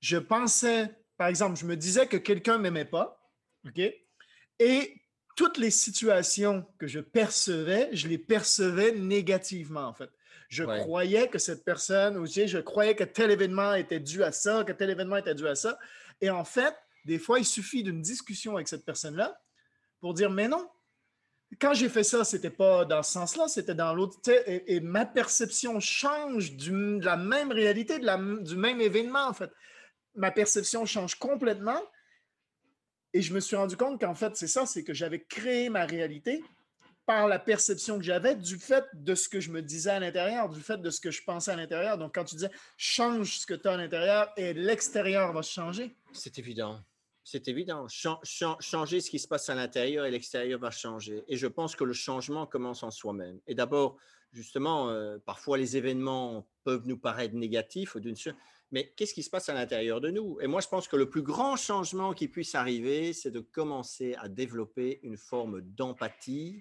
je 0.00 0.16
pensais, 0.16 0.94
par 1.16 1.28
exemple, 1.28 1.58
je 1.58 1.66
me 1.66 1.76
disais 1.76 2.06
que 2.06 2.16
quelqu'un 2.16 2.58
m'aimait 2.58 2.84
pas, 2.84 3.23
OK? 3.66 3.80
Et 4.58 5.00
toutes 5.36 5.58
les 5.58 5.70
situations 5.70 6.64
que 6.78 6.86
je 6.86 7.00
percevais, 7.00 7.88
je 7.92 8.06
les 8.08 8.18
percevais 8.18 8.92
négativement, 8.92 9.86
en 9.86 9.92
fait. 9.94 10.10
Je 10.48 10.62
Ouais. 10.62 10.78
croyais 10.80 11.28
que 11.28 11.38
cette 11.38 11.64
personne, 11.64 12.16
ou 12.16 12.26
je 12.26 12.58
croyais 12.58 12.94
que 12.94 13.02
tel 13.04 13.30
événement 13.30 13.74
était 13.74 13.98
dû 13.98 14.22
à 14.22 14.30
ça, 14.30 14.62
que 14.64 14.72
tel 14.72 14.90
événement 14.90 15.16
était 15.16 15.34
dû 15.34 15.48
à 15.48 15.54
ça. 15.56 15.78
Et 16.20 16.30
en 16.30 16.44
fait, 16.44 16.74
des 17.04 17.18
fois, 17.18 17.38
il 17.40 17.44
suffit 17.44 17.82
d'une 17.82 18.00
discussion 18.00 18.54
avec 18.54 18.68
cette 18.68 18.84
personne-là 18.84 19.40
pour 20.00 20.14
dire, 20.14 20.30
mais 20.30 20.46
non, 20.46 20.68
quand 21.60 21.74
j'ai 21.74 21.88
fait 21.88 22.04
ça, 22.04 22.24
c'était 22.24 22.50
pas 22.50 22.84
dans 22.84 23.02
ce 23.02 23.12
sens-là, 23.12 23.48
c'était 23.48 23.74
dans 23.74 23.94
l'autre. 23.94 24.18
Et, 24.46 24.76
et 24.76 24.80
ma 24.80 25.06
perception 25.06 25.80
change 25.80 26.52
du- 26.56 26.98
de 26.98 27.04
la 27.04 27.16
même 27.16 27.50
réalité, 27.50 27.98
de 27.98 28.06
la 28.06 28.16
du 28.16 28.56
même 28.56 28.80
événement, 28.80 29.26
en 29.26 29.32
fait. 29.32 29.50
Ma 30.14 30.30
perception 30.30 30.84
change 30.86 31.16
complètement. 31.16 31.80
Et 33.14 33.22
je 33.22 33.32
me 33.32 33.40
suis 33.40 33.56
rendu 33.56 33.76
compte 33.76 34.00
qu'en 34.00 34.14
fait, 34.14 34.36
c'est 34.36 34.48
ça, 34.48 34.66
c'est 34.66 34.82
que 34.84 34.92
j'avais 34.92 35.20
créé 35.22 35.70
ma 35.70 35.86
réalité 35.86 36.42
par 37.06 37.28
la 37.28 37.38
perception 37.38 37.98
que 37.98 38.04
j'avais 38.04 38.34
du 38.34 38.58
fait 38.58 38.84
de 38.94 39.14
ce 39.14 39.28
que 39.28 39.38
je 39.38 39.50
me 39.50 39.62
disais 39.62 39.90
à 39.90 40.00
l'intérieur, 40.00 40.48
du 40.48 40.60
fait 40.60 40.78
de 40.78 40.90
ce 40.90 41.00
que 41.00 41.10
je 41.10 41.22
pensais 41.22 41.50
à 41.52 41.56
l'intérieur. 41.56 41.96
Donc, 41.96 42.14
quand 42.14 42.24
tu 42.24 42.34
disais 42.34 42.50
change 42.76 43.38
ce 43.38 43.46
que 43.46 43.54
tu 43.54 43.68
as 43.68 43.72
à 43.72 43.76
l'intérieur 43.76 44.32
et 44.36 44.52
l'extérieur 44.52 45.32
va 45.32 45.42
changer. 45.42 45.94
C'est 46.12 46.38
évident. 46.38 46.80
C'est 47.22 47.46
évident. 47.48 47.86
Chan- 47.88 48.18
chan- 48.22 48.56
changer 48.60 49.00
ce 49.00 49.10
qui 49.10 49.18
se 49.18 49.28
passe 49.28 49.48
à 49.48 49.54
l'intérieur 49.54 50.06
et 50.06 50.10
l'extérieur 50.10 50.58
va 50.58 50.70
changer. 50.70 51.22
Et 51.28 51.36
je 51.36 51.46
pense 51.46 51.76
que 51.76 51.84
le 51.84 51.92
changement 51.92 52.46
commence 52.46 52.82
en 52.82 52.90
soi-même. 52.90 53.38
Et 53.46 53.54
d'abord, 53.54 53.96
justement, 54.32 54.90
euh, 54.90 55.18
parfois 55.24 55.56
les 55.56 55.76
événements 55.76 56.46
peuvent 56.64 56.86
nous 56.86 56.98
paraître 56.98 57.34
négatifs 57.34 57.94
ou 57.94 58.00
d'une 58.00 58.16
mais 58.74 58.92
qu'est-ce 58.96 59.14
qui 59.14 59.22
se 59.22 59.30
passe 59.30 59.48
à 59.48 59.54
l'intérieur 59.54 60.00
de 60.00 60.10
nous? 60.10 60.38
Et 60.40 60.48
moi, 60.48 60.60
je 60.60 60.66
pense 60.66 60.88
que 60.88 60.96
le 60.96 61.08
plus 61.08 61.22
grand 61.22 61.54
changement 61.56 62.12
qui 62.12 62.26
puisse 62.26 62.56
arriver, 62.56 63.12
c'est 63.12 63.30
de 63.30 63.38
commencer 63.40 64.14
à 64.16 64.28
développer 64.28 64.98
une 65.04 65.16
forme 65.16 65.60
d'empathie 65.62 66.60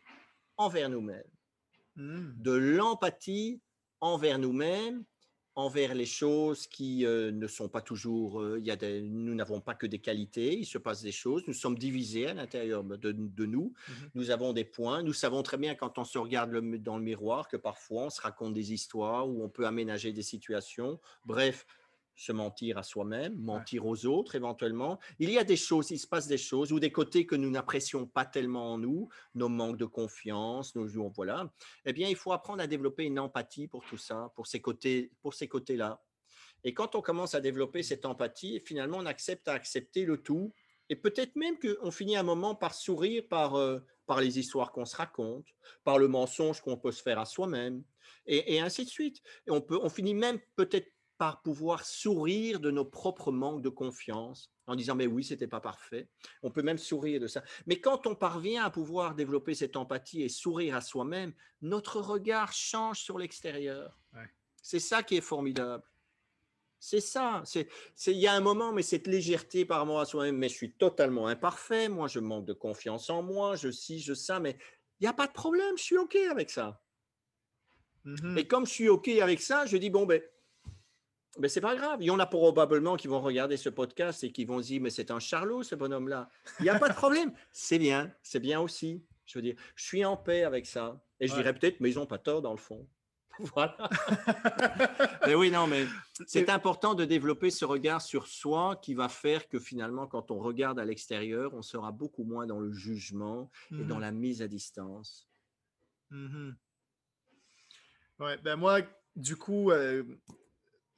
envers 0.57 0.89
nous-mêmes 0.89 1.32
Hmm. 1.95 2.32
de 2.38 2.51
l'empathie 2.53 3.61
envers 3.99 4.39
nous-mêmes, 4.39 5.03
envers 5.55 5.93
les 5.93 6.07
choses 6.07 6.66
qui 6.66 7.05
euh, 7.05 7.32
ne 7.32 7.45
sont 7.47 7.70
pas 7.70 7.82
toujours. 7.82 8.41
euh, 8.41 8.59
y 8.59 8.72
a 8.72 8.76
des- 8.76 9.01
nous 9.01 9.36
n'avons 9.36 9.61
pas 9.61 9.76
que 9.76 9.86
des 9.86 9.99
qualités, 9.99 10.57
il 10.57 10.66
se 10.66 10.80
passe 10.80 11.03
des 11.03 11.11
choses, 11.11 11.43
nous 11.47 11.53
sommes 11.53 11.78
divisés 11.78 12.26
à 12.28 12.34
l'intérieur 12.34 12.84
de, 12.84 13.11
de 13.11 13.45
nous, 13.45 13.74
Mhm. 13.88 14.09
nous 14.16 14.30
avons 14.32 14.53
des 14.53 14.66
points, 14.66 15.03
nous 15.03 15.14
savons 15.14 15.43
très 15.43 15.57
bien 15.57 15.76
quand 15.76 15.99
on 15.99 16.03
se 16.03 16.18
regarde 16.18 16.49
le- 16.51 16.80
dans 16.80 16.97
le 16.97 17.03
miroir 17.03 17.47
que 17.47 17.57
parfois 17.57 18.05
on 18.05 18.09
se 18.09 18.22
raconte 18.22 18.53
des 18.55 18.74
histoires 18.74 19.30
où 19.30 19.43
on 19.43 19.49
peut 19.49 19.68
aménager 19.68 20.11
des 20.14 20.24
situations. 20.24 20.99
Bref, 21.26 21.66
se 22.16 22.32
mentir 22.32 22.78
à 22.78 22.84
soi-même, 22.84 23.36
mentir 23.36 23.86
aux 23.86 24.05
autres 24.05 24.36
éventuellement. 24.36 24.99
Il 25.20 25.32
y 25.32 25.38
a 25.38 25.43
des 25.43 25.55
choses, 25.55 25.91
il 25.91 25.99
se 25.99 26.07
passe 26.07 26.28
des 26.28 26.38
choses 26.38 26.72
ou 26.72 26.80
des 26.80 26.91
côtés 26.91 27.26
que 27.26 27.36
nous 27.36 27.49
n'apprécions 27.49 28.05
pas 28.05 28.26
tellement 28.26 28.74
en 28.74 28.78
nous, 28.78 29.09
nos 29.36 29.49
manques 29.49 29.78
de 29.78 29.86
confiance, 29.86 30.76
nos 30.76 30.88
voilà. 31.09 31.51
Eh 31.86 31.93
bien, 31.93 32.07
il 32.07 32.16
faut 32.16 32.32
apprendre 32.32 32.61
à 32.61 32.68
développer 32.68 33.03
une 33.03 33.20
empathie 33.20 33.68
pour 33.68 33.84
tout 33.86 33.97
ça, 33.97 34.32
pour 34.36 34.47
ces 34.47 34.61
côtés, 34.61 35.11
pour 35.22 35.34
ces 35.34 35.47
côtés-là. 35.47 36.01
Et 36.64 36.74
quand 36.74 36.95
on 36.95 37.01
commence 37.01 37.36
à 37.36 37.41
développer 37.41 37.84
cette 37.84 38.05
empathie, 38.05 38.61
finalement, 38.66 38.97
on 38.99 39.05
accepte 39.05 39.47
à 39.47 39.53
accepter 39.53 40.05
le 40.05 40.18
tout. 40.18 40.53
Et 40.89 40.95
peut-être 40.95 41.36
même 41.36 41.57
qu'on 41.59 41.91
finit 41.91 42.16
un 42.16 42.24
moment 42.24 42.55
par 42.55 42.74
sourire 42.74 43.24
par, 43.30 43.55
euh, 43.55 43.80
par 44.05 44.22
les 44.22 44.39
histoires 44.39 44.72
qu'on 44.72 44.86
se 44.86 44.95
raconte, 44.95 45.47
par 45.84 45.97
le 45.97 46.07
mensonge 46.07 46.61
qu'on 46.61 46.78
peut 46.78 46.91
se 46.91 47.01
faire 47.01 47.20
à 47.20 47.26
soi-même, 47.26 47.84
et, 48.26 48.55
et 48.55 48.59
ainsi 48.59 48.86
de 48.86 48.89
suite. 48.89 49.22
Et 49.47 49.51
on, 49.51 49.61
peut, 49.61 49.80
on 49.82 49.89
finit 49.89 50.14
même 50.14 50.39
peut-être 50.55 50.89
par 51.24 51.41
pouvoir 51.41 51.86
sourire 51.86 52.59
de 52.59 52.69
nos 52.69 52.84
propres 52.84 53.32
manques 53.32 53.61
de 53.61 53.69
confiance 53.69 54.51
en 54.67 54.76
disant 54.76 54.93
mais 54.93 55.07
oui, 55.07 55.24
c'était 55.24 55.47
pas 55.47 55.61
parfait. 55.61 56.09
On 56.41 56.51
peut 56.51 56.63
même 56.63 56.78
sourire 56.78 57.21
de 57.21 57.28
ça. 57.28 57.41
Mais 57.65 57.80
quand 57.80 58.07
on 58.07 58.13
parvient 58.13 58.65
à 58.65 58.69
pouvoir 58.69 59.15
développer 59.15 59.53
cette 59.53 59.78
empathie 59.78 60.21
et 60.21 60.28
sourire 60.28 60.76
à 60.76 60.82
soi-même, 60.82 61.34
notre 61.61 62.01
regard 62.01 62.51
change 62.51 62.99
sur 62.99 63.17
l'extérieur. 63.17 63.97
Ouais. 64.11 64.30
C'est 64.61 64.82
ça 64.82 65.01
qui 65.01 65.15
est 65.15 65.21
formidable. 65.21 65.86
C'est 66.78 66.99
ça. 66.99 67.41
C'est, 67.45 67.69
il 68.07 68.17
y 68.17 68.28
a 68.28 68.34
un 68.34 68.41
moment, 68.41 68.74
mais 68.74 68.82
cette 68.82 69.07
légèreté 69.07 69.63
par 69.63 69.80
rapport 69.80 70.01
à 70.01 70.05
soi-même, 70.05 70.36
mais 70.36 70.49
je 70.49 70.55
suis 70.55 70.74
totalement 70.74 71.28
imparfait, 71.28 71.88
moi 71.88 72.09
je 72.09 72.19
manque 72.19 72.43
de 72.43 72.51
confiance 72.51 73.09
en 73.09 73.24
moi, 73.24 73.55
je 73.55 73.71
ci, 73.71 74.01
je 74.01 74.13
ça, 74.13 74.41
mais 74.41 74.57
il 74.99 75.03
n'y 75.03 75.07
a 75.07 75.13
pas 75.13 75.28
de 75.28 75.32
problème, 75.32 75.78
je 75.78 75.84
suis 75.84 75.97
OK 75.97 76.17
avec 76.30 76.49
ça. 76.49 76.84
Mhm. 78.03 78.38
Et 78.38 78.45
comme 78.45 78.65
je 78.65 78.71
suis 78.74 78.89
OK 78.89 79.07
avec 79.07 79.41
ça, 79.41 79.65
je 79.65 79.78
dis, 79.78 79.89
bon, 79.89 80.05
ben, 80.05 80.21
ben 81.40 81.50
c'est 81.50 81.62
pas 81.62 81.76
grave. 81.76 81.98
Il 82.02 82.06
y 82.06 82.12
en 82.12 82.20
a 82.20 82.26
probablement 82.26 82.96
qui 82.96 83.08
vont 83.08 83.22
regarder 83.22 83.58
ce 83.58 83.70
podcast 83.70 84.24
et 84.24 84.32
qui 84.32 84.46
vont 84.46 84.62
se 84.62 84.68
dire, 84.68 84.82
mais 84.82 84.90
c'est 84.90 85.12
un 85.12 85.20
charlot, 85.20 85.64
ce 85.64 85.76
bonhomme-là. 85.76 86.30
Il 86.60 86.64
n'y 86.64 86.70
a 86.70 86.78
pas 86.80 86.90
de 86.90 86.94
problème. 86.94 87.34
C'est 87.52 87.80
bien, 87.80 88.12
c'est 88.22 88.40
bien 88.40 88.60
aussi. 88.60 89.04
Je 89.26 89.38
veux 89.38 89.42
dire, 89.42 89.56
je 89.76 89.84
suis 89.86 90.06
en 90.06 90.18
paix 90.18 90.44
avec 90.44 90.66
ça. 90.66 91.04
Et 91.20 91.28
je 91.28 91.34
Ouais. 91.34 91.40
dirais 91.40 91.54
peut-être, 91.54 91.80
mais 91.80 91.90
ils 91.92 91.96
n'ont 91.96 92.06
pas 92.06 92.18
tort 92.20 92.42
dans 92.42 92.52
le 92.52 92.58
fond. 92.58 92.88
voilà. 93.40 93.76
mais 95.26 95.34
oui, 95.34 95.50
non, 95.50 95.66
mais 95.66 95.88
c'est 96.28 96.50
important 96.50 96.94
de 96.94 97.04
développer 97.06 97.50
ce 97.50 97.66
regard 97.66 98.02
sur 98.02 98.28
soi 98.28 98.76
qui 98.76 98.94
va 98.94 99.10
faire 99.10 99.48
que 99.50 99.60
finalement, 99.60 100.06
quand 100.06 100.30
on 100.30 100.38
regarde 100.40 100.78
à 100.80 100.86
l'extérieur, 100.86 101.54
on 101.56 101.64
sera 101.64 101.92
beaucoup 101.92 102.26
moins 102.26 102.46
dans 102.46 102.60
le 102.60 102.72
jugement 102.72 103.50
et 103.72 103.86
dans 103.86 103.96
Mhm. 103.96 104.02
la 104.02 104.12
mise 104.12 104.42
à 104.44 104.48
distance. 104.48 105.28
Mhm. 106.12 106.56
Ouais, 108.20 108.38
ben 108.38 108.56
moi, 108.56 108.82
du 109.16 109.36
coup, 109.36 109.72
euh, 109.72 110.04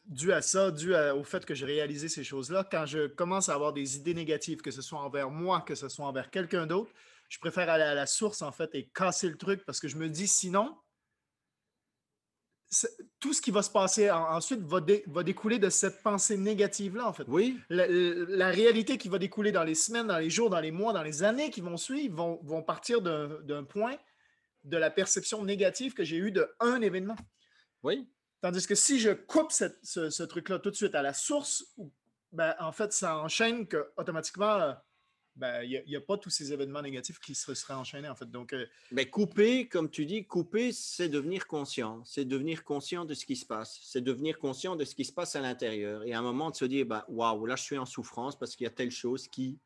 dû 0.08 0.32
à 0.32 0.42
ça, 0.42 0.72
dû 0.72 0.94
à- 0.96 1.16
au 1.16 1.24
fait 1.24 1.46
que 1.46 1.54
j'ai 1.56 1.66
réalisé 1.66 2.08
ces 2.10 2.24
choses-là, 2.24 2.68
quand 2.70 2.86
je 2.86 3.08
commence 3.08 3.50
à 3.50 3.54
avoir 3.56 3.74
des 3.74 3.98
idées 3.98 4.14
négatives, 4.14 4.62
que 4.62 4.72
ce 4.72 4.82
soit 4.82 5.00
envers 5.00 5.30
moi, 5.30 5.62
que 5.62 5.76
ce 5.76 5.90
soit 5.90 6.06
envers 6.06 6.30
quelqu'un 6.30 6.68
d'autre, 6.68 6.92
je 7.30 7.40
préfère 7.40 7.70
aller 7.70 7.84
à 7.84 7.96
la 7.96 8.06
source, 8.06 8.42
en 8.42 8.52
fait, 8.52 8.70
et 8.76 8.88
casser 8.94 9.30
le 9.30 9.38
truc 9.38 9.66
parce 9.66 9.80
que 9.80 9.88
je 9.88 9.98
me 9.98 10.08
dis, 10.10 10.28
sinon, 10.28 10.78
tout 13.20 13.34
ce 13.34 13.42
qui 13.42 13.52
va 13.52 13.62
se 13.62 13.70
passer 13.70 14.12
en- 14.12 14.32
ensuite 14.36 14.60
va, 14.62 14.82
dé- 14.82 15.04
va 15.08 15.24
découler 15.24 15.60
de 15.60 15.70
cette 15.70 16.04
pensée 16.04 16.36
négative-là, 16.38 17.08
en 17.08 17.14
fait. 17.14 17.24
Oui, 17.28 17.60
La, 17.70 17.88
la 17.88 18.50
réalité 18.50 18.98
qui 18.98 19.08
va 19.08 19.18
découler 19.18 19.52
dans 19.52 19.64
les 19.64 19.76
semaines, 19.76 20.08
dans 20.08 20.18
les 20.18 20.30
jours, 20.30 20.50
dans 20.50 20.60
les 20.60 20.72
mois, 20.72 20.92
dans 20.92 21.04
les 21.04 21.24
années 21.24 21.50
qui 21.52 21.62
vont 21.62 21.78
suivre 21.78 22.16
vont, 22.16 22.40
vont 22.44 22.64
partir 22.64 23.02
d'un 23.02 23.28
d'un 23.42 23.64
point 23.64 23.96
de 24.64 24.78
la 24.78 24.90
perception 24.90 25.44
négative 25.46 25.94
que 25.94 26.04
j'ai 26.04 26.18
eue 26.18 26.32
de 26.32 26.50
un 26.60 26.82
événement. 26.82 27.16
oui. 27.84 28.08
Tandis 28.42 28.68
que 28.68 28.76
si 28.76 29.00
je 29.00 29.12
coupe 29.12 29.52
ce, 29.52 30.24
truc-là 30.24 30.60
tout 30.60 30.70
de 30.70 30.76
suite 30.76 30.96
à 30.96 31.02
la 31.02 31.14
source, 31.14 31.74
ben, 32.32 32.54
en 32.60 32.72
fait, 32.72 32.94
ça 32.94 33.18
enchaîne 33.18 33.68
que 33.68 33.92
automatiquement, 33.98 34.56
euh, 34.56 34.74
ben, 35.36 35.64
il 35.64 35.84
n'y 35.88 35.96
a, 35.96 36.02
pas 36.02 36.18
tous 36.18 36.30
ces 36.30 36.54
événements 36.54 36.82
négatifs 36.82 37.20
qui 37.20 37.36
se 37.36 37.54
seraient 37.54 37.74
enchaînés, 37.74 38.08
en 38.08 38.16
fait. 38.16 38.30
Donc, 38.30 38.54
euh, 38.54 38.66
Mais 38.92 39.10
couper, 39.10 39.68
comme 39.68 39.90
tu 39.90 40.06
dis, 40.06 40.26
couper, 40.26 40.72
c'est 40.72 41.10
devenir 41.10 41.48
conscient. 41.48 42.04
C'est 42.06 42.26
devenir 42.26 42.64
conscient 42.64 43.04
de 43.04 43.14
ce 43.14 43.26
qui 43.26 43.36
se 43.36 43.46
passe. 43.46 43.80
C'est 43.84 44.02
devenir 44.02 44.40
conscient 44.40 44.76
de 44.76 44.86
ce 44.86 44.96
qui 44.96 45.06
se 45.06 45.12
passe 45.12 45.36
à 45.36 45.42
l'intérieur. 45.42 46.04
Et 46.04 46.14
à 46.14 46.20
un 46.20 46.22
moment, 46.22 46.52
de 46.52 46.56
se 46.56 46.66
dire, 46.66 46.86
bah, 46.86 47.06
waouh, 47.10 47.46
là, 47.46 47.56
je 47.56 47.64
suis 47.64 47.78
en 47.78 47.86
souffrance 47.86 48.38
parce 48.38 48.56
qu'il 48.56 48.64
y 48.64 48.68
a 48.68 48.72
telle 48.72 48.92
chose 48.92 49.28
qui 49.28 49.60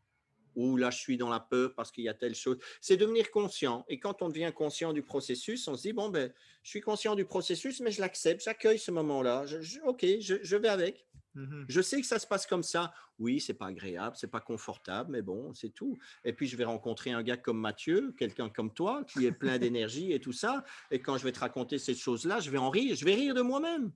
ou 0.55 0.77
là, 0.77 0.89
je 0.89 0.97
suis 0.97 1.17
dans 1.17 1.29
la 1.29 1.39
peur 1.39 1.73
parce 1.75 1.91
qu'il 1.91 2.03
y 2.03 2.09
a 2.09 2.13
telle 2.13 2.35
chose. 2.35 2.57
C'est 2.81 2.97
devenir 2.97 3.31
conscient. 3.31 3.85
Et 3.87 3.99
quand 3.99 4.21
on 4.21 4.29
devient 4.29 4.51
conscient 4.55 4.93
du 4.93 5.01
processus, 5.01 5.67
on 5.67 5.75
se 5.75 5.83
dit, 5.83 5.93
bon, 5.93 6.09
ben, 6.09 6.31
je 6.63 6.69
suis 6.69 6.81
conscient 6.81 7.15
du 7.15 7.25
processus, 7.25 7.79
mais 7.79 7.91
je 7.91 8.01
l'accepte, 8.01 8.43
j'accueille 8.43 8.79
ce 8.79 8.91
moment-là. 8.91 9.45
OK, 9.85 10.05
je, 10.19 10.55
vais 10.55 10.67
avec. 10.67 11.05
Mmh 11.35 11.65
je 11.67 11.81
sais 11.81 12.01
que 12.01 12.07
ça 12.07 12.19
se 12.19 12.27
passe 12.27 12.45
comme 12.47 12.63
ça. 12.63 12.93
Oui, 13.19 13.39
c'est 13.39 13.53
pas 13.53 13.67
agréable, 13.67 14.15
c'est 14.19 14.31
pas 14.31 14.39
confortable, 14.39 15.11
mais 15.11 15.21
bon, 15.21 15.53
c'est 15.53 15.69
tout. 15.69 15.97
Et 16.23 16.33
puis 16.33 16.47
je 16.47 16.57
vais 16.57 16.65
rencontrer 16.65 17.11
un 17.11 17.21
gars 17.21 17.37
comme 17.37 17.59
Mathieu, 17.59 18.13
quelqu'un 18.17 18.49
comme 18.49 18.73
toi, 18.73 19.03
qui 19.05 19.25
est 19.25 19.31
plein 19.31 19.57
d'énergie 19.57 20.11
et 20.11 20.19
tout 20.19 20.33
ça. 20.33 20.63
Et 20.89 21.01
quand 21.01 21.17
je 21.17 21.23
vais 21.23 21.31
te 21.31 21.39
raconter 21.39 21.77
ces 21.77 21.93
choses-là, 21.93 22.39
je 22.39 22.49
vais 22.49 22.57
en 22.57 22.69
rire, 22.69 22.95
je 22.95 23.05
vais 23.05 23.13
rire 23.13 23.35
de 23.35 23.41
moi-même. 23.41 23.91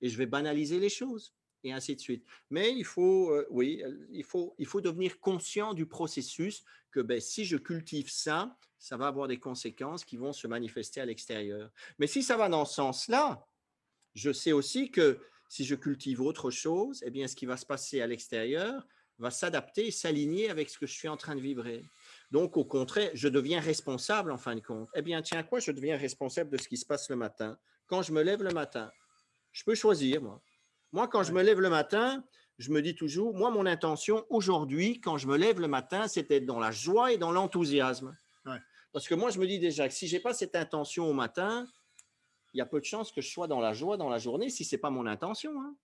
Et 0.00 0.08
je 0.08 0.16
vais 0.16 0.26
banaliser 0.26 0.78
les 0.78 0.88
choses 0.88 1.34
et 1.64 1.72
ainsi 1.72 1.94
de 1.94 2.00
suite. 2.00 2.24
Mais 2.50 2.72
il 2.72 2.84
faut, 2.84 3.30
euh, 3.30 3.46
oui, 3.50 3.82
euh, 3.84 4.06
il 4.10 4.24
faut, 4.24 4.54
il 4.58 4.66
faut 4.66 4.80
devenir 4.80 5.20
conscient 5.20 5.74
du 5.74 5.86
processus 5.86 6.64
que 6.90 7.00
ben, 7.00 7.20
si 7.20 7.44
je 7.44 7.56
cultive 7.56 8.10
ça, 8.10 8.56
ça 8.78 8.96
va 8.96 9.06
avoir 9.06 9.28
des 9.28 9.38
conséquences 9.38 10.04
qui 10.04 10.16
vont 10.16 10.32
se 10.32 10.46
manifester 10.46 11.00
à 11.00 11.06
l'extérieur. 11.06 11.70
Mais 11.98 12.06
si 12.06 12.22
ça 12.22 12.36
va 12.36 12.48
dans 12.48 12.64
ce 12.64 12.74
sens-là, 12.74 13.46
je 14.14 14.32
sais 14.32 14.52
aussi 14.52 14.90
que 14.90 15.20
si 15.48 15.64
je 15.64 15.74
cultive 15.74 16.20
autre 16.20 16.50
chose, 16.50 17.02
eh 17.06 17.10
bien, 17.10 17.28
ce 17.28 17.36
qui 17.36 17.46
va 17.46 17.56
se 17.56 17.66
passer 17.66 18.00
à 18.00 18.06
l'extérieur 18.06 18.86
va 19.18 19.30
s'adapter 19.30 19.86
et 19.86 19.90
s'aligner 19.90 20.50
avec 20.50 20.68
ce 20.68 20.78
que 20.78 20.86
je 20.86 20.94
suis 20.94 21.08
en 21.08 21.16
train 21.16 21.36
de 21.36 21.40
vibrer. 21.40 21.84
Donc, 22.30 22.56
au 22.56 22.64
contraire, 22.64 23.10
je 23.14 23.28
deviens 23.28 23.60
responsable 23.60 24.32
en 24.32 24.38
fin 24.38 24.54
de 24.54 24.60
compte. 24.60 24.88
Eh 24.94 25.02
bien, 25.02 25.22
tiens, 25.22 25.42
quoi, 25.42 25.60
je 25.60 25.70
deviens 25.70 25.96
responsable 25.96 26.50
de 26.50 26.56
ce 26.56 26.68
qui 26.68 26.76
se 26.76 26.86
passe 26.86 27.08
le 27.10 27.16
matin? 27.16 27.58
Quand 27.86 28.02
je 28.02 28.12
me 28.12 28.22
lève 28.22 28.42
le 28.42 28.52
matin, 28.52 28.90
je 29.52 29.62
peux 29.64 29.74
choisir, 29.74 30.22
moi. 30.22 30.42
Moi, 30.92 31.08
quand 31.08 31.22
je 31.22 31.32
me 31.32 31.42
lève 31.42 31.60
le 31.60 31.70
matin, 31.70 32.24
je 32.58 32.70
me 32.70 32.82
dis 32.82 32.94
toujours, 32.94 33.34
moi, 33.34 33.50
mon 33.50 33.66
intention 33.66 34.24
aujourd'hui, 34.28 35.00
quand 35.00 35.16
je 35.16 35.26
me 35.26 35.36
lève 35.36 35.60
le 35.60 35.68
matin, 35.68 36.06
c'était 36.06 36.40
dans 36.40 36.60
la 36.60 36.70
joie 36.70 37.12
et 37.12 37.18
dans 37.18 37.32
l'enthousiasme. 37.32 38.16
Parce 38.92 39.08
que 39.08 39.14
moi, 39.14 39.30
je 39.30 39.38
me 39.38 39.46
dis 39.46 39.58
déjà 39.58 39.88
que 39.88 39.94
si 39.94 40.06
je 40.06 40.16
n'ai 40.16 40.20
pas 40.20 40.34
cette 40.34 40.54
intention 40.54 41.08
au 41.08 41.14
matin, 41.14 41.66
il 42.52 42.58
y 42.58 42.60
a 42.60 42.66
peu 42.66 42.78
de 42.78 42.84
chances 42.84 43.10
que 43.10 43.22
je 43.22 43.30
sois 43.30 43.48
dans 43.48 43.60
la 43.60 43.72
joie 43.72 43.96
dans 43.96 44.10
la 44.10 44.18
journée 44.18 44.50
si 44.50 44.64
ce 44.64 44.76
n'est 44.76 44.80
pas 44.80 44.90
mon 44.90 45.06
intention. 45.06 45.58
Hein. 45.62 45.74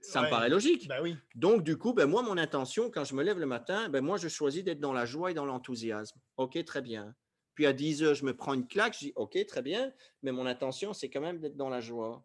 Ça 0.00 0.22
me 0.22 0.30
paraît 0.30 0.48
logique. 0.48 0.86
Ben 0.86 1.02
oui. 1.02 1.16
Donc, 1.34 1.64
du 1.64 1.76
coup, 1.76 1.92
ben, 1.92 2.06
moi, 2.06 2.22
mon 2.22 2.38
intention, 2.38 2.90
quand 2.90 3.04
je 3.04 3.16
me 3.16 3.24
lève 3.24 3.40
le 3.40 3.46
matin, 3.46 3.88
ben, 3.88 4.04
moi, 4.04 4.16
je 4.16 4.28
choisis 4.28 4.62
d'être 4.62 4.78
dans 4.78 4.92
la 4.92 5.04
joie 5.04 5.32
et 5.32 5.34
dans 5.34 5.44
l'enthousiasme. 5.44 6.20
OK, 6.36 6.64
très 6.64 6.80
bien. 6.80 7.14
Puis 7.54 7.66
à 7.66 7.72
10 7.72 8.04
heures, 8.04 8.14
je 8.14 8.24
me 8.24 8.36
prends 8.36 8.54
une 8.54 8.68
claque, 8.68 8.94
je 8.94 9.06
dis 9.06 9.12
OK, 9.16 9.36
très 9.46 9.62
bien, 9.62 9.92
mais 10.22 10.30
mon 10.30 10.46
intention, 10.46 10.92
c'est 10.92 11.10
quand 11.10 11.20
même 11.20 11.40
d'être 11.40 11.56
dans 11.56 11.68
la 11.68 11.80
joie. 11.80 12.24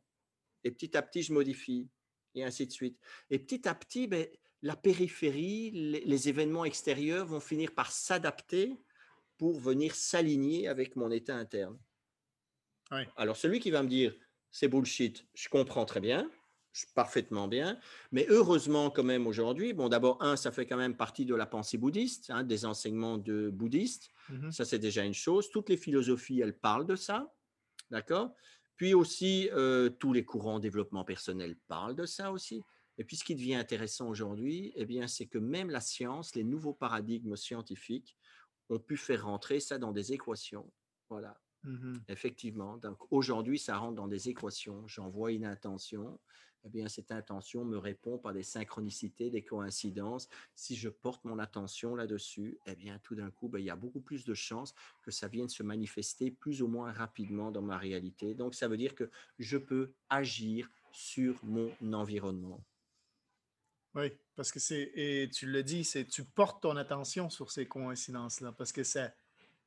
Et 0.63 0.71
petit 0.71 0.95
à 0.95 1.01
petit, 1.01 1.23
je 1.23 1.33
modifie, 1.33 1.89
et 2.35 2.43
ainsi 2.43 2.65
de 2.65 2.71
suite. 2.71 2.99
Et 3.29 3.39
petit 3.39 3.67
à 3.67 3.75
petit, 3.75 4.07
ben, 4.07 4.27
la 4.61 4.75
périphérie, 4.75 5.71
les, 5.71 6.29
événements 6.29 6.65
extérieurs 6.65 7.25
vont 7.25 7.39
finir 7.39 7.73
par 7.73 7.91
s'adapter 7.91 8.77
pour 9.37 9.59
venir 9.59 9.93
s'aligner 9.93 10.67
avec 10.67 10.95
mon 10.95 11.11
état 11.11 11.35
interne. 11.35 11.77
Alors, 13.17 13.35
celui 13.35 13.59
qui 13.59 13.71
va 13.71 13.81
me 13.81 13.89
dire, 13.89 14.15
c'est 14.51 14.67
bullshit, 14.67 15.25
je 15.33 15.49
comprends 15.49 15.83
très 15.83 15.99
bien, 15.99 16.29
parfaitement 16.95 17.47
bien, 17.47 17.79
mais 18.11 18.25
heureusement 18.29 18.89
quand 18.89 19.03
même 19.03 19.27
aujourd'hui, 19.27 19.73
bon 19.73 19.89
d'abord, 19.89 20.21
un, 20.21 20.35
ça 20.35 20.51
fait 20.51 20.65
quand 20.65 20.77
même 20.77 20.95
partie 20.95 21.25
de 21.25 21.35
la 21.35 21.45
pensée 21.45 21.77
bouddhiste, 21.77 22.29
hein, 22.29 22.43
des 22.43 22.65
enseignements 22.65 23.17
de 23.17 23.49
bouddhistes, 23.49 24.09
mmh 24.29 24.51
ça 24.51 24.65
c'est 24.65 24.79
déjà 24.79 25.03
une 25.03 25.13
chose, 25.13 25.49
toutes 25.49 25.69
les 25.69 25.77
philosophies, 25.77 26.41
elles 26.41 26.57
parlent 26.57 26.85
de 26.85 26.95
ça, 26.95 27.33
d'accord? 27.89 28.35
Puis 28.75 28.93
aussi, 28.93 29.49
euh, 29.53 29.89
tous 29.89 30.13
les 30.13 30.25
courants 30.25 30.59
développement 30.59 31.03
personnel 31.03 31.55
parlent 31.67 31.95
de 31.95 32.05
ça 32.05 32.31
aussi. 32.31 32.61
Et 32.97 33.03
puis, 33.03 33.17
ce 33.17 33.23
qui 33.23 33.35
devient 33.35 33.55
intéressant 33.55 34.07
aujourd'hui, 34.07 34.71
eh 34.75 34.85
bien, 34.85 35.07
c'est 35.07 35.25
que 35.25 35.37
même 35.37 35.69
la 35.69 35.81
science, 35.81 36.35
les 36.35 36.43
nouveaux 36.43 36.73
paradigmes 36.73 37.35
scientifiques 37.35 38.15
ont 38.69 38.79
pu 38.79 38.97
faire 38.97 39.25
rentrer 39.25 39.59
ça 39.59 39.77
dans 39.77 39.91
des 39.91 40.13
équations. 40.13 40.71
Voilà. 41.09 41.39
Mmh 41.63 41.95
Effectivement. 42.07 42.77
Donc, 42.77 42.97
aujourd'hui, 43.11 43.57
ça 43.57 43.77
rentre 43.77 43.95
dans 43.95 44.07
des 44.07 44.29
équations. 44.29 44.87
J'envoie 44.87 45.31
une 45.31 45.45
intention 45.45 46.19
eh 46.65 46.69
bien, 46.69 46.87
cette 46.87 47.11
intention 47.11 47.65
me 47.65 47.77
répond 47.77 48.17
par 48.17 48.33
des 48.33 48.43
synchronicités, 48.43 49.29
des 49.29 49.43
coïncidences. 49.43 50.29
Si 50.55 50.75
je 50.75 50.89
porte 50.89 51.25
mon 51.25 51.39
attention 51.39 51.95
là-dessus, 51.95 52.57
eh 52.65 52.75
bien, 52.75 52.99
tout 52.99 53.15
d'un 53.15 53.31
coup, 53.31 53.49
ben, 53.49 53.59
il 53.59 53.65
y 53.65 53.69
a 53.69 53.75
beaucoup 53.75 53.99
plus 53.99 54.23
de 54.25 54.33
chances 54.33 54.73
que 55.01 55.11
ça 55.11 55.27
vienne 55.27 55.49
se 55.49 55.63
manifester 55.63 56.31
plus 56.31 56.61
ou 56.61 56.67
moins 56.67 56.91
rapidement 56.91 57.51
dans 57.51 57.61
ma 57.61 57.77
réalité. 57.77 58.33
Donc, 58.33 58.55
ça 58.55 58.67
veut 58.67 58.77
dire 58.77 58.95
que 58.95 59.09
je 59.39 59.57
peux 59.57 59.91
agir 60.09 60.69
sur 60.91 61.43
mon 61.43 61.71
environnement. 61.91 62.63
Oui, 63.95 64.11
parce 64.35 64.51
que 64.51 64.59
c'est, 64.59 64.91
et 64.95 65.29
tu 65.29 65.45
le 65.45 65.63
dis, 65.63 65.83
c'est 65.83 66.05
tu 66.05 66.23
portes 66.23 66.63
ton 66.63 66.77
attention 66.77 67.29
sur 67.29 67.51
ces 67.51 67.67
coïncidences-là, 67.67 68.51
parce 68.53 68.71
que 68.71 68.83
ça, 68.83 69.11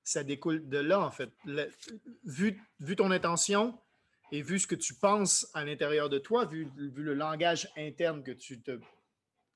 ça 0.02 0.24
découle 0.24 0.68
de 0.68 0.78
là, 0.78 1.00
en 1.00 1.10
fait. 1.10 1.30
vu, 2.24 2.60
vu 2.80 2.96
ton 2.96 3.10
intention, 3.10 3.78
et 4.32 4.42
vu 4.42 4.58
ce 4.58 4.66
que 4.66 4.74
tu 4.74 4.94
penses 4.94 5.48
à 5.54 5.64
l'intérieur 5.64 6.08
de 6.08 6.18
toi, 6.18 6.44
vu, 6.46 6.68
le 6.76 7.14
langage 7.14 7.68
interne 7.76 8.22
que 8.22 8.32
tu 8.32 8.60
te. 8.60 8.80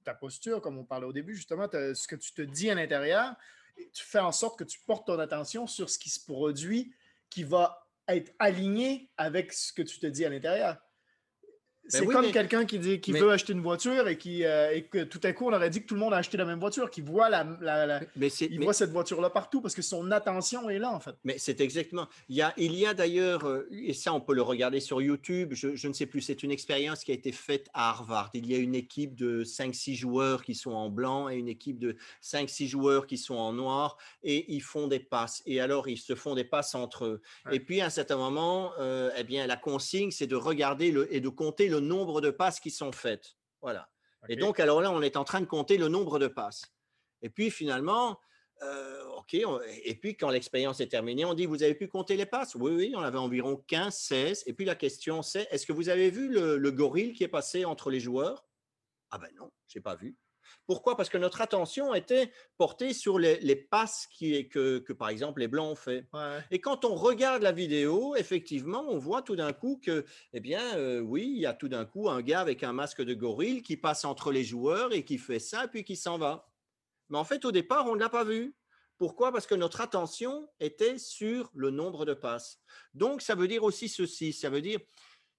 ta 0.04 0.14
posture, 0.14 0.60
comme 0.60 0.78
on 0.78 0.84
parlait 0.84 1.06
au 1.06 1.12
début, 1.12 1.34
justement, 1.34 1.68
ce 1.70 2.06
que 2.06 2.16
tu 2.16 2.32
te 2.32 2.42
dis 2.42 2.70
à 2.70 2.74
l'intérieur, 2.74 3.34
tu 3.92 4.04
fais 4.04 4.18
en 4.18 4.32
sorte 4.32 4.58
que 4.58 4.64
tu 4.64 4.78
portes 4.80 5.06
ton 5.06 5.18
attention 5.18 5.66
sur 5.66 5.90
ce 5.90 5.98
qui 5.98 6.10
se 6.10 6.24
produit 6.24 6.92
qui 7.28 7.44
va 7.44 7.86
être 8.08 8.32
aligné 8.38 9.08
avec 9.16 9.52
ce 9.52 9.72
que 9.72 9.82
tu 9.82 9.98
te 9.98 10.06
dis 10.06 10.24
à 10.24 10.28
l'intérieur. 10.28 10.76
Ben 11.92 11.98
c'est 11.98 12.06
comme 12.06 12.30
quelqu'un 12.30 12.64
qui 12.64 12.78
dit 12.78 13.00
qu'il 13.00 13.18
veut 13.18 13.30
acheter 13.30 13.52
une 13.52 13.60
voiture 13.60 14.08
et, 14.08 14.16
qui, 14.16 14.44
euh, 14.44 14.74
et 14.74 14.82
que 14.82 15.04
tout 15.04 15.20
à 15.24 15.32
coup 15.32 15.46
on 15.46 15.52
aurait 15.52 15.70
dit 15.70 15.82
que 15.82 15.86
tout 15.86 15.94
le 15.94 16.00
monde 16.00 16.14
a 16.14 16.18
acheté 16.18 16.36
la 16.36 16.44
même 16.44 16.60
voiture, 16.60 16.90
qui 16.90 17.00
voit, 17.00 17.28
la, 17.28 18.00
mais 18.16 18.28
il 18.28 18.62
voit 18.62 18.72
cette 18.72 18.90
voiture-là 18.90 19.30
partout 19.30 19.60
parce 19.60 19.74
que 19.74 19.82
son 19.82 20.10
attention 20.10 20.70
est 20.70 20.78
là 20.78 20.92
en 20.92 21.00
fait. 21.00 21.14
Mais 21.24 21.36
c'est 21.38 21.60
exactement. 21.60 22.08
Il 22.28 22.36
y 22.36 22.42
a, 22.42 22.52
il 22.56 22.74
y 22.74 22.86
a 22.86 22.94
d'ailleurs, 22.94 23.46
euh, 23.46 23.68
et 23.70 23.92
ça 23.92 24.12
on 24.12 24.20
peut 24.20 24.34
le 24.34 24.42
regarder 24.42 24.80
sur 24.80 25.02
YouTube, 25.02 25.52
je, 25.52 25.74
je 25.74 25.88
ne 25.88 25.92
sais 25.92 26.06
plus, 26.06 26.20
c'est 26.20 26.42
une 26.42 26.50
expérience 26.50 27.04
qui 27.04 27.10
a 27.10 27.14
été 27.14 27.32
faite 27.32 27.68
à 27.74 27.90
Harvard. 27.90 28.30
Il 28.34 28.50
y 28.50 28.54
a 28.54 28.58
une 28.58 28.74
équipe 28.74 29.14
de 29.14 29.44
5-6 29.44 29.96
joueurs 29.96 30.44
qui 30.44 30.54
sont 30.54 30.72
en 30.72 30.88
blanc 30.88 31.28
et 31.28 31.36
une 31.36 31.48
équipe 31.48 31.78
de 31.78 31.96
5-6 32.22 32.66
joueurs 32.66 33.06
qui 33.06 33.16
sont 33.16 33.36
en 33.36 33.52
noir 33.52 33.96
et 34.22 34.52
ils 34.52 34.62
font 34.62 34.86
des 34.86 35.00
passes. 35.00 35.42
Et 35.46 35.60
alors 35.60 35.88
ils 35.88 35.98
se 35.98 36.14
font 36.14 36.34
des 36.34 36.44
passes 36.44 36.74
entre 36.74 37.04
eux. 37.04 37.22
Et 37.50 37.60
puis 37.60 37.80
à 37.80 37.86
un 37.86 37.90
certain 37.90 38.16
moment, 38.16 38.72
euh, 38.78 39.10
eh 39.16 39.24
bien 39.24 39.46
la 39.46 39.56
consigne 39.56 40.10
c'est 40.10 40.26
de 40.26 40.36
regarder 40.36 40.90
le, 40.90 41.12
et 41.14 41.20
de 41.20 41.28
compter 41.28 41.68
le 41.68 41.79
nombre 41.80 42.20
de 42.20 42.30
passes 42.30 42.60
qui 42.60 42.70
sont 42.70 42.92
faites. 42.92 43.36
Voilà. 43.60 43.88
Et 44.28 44.36
donc, 44.36 44.60
alors 44.60 44.80
là, 44.80 44.90
on 44.90 45.02
est 45.02 45.16
en 45.16 45.24
train 45.24 45.40
de 45.40 45.46
compter 45.46 45.78
le 45.78 45.88
nombre 45.88 46.18
de 46.18 46.28
passes. 46.28 46.62
Et 47.22 47.30
puis 47.30 47.50
finalement, 47.50 48.18
euh, 48.62 49.04
OK, 49.16 49.34
et 49.34 49.94
puis 49.94 50.16
quand 50.16 50.30
l'expérience 50.30 50.80
est 50.80 50.88
terminée, 50.88 51.24
on 51.24 51.34
dit, 51.34 51.46
vous 51.46 51.62
avez 51.62 51.74
pu 51.74 51.88
compter 51.88 52.16
les 52.16 52.26
passes? 52.26 52.54
Oui, 52.54 52.72
oui, 52.72 52.92
on 52.94 53.00
avait 53.00 53.18
environ 53.18 53.56
15, 53.66 53.94
16. 53.94 54.42
Et 54.46 54.52
puis 54.52 54.66
la 54.66 54.74
question, 54.74 55.22
c'est, 55.22 55.48
est-ce 55.50 55.66
que 55.66 55.72
vous 55.72 55.88
avez 55.88 56.10
vu 56.10 56.28
le, 56.28 56.58
le 56.58 56.70
gorille 56.70 57.12
qui 57.12 57.24
est 57.24 57.28
passé 57.28 57.64
entre 57.64 57.90
les 57.90 58.00
joueurs? 58.00 58.46
Ah 59.10 59.18
ben 59.18 59.30
non, 59.36 59.50
je 59.66 59.78
n'ai 59.78 59.82
pas 59.82 59.96
vu. 59.96 60.16
Pourquoi? 60.66 60.96
Parce 60.96 61.08
que 61.08 61.18
notre 61.18 61.40
attention 61.40 61.94
était 61.94 62.32
portée 62.56 62.92
sur 62.92 63.18
les, 63.18 63.56
passes 63.56 64.06
qui, 64.12 64.48
que, 64.48 64.78
que, 64.78 64.92
par 64.92 65.08
exemple, 65.08 65.40
les 65.40 65.48
Blancs 65.48 65.72
ont 65.72 65.76
fait. 65.76 66.06
Et 66.50 66.60
quand 66.60 66.84
on 66.84 66.94
regarde 66.94 67.42
la 67.42 67.52
vidéo, 67.52 68.14
effectivement, 68.16 68.84
on 68.88 68.98
voit 68.98 69.22
tout 69.22 69.36
d'un 69.36 69.52
coup 69.52 69.80
que, 69.82 70.04
eh 70.32 70.40
bien, 70.40 70.76
euh, 70.76 71.00
oui, 71.00 71.32
il 71.34 71.40
y 71.40 71.46
a 71.46 71.54
tout 71.54 71.68
d'un 71.68 71.84
coup 71.84 72.08
un 72.08 72.22
gars 72.22 72.40
avec 72.40 72.62
un 72.62 72.72
masque 72.72 73.02
de 73.02 73.14
gorille 73.14 73.62
qui 73.62 73.76
passe 73.76 74.04
entre 74.04 74.32
les 74.32 74.44
joueurs 74.44 74.92
et 74.92 75.04
qui 75.04 75.18
fait 75.18 75.38
ça, 75.38 75.68
puis 75.68 75.84
qui 75.84 75.96
s'en 75.96 76.18
va. 76.18 76.50
Mais 77.08 77.18
en 77.18 77.24
fait, 77.24 77.44
au 77.44 77.52
départ, 77.52 77.86
on 77.86 77.94
ne 77.94 78.00
l'a 78.00 78.08
pas 78.08 78.24
vu. 78.24 78.54
Pourquoi? 78.98 79.32
Parce 79.32 79.46
que 79.46 79.54
notre 79.54 79.80
attention 79.80 80.48
était 80.60 80.98
sur 80.98 81.50
le 81.54 81.70
nombre 81.70 82.04
de 82.04 82.12
passes. 82.12 82.60
Donc, 82.94 83.22
ça 83.22 83.34
veut 83.34 83.48
dire 83.48 83.64
aussi 83.64 83.88
ceci. 83.88 84.32
Ça 84.32 84.50
veut 84.50 84.60
dire, 84.60 84.78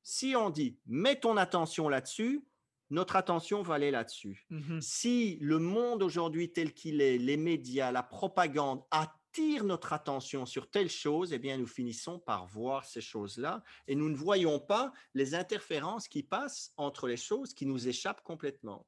si 0.04 0.36
on 0.36 0.50
dit, 0.50 0.80
mets 0.88 1.20
ton 1.20 1.38
attention 1.38 1.88
là-dessus, 1.88 2.44
notre 2.92 3.16
attention 3.16 3.62
va 3.62 3.76
aller 3.76 3.92
là-dessus. 3.92 4.46
Mmh 4.50 4.80
si 4.82 5.38
le 5.42 5.60
monde 5.60 6.04
aujourd'hui 6.04 6.52
tel 6.52 6.74
qu'il 6.74 7.02
est, 7.02 7.18
les 7.18 7.38
médias, 7.38 7.92
la 7.92 8.04
propagande 8.04 8.84
attirent 8.92 9.64
notre 9.64 9.94
attention 9.94 10.46
sur 10.46 10.70
telle 10.70 10.90
chose, 10.90 11.34
eh 11.34 11.40
bien, 11.40 11.58
nous 11.58 11.68
finissons 11.68 12.20
par 12.20 12.46
voir 12.46 12.86
ces 12.86 13.02
choses-là 13.02 13.64
et 13.88 13.96
nous 13.96 14.10
ne 14.10 14.16
voyons 14.16 14.60
pas 14.60 14.92
les 15.14 15.36
interférences 15.36 16.08
qui 16.08 16.22
passent 16.22 16.74
entre 16.78 17.08
les 17.08 17.18
choses 17.18 17.54
qui 17.54 17.66
nous 17.66 17.88
échappent 17.88 18.24
complètement. 18.24 18.86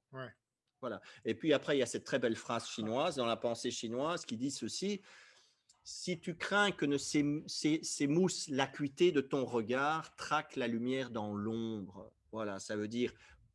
Voilà. 0.81 0.99
Et 1.23 1.33
puis 1.33 1.53
après, 1.53 1.77
il 1.77 1.79
y 1.79 1.83
a 1.83 1.85
cette 1.87 2.03
très 2.03 2.19
belle 2.19 2.35
phrase 2.35 2.67
chinoise 2.67 3.15
dans 3.15 3.25
la 3.25 3.37
pensée 3.37 3.71
chinoise 3.71 4.25
qui 4.25 4.35
dit 4.35 4.51
ceci 4.51 5.01
si 5.85 6.19
tu 6.19 6.35
crains 6.35 6.71
que 6.71 6.85
ne 6.85 6.97
s'émousse 6.97 8.47
l'acuité 8.49 9.11
de 9.11 9.21
ton 9.21 9.45
regard, 9.45 10.15
traque 10.15 10.55
la 10.55 10.67
lumière 10.67 11.09
dans 11.09 11.33
l'ombre. 11.33 12.11
Voilà, 12.31 12.59
ça 12.59 12.75
veut 12.75 12.87
dire 12.87 13.13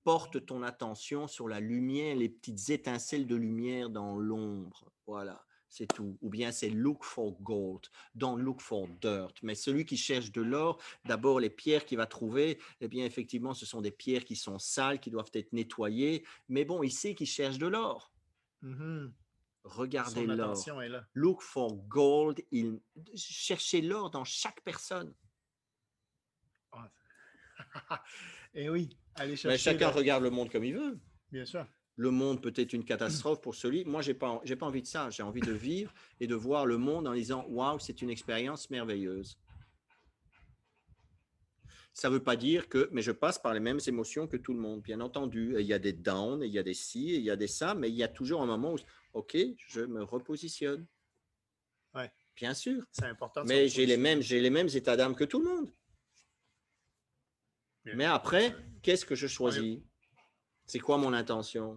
porte 0.08 0.46
ton 0.46 0.62
attention 0.62 1.28
sur 1.28 1.48
la 1.48 1.60
lumière, 1.60 2.16
les 2.16 2.30
petites 2.30 2.70
étincelles 2.70 3.26
de 3.26 3.36
lumière 3.36 3.90
dans 3.90 4.16
l'ombre. 4.16 4.90
Voilà, 5.06 5.44
c'est 5.68 5.86
tout. 5.86 6.16
Ou 6.22 6.30
bien 6.30 6.50
c'est 6.50 6.70
look 6.70 7.04
for 7.04 7.38
gold, 7.42 7.82
don't 8.14 8.38
look 8.38 8.62
for 8.62 8.88
dirt. 9.02 9.34
Mais 9.42 9.54
celui 9.54 9.84
qui 9.84 9.98
cherche 9.98 10.32
de 10.32 10.40
l'or, 10.40 10.80
d'abord 11.04 11.40
les 11.40 11.50
pierres 11.50 11.84
qu'il 11.84 11.98
va 11.98 12.06
trouver, 12.06 12.58
eh 12.80 12.88
bien 12.88 13.04
effectivement, 13.04 13.52
ce 13.52 13.66
sont 13.66 13.82
des 13.82 13.90
pierres 13.90 14.24
qui 14.24 14.34
sont 14.34 14.58
sales, 14.58 14.98
qui 14.98 15.10
doivent 15.10 15.30
être 15.34 15.52
nettoyées. 15.52 16.24
Mais 16.48 16.64
bon, 16.64 16.82
il 16.82 16.90
sait 16.90 17.14
qu'il 17.14 17.26
cherche 17.26 17.58
de 17.58 17.66
l'or. 17.66 18.10
Mhm. 18.62 19.12
Regardez 19.64 20.26
Son 20.26 20.32
l'or. 20.32 20.56
Look 21.12 21.42
for 21.42 21.76
gold. 21.86 22.40
Il... 22.50 22.80
Cherchez 23.14 23.82
l'or 23.82 24.08
dans 24.08 24.24
chaque 24.24 24.62
personne. 24.62 25.12
Et 28.54 28.70
oui, 28.70 28.96
allez 29.18 29.36
chercher. 29.36 29.48
Mais 29.48 29.58
chacun 29.58 29.90
regarde 29.90 30.22
le 30.22 30.30
monde 30.30 30.50
comme 30.50 30.64
il 30.64 30.74
veut. 30.74 30.98
Bien 31.30 31.44
sûr. 31.44 31.66
Le 31.96 32.10
monde 32.10 32.40
peut 32.40 32.52
être 32.54 32.72
une 32.72 32.84
catastrophe 32.84 33.40
pour 33.40 33.54
celui. 33.54 33.84
Moi, 33.84 34.02
j'ai 34.02 34.14
pas, 34.14 34.40
j'ai 34.44 34.54
pas 34.54 34.66
envie 34.66 34.82
de 34.82 34.86
ça. 34.86 35.10
J'ai 35.10 35.24
envie 35.24 35.40
de 35.40 35.52
vivre 35.52 35.92
et 36.20 36.28
de 36.28 36.34
voir 36.34 36.64
le 36.64 36.78
monde 36.78 37.08
en 37.08 37.14
disant 37.14 37.44
waouh, 37.48 37.78
c'est 37.80 38.02
une 38.02 38.10
expérience 38.10 38.70
merveilleuse. 38.70 39.36
Ça 41.92 42.08
ne 42.08 42.14
veut 42.14 42.22
pas 42.22 42.36
dire 42.36 42.68
que, 42.68 42.88
mais 42.92 43.02
je 43.02 43.10
passe 43.10 43.40
par 43.40 43.52
les 43.52 43.58
mêmes 43.58 43.80
émotions 43.84 44.28
que 44.28 44.36
tout 44.36 44.52
le 44.52 44.60
monde, 44.60 44.82
bien 44.82 45.00
entendu. 45.00 45.56
Il 45.58 45.66
y 45.66 45.72
a 45.72 45.80
des 45.80 45.92
downs, 45.92 46.44
il 46.44 46.52
y 46.52 46.58
a 46.60 46.62
des 46.62 46.70
et 46.70 47.16
il 47.16 47.22
y 47.22 47.30
a 47.30 47.34
des 47.34 47.48
ça, 47.48 47.74
mais 47.74 47.88
il 47.88 47.96
y 47.96 48.04
a 48.04 48.08
toujours 48.08 48.40
un 48.40 48.46
moment 48.46 48.74
où, 48.74 48.78
ok, 49.14 49.36
je 49.66 49.80
me 49.80 50.04
repositionne. 50.04 50.86
Ouais. 51.96 52.08
Bien 52.36 52.54
sûr. 52.54 52.84
C'est 52.92 53.06
important. 53.06 53.42
Mais 53.44 53.66
j'ai 53.66 53.84
les 53.84 53.96
mêmes, 53.96 54.22
j'ai 54.22 54.40
les 54.40 54.50
mêmes 54.50 54.68
états 54.72 54.96
d'âme 54.96 55.16
que 55.16 55.24
tout 55.24 55.40
le 55.40 55.46
monde. 55.46 55.72
Mais 57.84 58.04
après, 58.04 58.54
qu'est-ce 58.82 59.04
que 59.06 59.14
je 59.14 59.26
choisis? 59.26 59.78
C'est 60.66 60.78
quoi 60.80 60.98
mon 60.98 61.12
intention? 61.12 61.74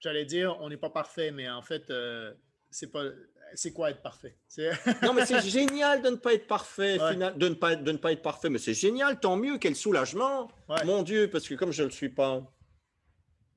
J'allais 0.00 0.26
dire, 0.26 0.56
on 0.60 0.68
n'est 0.68 0.76
pas 0.76 0.90
parfait, 0.90 1.30
mais 1.30 1.48
en 1.48 1.62
fait, 1.62 1.88
euh, 1.90 2.34
c'est 2.70 2.90
pas. 2.90 3.04
C'est 3.54 3.72
quoi 3.72 3.90
être 3.90 4.02
parfait? 4.02 4.36
Non, 5.02 5.14
mais 5.14 5.24
c'est 5.26 5.40
génial 5.48 6.02
de 6.02 6.10
ne 6.10 6.16
pas 6.16 6.34
être 6.34 6.46
parfait, 6.46 7.00
Ouais. 7.00 7.12
final- 7.12 7.38
de, 7.38 7.48
ne 7.48 7.54
pas, 7.54 7.76
de 7.76 7.92
ne 7.92 7.96
pas 7.98 8.10
être 8.12 8.22
parfait. 8.22 8.50
Mais 8.50 8.58
c'est 8.58 8.74
génial, 8.74 9.20
tant 9.20 9.36
mieux, 9.36 9.58
quel 9.58 9.76
soulagement. 9.76 10.50
Ouais. 10.68 10.84
Mon 10.84 11.02
Dieu, 11.02 11.30
parce 11.30 11.46
que 11.48 11.54
comme 11.54 11.70
je 11.72 11.82
ne 11.82 11.88
le 11.88 11.92
suis 11.92 12.08
pas. 12.08 12.42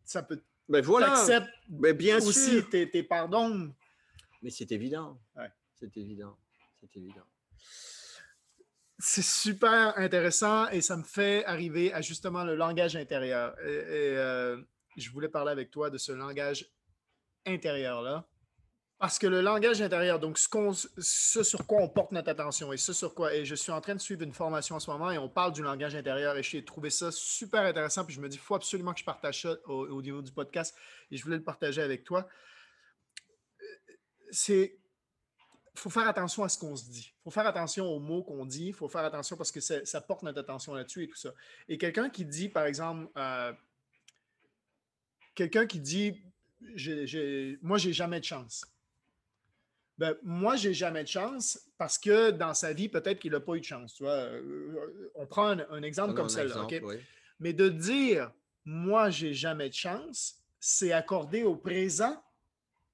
ça 0.06 0.24
peut. 0.24 0.42
Ben 0.70 0.82
voilà. 0.84 1.16
Mais 1.70 1.94
bien 1.94 2.18
aussi 2.18 2.52
sûr. 2.60 2.70
tes, 2.70 2.90
tes 2.90 3.02
pardons. 3.04 3.74
Mais 4.42 4.50
c'est 4.52 4.72
évident. 4.72 5.20
Ouais. 5.36 5.50
C'est 5.74 5.96
évident. 5.98 6.38
C'est 6.80 6.96
évident. 6.98 7.26
C'est 9.00 9.24
super 9.24 9.96
intéressant 9.98 10.68
et 10.70 10.82
ça 10.82 10.98
me 10.98 11.04
fait 11.04 11.46
arriver 11.46 11.94
à 11.94 12.02
justement 12.02 12.44
le 12.44 12.56
langage 12.56 12.96
intérieur. 12.96 13.58
Et, 13.60 14.18
euh, 14.18 14.60
je 14.98 15.12
voulais 15.12 15.30
parler 15.30 15.52
avec 15.52 15.70
toi 15.70 15.92
de 15.92 16.00
ce 16.00 16.12
langage 16.12 16.68
intérieur-là. 17.46 18.28
Parce 18.98 19.20
que 19.20 19.28
le 19.28 19.42
langage 19.42 19.80
intérieur, 19.84 20.20
donc 20.20 20.40
ce, 20.40 21.44
sur 21.44 21.68
quoi 21.68 21.84
on 21.84 21.88
porte 21.88 22.12
notre 22.12 22.30
attention 22.30 22.74
et 22.74 22.78
ce 22.78 22.94
sur 22.94 23.14
quoi, 23.14 23.36
et 23.36 23.46
je 23.46 23.54
suis 23.54 23.72
en 23.72 23.80
train 23.80 23.94
de 23.94 24.00
suivre 24.00 24.24
une 24.24 24.34
formation 24.34 24.76
en 24.76 24.80
ce 24.80 24.90
moment 24.90 25.12
et 25.12 25.20
on 25.20 25.30
parle 25.30 25.54
du 25.54 25.62
langage 25.62 25.94
intérieur 25.94 26.36
et 26.36 26.42
j'ai 26.42 26.66
trouvé 26.66 26.90
ça 26.90 27.12
super 27.12 27.62
intéressant. 27.62 28.04
Puis 28.04 28.16
je 28.16 28.22
me 28.22 28.28
dis, 28.28 28.38
il 28.38 28.42
faut 28.42 28.56
absolument 28.56 28.94
que 28.94 29.00
je 29.00 29.06
partage 29.06 29.44
ça 29.44 29.56
au, 29.68 29.86
au 29.86 30.02
niveau 30.02 30.24
du 30.24 30.32
podcast 30.32 30.76
et 31.12 31.18
je 31.18 31.24
voulais 31.24 31.38
le 31.38 31.44
partager 31.44 31.84
avec 31.84 32.04
toi. 32.04 32.28
C'est 34.32 34.80
faut 35.80 35.90
faire 35.90 36.08
attention 36.08 36.44
à 36.44 36.50
ce 36.50 36.58
qu'on 36.58 36.76
se 36.76 36.90
dit. 36.90 37.14
Il 37.14 37.24
faut 37.24 37.32
faire 37.32 37.48
attention 37.48 37.86
aux 37.86 38.00
mots 38.00 38.24
qu'on 38.24 38.46
dit. 38.46 38.68
Il 38.68 38.74
faut 38.74 38.88
faire 38.88 39.04
attention 39.04 39.36
parce 39.36 39.52
que 39.52 39.60
ça, 39.60 40.02
porte 40.02 40.24
notre 40.24 40.40
attention 40.40 40.74
là-dessus 40.74 41.04
et 41.04 41.08
tout 41.08 41.16
ça. 41.16 41.34
Et 41.68 41.78
quelqu'un 41.78 42.10
qui 42.10 42.26
dit, 42.26 42.50
par 42.50 42.66
exemple, 42.66 43.08
euh, 43.18 43.54
quelqu'un 45.36 45.66
qui 45.66 45.80
dit, 45.80 46.22
moi, 47.62 47.78
j'ai 47.78 47.94
jamais 47.94 48.20
de 48.20 48.26
chance. 48.26 48.66
Ben, 49.98 50.16
moi, 50.24 50.56
j'ai 50.56 50.74
jamais 50.74 51.04
de 51.04 51.10
chance 51.10 51.60
parce 51.78 51.98
que 51.98 52.30
dans 52.32 52.54
sa 52.54 52.72
vie, 52.72 52.88
peut-être 52.88 53.20
qu'il 53.20 53.32
n'a 53.32 53.40
pas 53.40 53.56
eu 53.56 53.60
de 53.60 53.66
chance. 53.66 53.96
Tu 53.96 54.04
vois. 54.04 54.12
Euh, 54.12 55.12
On 55.16 55.26
prend 55.26 55.48
un, 55.48 55.66
un 55.72 55.82
exemple 55.82 56.14
comme 56.14 56.30
celle-là. 56.30 56.68
oui. 56.84 56.98
Mais 57.40 57.54
de 57.54 57.70
dire, 57.70 58.32
moi, 58.66 59.10
j'ai 59.10 59.34
jamais 59.34 59.70
de 59.70 59.74
chance, 59.74 60.36
c'est 60.60 60.92
accorder 60.92 61.44
au 61.44 61.56
présent 61.56 62.22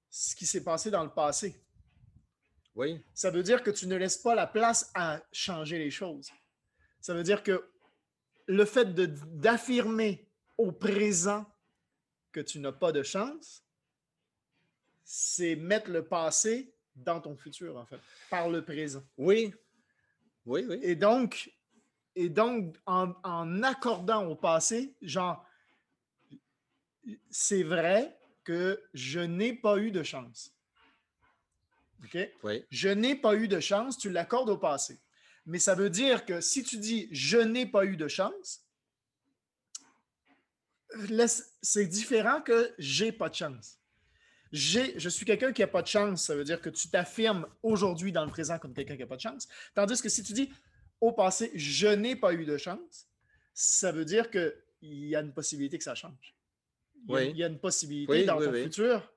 ce 0.10 0.36
qui 0.36 0.46
s'est 0.46 0.64
passé 0.64 0.92
dans 0.92 1.04
le 1.04 1.10
passé. 1.10 1.63
Oui, 2.76 3.04
Ça 3.14 3.30
veut 3.30 3.44
dire 3.44 3.62
que 3.62 3.70
tu 3.70 3.88
ne 3.88 3.96
laisses 3.96 4.18
pas 4.18 4.34
la 4.34 4.48
place 4.48 4.92
à 4.96 5.22
changer 5.32 5.78
les 5.78 5.92
choses. 5.92 6.32
Ça 7.02 7.14
veut 7.14 7.24
dire 7.24 7.44
que 7.44 7.70
le 8.48 8.66
fait 8.66 8.94
d'affirmer 8.94 10.28
au 10.58 10.72
présent 10.72 11.46
que 12.32 12.40
tu 12.40 12.60
n'as 12.60 12.72
pas 12.72 12.92
de 12.92 13.04
chance, 13.04 13.64
c'est 15.04 15.56
mettre 15.56 15.92
le 15.92 16.04
passé 16.04 16.74
dans 16.96 17.22
ton 17.22 17.36
futur, 17.36 17.78
en 17.78 17.86
fait, 17.86 18.00
par 18.30 18.50
le 18.50 18.64
présent. 18.64 19.04
oui, 19.18 19.54
oui, 20.46 20.66
oui. 20.68 20.80
Et 20.82 20.96
donc, 20.96 21.52
et 22.16 22.30
donc 22.30 22.76
en, 22.86 23.14
en 23.24 23.64
accordant 23.64 24.26
au 24.26 24.36
passé, 24.36 24.96
genre, 25.02 25.46
c'est 27.30 27.64
vrai 27.64 28.18
que 28.44 28.82
je 28.94 29.20
n'ai 29.20 29.54
pas 29.54 29.78
eu 29.78 29.92
de 29.92 30.04
chance. 30.04 30.54
Oui. 32.44 32.64
Je 32.70 32.90
n'ai 32.90 33.16
pas 33.16 33.36
eu 33.36 33.48
de 33.48 33.60
chance, 33.60 33.98
tu 33.98 34.10
l'accordes 34.10 34.50
au 34.50 34.58
passé. 34.58 35.00
Mais 35.46 35.60
ça 35.60 35.76
veut 35.76 35.90
dire 35.90 36.26
que 36.26 36.42
si 36.42 36.64
tu 36.64 36.78
dis 36.78 37.08
je 37.12 37.38
n'ai 37.38 37.66
pas 37.66 37.86
eu 37.86 37.98
de 37.98 38.08
chance, 38.08 38.66
c'est 41.62 41.88
différent 41.88 42.42
que 42.42 42.74
j'ai 42.78 43.12
pas 43.12 43.30
de 43.30 43.36
chance. 43.36 43.80
Je 44.52 45.10
suis 45.10 45.26
quelqu'un 45.26 45.52
qui 45.52 45.62
n'a 45.62 45.68
pas 45.68 45.82
de 45.82 45.88
chance, 45.88 46.26
ça 46.26 46.36
veut 46.36 46.44
dire 46.44 46.62
que 46.62 46.70
tu 46.70 46.88
t'affirmes 46.90 47.48
aujourd'hui 47.64 48.12
dans 48.12 48.24
le 48.24 48.30
présent 48.30 48.60
comme 48.60 48.74
quelqu'un 48.74 48.96
qui 48.96 49.02
n'a 49.02 49.08
pas 49.08 49.16
de 49.16 49.22
chance. 49.22 49.48
Tandis 49.74 50.00
que 50.02 50.10
si 50.10 50.24
tu 50.24 50.34
dis 50.34 50.52
au 51.02 51.12
passé 51.12 51.52
je 51.56 51.88
n'ai 51.88 52.16
pas 52.16 52.34
eu 52.34 52.46
de 52.46 52.58
chance, 52.58 53.08
ça 53.54 53.92
veut 53.92 54.06
dire 54.06 54.30
qu'il 54.30 54.54
y 54.82 55.16
a 55.16 55.22
une 55.22 55.34
possibilité 55.34 55.78
que 55.78 55.84
ça 55.84 55.96
change. 55.96 56.36
Il 57.08 57.12
y 57.12 57.16
a, 57.16 57.18
Oui. 57.20 57.30
il 57.32 57.38
y 57.38 57.44
a 57.44 57.48
une 57.48 57.60
possibilité 57.60 58.12
Oui, 58.14 58.26
dans 58.26 58.40
oui. 58.40 58.64
futur 58.64 59.10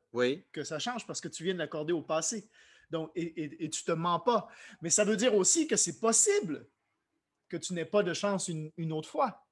que 0.52 0.64
ça 0.64 0.78
change 0.78 1.06
parce 1.06 1.20
que 1.20 1.28
tu 1.28 1.44
viens 1.44 1.52
de 1.52 1.58
l'accorder 1.58 1.92
au 1.92 2.00
passé. 2.02 2.48
Donc, 2.90 3.10
et, 3.14 3.68
tu 3.70 3.84
te 3.84 3.92
mens 3.92 4.20
pas. 4.20 4.48
Mais 4.80 4.90
ça 4.90 5.04
veut 5.04 5.16
dire 5.16 5.34
aussi 5.34 5.66
que 5.66 5.76
c'est 5.76 5.98
possible 5.98 6.66
que 7.48 7.56
tu 7.56 7.74
n'aies 7.74 7.84
pas 7.84 8.02
de 8.02 8.12
chance 8.12 8.48
une, 8.48 8.70
une 8.76 8.92
autre 8.92 9.08
fois. 9.08 9.46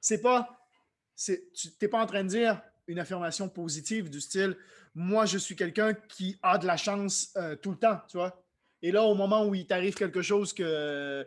C'est 0.00 0.20
pas. 0.20 0.66
c'est- 1.14 1.52
Tu 1.52 1.68
n'es 1.80 1.88
pas 1.88 2.02
en 2.02 2.06
train 2.06 2.24
de 2.24 2.28
dire 2.28 2.60
une 2.86 2.98
affirmation 2.98 3.48
positive 3.48 4.10
du 4.10 4.20
style 4.20 4.56
Moi, 4.94 5.24
je 5.26 5.38
suis 5.38 5.54
quelqu'un 5.54 5.94
qui 5.94 6.36
a 6.42 6.58
de 6.58 6.66
la 6.66 6.76
chance 6.76 7.32
euh, 7.36 7.54
tout 7.54 7.70
le 7.70 7.76
temps, 7.78 8.00
tu 8.08 8.16
vois. 8.16 8.42
Et 8.82 8.90
là, 8.90 9.04
au 9.04 9.14
moment 9.14 9.46
où 9.46 9.54
il 9.54 9.66
t'arrive 9.66 9.94
quelque 9.94 10.22
chose 10.22 10.52
que, 10.52 11.24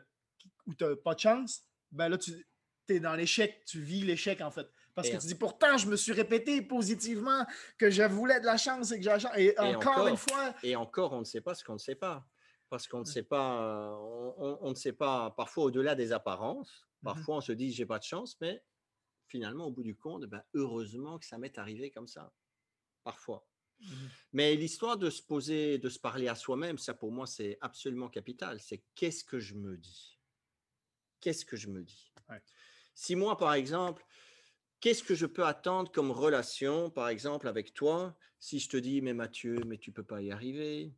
où 0.67 0.73
tu 0.73 0.83
n'as 0.83 0.95
pas 0.97 1.13
de 1.15 1.19
chance, 1.19 1.63
ben 1.91 2.09
là, 2.09 2.17
tu 2.17 2.45
es 2.89 2.99
dans 2.99 3.15
l'échec. 3.15 3.63
Tu 3.65 3.79
vis 3.79 4.01
l'échec, 4.01 4.41
en 4.41 4.51
fait. 4.51 4.67
Parce 4.95 5.07
Et 5.07 5.11
que 5.11 5.17
tu 5.17 5.27
dis 5.27 5.35
Pourtant, 5.35 5.77
je 5.77 5.87
me 5.87 5.95
suis 5.95 6.11
répété 6.11 6.61
positivement 6.61 7.45
que 7.77 7.89
je 7.89 8.03
voulais 8.03 8.39
de 8.39 8.45
la 8.45 8.57
chance 8.57 8.91
et 8.91 8.97
que 8.97 9.03
j'ai 9.03 9.09
la 9.09 9.19
chance. 9.19 9.31
Et, 9.37 9.57
encore, 9.59 9.93
encore. 9.93 10.07
une 10.07 10.17
fois, 10.17 10.53
Et 10.63 10.75
encore, 10.75 11.13
on 11.13 11.19
ne 11.19 11.23
sait 11.25 11.41
pas 11.41 11.55
ce 11.55 11.63
qu'on 11.63 11.73
ne 11.73 11.77
sait 11.79 11.95
pas. 11.95 12.27
Parce 12.69 12.87
qu'on 12.87 12.99
ne 12.99 13.05
sait 13.05 13.23
pas, 13.23 13.95
on, 13.99 14.33
on- 14.37 14.57
on 14.61 14.69
ne 14.71 14.75
sait 14.75 14.93
pas, 14.93 15.31
parfois 15.31 15.65
au-delà 15.65 15.93
des 15.95 16.11
apparences, 16.11 16.87
Mhm. 17.01 17.13
parfois 17.13 17.35
on 17.37 17.41
se 17.41 17.51
dit 17.51 17.71
j'ai 17.71 17.85
pas 17.85 17.99
de 17.99 18.03
chance, 18.03 18.35
mais 18.41 18.63
finalement, 19.27 19.65
au 19.67 19.71
bout 19.71 19.83
du 19.83 19.95
compte, 19.95 20.25
ben, 20.25 20.43
heureusement 20.55 21.19
que 21.19 21.25
ça 21.25 21.37
m'est 21.37 21.57
arrivé 21.59 21.91
comme 21.91 22.07
ça. 22.07 22.31
Parfois. 23.03 23.47
Mhm. 23.79 24.09
Mais 24.31 24.55
l'histoire 24.55 24.97
de 24.97 25.09
se 25.09 25.21
poser, 25.21 25.77
de 25.77 25.89
se 25.89 25.99
parler 25.99 26.27
à 26.27 26.35
soi-même, 26.35 26.77
ça 26.77 26.93
pour 26.93 27.11
moi, 27.11 27.27
c'est 27.27 27.57
absolument 27.61 28.09
capital. 28.09 28.59
C'est 28.59 28.83
qu'est-ce 28.95 29.23
que 29.23 29.39
je 29.39 29.53
me 29.55 29.77
dis? 29.77 30.19
Qu'est-ce 31.19 31.45
que 31.45 31.55
je 31.57 31.67
me 31.67 31.83
dis? 31.83 32.11
Ouais. 32.29 32.41
Si 32.95 33.15
moi, 33.15 33.37
par 33.37 33.53
exemple, 33.53 34.03
qu'est-ce 34.83 35.01
que 35.01 35.15
je 35.15 35.25
peux 35.25 35.45
attendre 35.45 35.89
comme 35.93 36.11
relation, 36.11 36.89
par 36.89 37.07
exemple, 37.07 37.47
avec 37.47 37.73
toi, 37.73 38.17
si 38.37 38.59
je 38.59 38.67
te 38.67 38.75
dis, 38.75 39.01
mais 39.01 39.13
Mathieu, 39.13 39.55
mais 39.65 39.77
tu 39.77 39.93
peux 39.93 40.03
pas 40.03 40.21
y 40.21 40.29
arriver 40.29 40.91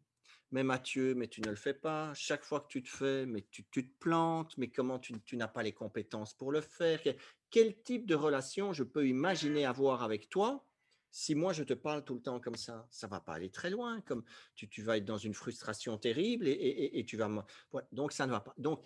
mais 0.51 0.63
Mathieu, 0.63 1.15
mais 1.15 1.27
tu 1.27 1.41
ne 1.41 1.49
le 1.49 1.55
fais 1.55 1.73
pas. 1.73 2.13
Chaque 2.13 2.43
fois 2.43 2.61
que 2.61 2.67
tu 2.67 2.81
te 2.81 2.87
fais, 2.87 3.25
mais 3.25 3.45
tu, 3.51 3.65
te 3.65 3.81
plantes. 3.99 4.57
Mais 4.57 4.69
comment 4.69 4.99
tu, 4.99 5.13
n'as 5.33 5.49
pas 5.49 5.63
les 5.63 5.73
compétences 5.73 6.33
pour 6.33 6.51
le 6.51 6.61
faire? 6.61 7.01
Que- 7.01 7.15
Quel 7.49 7.81
type 7.81 8.05
de 8.05 8.15
relation 8.15 8.71
je 8.71 8.83
peux 8.83 9.05
imaginer 9.05 9.65
avoir 9.65 10.01
avec 10.01 10.29
toi 10.29 10.65
si 11.11 11.35
moi 11.35 11.51
je 11.51 11.63
te 11.63 11.73
parle 11.73 12.05
tout 12.05 12.13
le 12.13 12.21
temps 12.21 12.39
comme 12.39 12.55
ça? 12.55 12.87
Ça 12.89 13.07
va 13.07 13.19
pas 13.19 13.33
aller 13.33 13.49
très 13.49 13.69
loin. 13.69 13.99
Comme 14.01 14.23
tu, 14.55 14.81
vas 14.81 14.97
être 14.97 15.03
dans 15.03 15.17
une 15.17 15.33
frustration 15.33 15.97
terrible 15.97 16.47
et, 16.47 17.03
tu 17.05 17.17
vas. 17.17 17.29
Voilà, 17.71 17.87
donc 17.91 18.13
ça 18.13 18.25
ne 18.25 18.31
va 18.31 18.39
pas. 18.39 18.53
Donc 18.57 18.81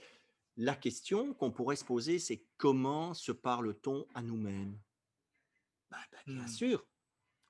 la 0.57 0.75
question 0.75 1.33
qu'on 1.35 1.51
pourrait 1.51 1.75
se 1.75 1.85
poser, 1.85 2.17
c'est 2.17 2.43
comment 2.57 3.13
se 3.13 3.31
parle-t-on 3.31 4.07
à 4.15 4.23
nous-mêmes? 4.23 4.75
Bah, 5.91 5.97
bah, 6.11 6.17
Bien 6.27 6.43
Hmm. 6.43 6.47
sûr. 6.47 6.85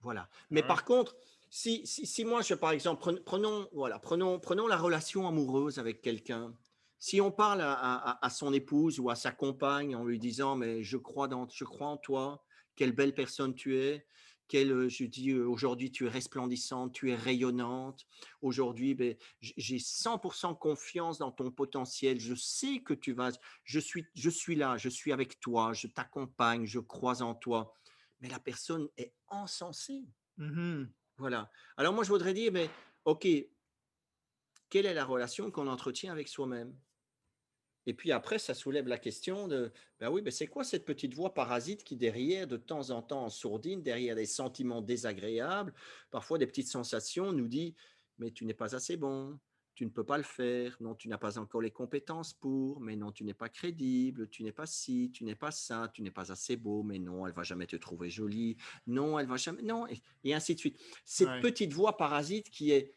Voilà. 0.01 0.29
Mais 0.49 0.61
Ouais. 0.61 0.67
par 0.67 0.85
contre, 0.85 1.17
si, 1.49 1.85
si, 1.85 2.05
si 2.05 2.25
moi, 2.25 2.41
je, 2.41 2.53
par 2.53 2.71
exemple, 2.71 3.03
pren- 3.03 3.23
prenons, 3.23 3.67
voilà, 3.73 3.99
prenons, 3.99 4.39
prenons 4.39 4.67
la 4.67 4.77
relation 4.77 5.27
amoureuse 5.27 5.79
avec 5.79 6.01
quelqu'un. 6.01 6.55
Si 6.99 7.21
on 7.21 7.31
parle 7.31 7.61
à, 7.61 8.29
son 8.29 8.53
épouse 8.53 8.99
ou 8.99 9.09
à 9.09 9.15
sa 9.15 9.31
compagne 9.31 9.95
en 9.95 10.03
lui 10.03 10.19
disant 10.19 10.55
mais 10.57 10.83
je 10.83 10.97
crois 10.97 11.29
dans, 11.29 11.47
je 11.49 11.63
crois 11.63 11.87
en 11.87 11.97
toi, 11.97 12.43
quelle 12.75 12.91
belle 12.91 13.15
personne 13.15 13.55
tu 13.55 13.77
es, 13.77 14.05
quelle, 14.49 14.89
je 14.89 15.05
dis 15.05 15.33
aujourd'hui 15.33 15.91
tu 15.91 16.07
es 16.07 16.09
resplendissante, 16.09 16.93
tu 16.93 17.11
es 17.11 17.15
rayonnante. 17.15 18.05
Aujourd'hui, 18.41 18.95
ben, 18.95 19.15
j'ai 19.41 19.79
100% 19.79 20.55
confiance 20.55 21.19
dans 21.19 21.31
ton 21.31 21.51
potentiel. 21.51 22.19
Je 22.19 22.35
sais 22.35 22.79
que 22.81 22.93
tu 22.93 23.13
vas, 23.13 23.31
je 23.63 23.79
suis, 23.79 24.05
je 24.15 24.29
suis 24.29 24.55
là, 24.55 24.77
je 24.77 24.89
suis 24.89 25.13
avec 25.13 25.39
toi, 25.39 25.71
je 25.73 25.87
t'accompagne, 25.87 26.65
je 26.65 26.79
crois 26.79 27.21
en 27.21 27.33
toi. 27.35 27.73
Mais 28.21 28.29
la 28.29 28.39
personne 28.39 28.87
est 28.97 29.13
encensée. 29.27 30.05
Mmh 30.37 30.85
voilà. 31.17 31.51
Alors 31.75 31.93
moi 31.93 32.05
je 32.05 32.09
voudrais 32.09 32.33
dire 32.33 32.51
mais 32.53 32.69
ok, 33.03 33.27
quelle 34.69 34.85
est 34.85 34.93
la 34.93 35.03
relation 35.03 35.51
qu'on 35.51 35.67
entretient 35.67 36.11
avec 36.11 36.27
soi-même? 36.29 36.73
Et 37.85 37.93
puis 37.93 38.11
après, 38.11 38.37
ça 38.37 38.53
soulève 38.53 38.87
la 38.87 38.99
question 38.99 39.47
de, 39.47 39.71
ben 39.99 40.11
oui, 40.11 40.21
ben 40.21 40.31
c'est 40.31 40.47
quoi 40.47 40.63
cette 40.63 40.85
petite 40.85 41.15
voix 41.15 41.33
parasite 41.33 41.83
qui 41.83 41.95
derrière, 41.95 42.45
de 42.45 42.55
temps 42.57 42.91
en 42.91 43.01
temps 43.01 43.23
en 43.23 43.29
sourdine, 43.29 43.81
derrière 43.81 44.15
des 44.15 44.27
sentiments 44.27 44.81
désagréables, 44.81 45.73
parfois 46.11 46.37
des 46.37 46.45
petites 46.45 46.67
sensations, 46.67 47.33
nous 47.33 47.47
dit, 47.47 47.75
mais 48.19 48.31
tu 48.31 48.45
n'es 48.45 48.53
pas 48.53 48.75
assez 48.75 48.95
bon, 48.95 49.39
tu 49.79 49.85
ne 49.85 49.91
peux 49.91 50.03
pas 50.03 50.17
le 50.17 50.25
faire, 50.25 50.75
non, 50.81 50.93
tu 50.93 51.07
n'as 51.07 51.17
pas 51.17 51.39
encore 51.39 51.61
les 51.61 51.71
compétences 51.71 52.33
pour, 52.33 52.81
mais 52.81 52.97
non, 52.97 53.13
tu 53.13 53.23
n'es 53.23 53.33
pas 53.33 53.47
crédible, 53.47 54.27
tu 54.27 54.43
n'es 54.43 54.51
pas 54.51 54.65
ci, 54.65 55.09
tu 55.13 55.23
n'es 55.23 55.35
pas 55.35 55.51
ça, 55.51 55.89
tu 55.93 56.01
n'es 56.01 56.11
pas 56.11 56.33
assez 56.33 56.57
beau, 56.57 56.83
mais 56.83 56.99
non, 56.99 57.25
elle 57.25 57.31
va 57.31 57.43
jamais 57.43 57.65
te 57.65 57.77
trouver 57.77 58.09
jolie, 58.09 58.57
non, 58.87 59.17
elle 59.17 59.27
va 59.27 59.37
jamais, 59.37 59.61
non, 59.61 59.87
et, 60.25 60.33
ainsi 60.33 60.53
de 60.53 60.59
suite. 60.59 60.77
Cette 61.05 61.39
petite 61.41 61.71
voix 61.71 61.95
parasite 61.95 62.49
qui 62.49 62.71
est, 62.71 62.93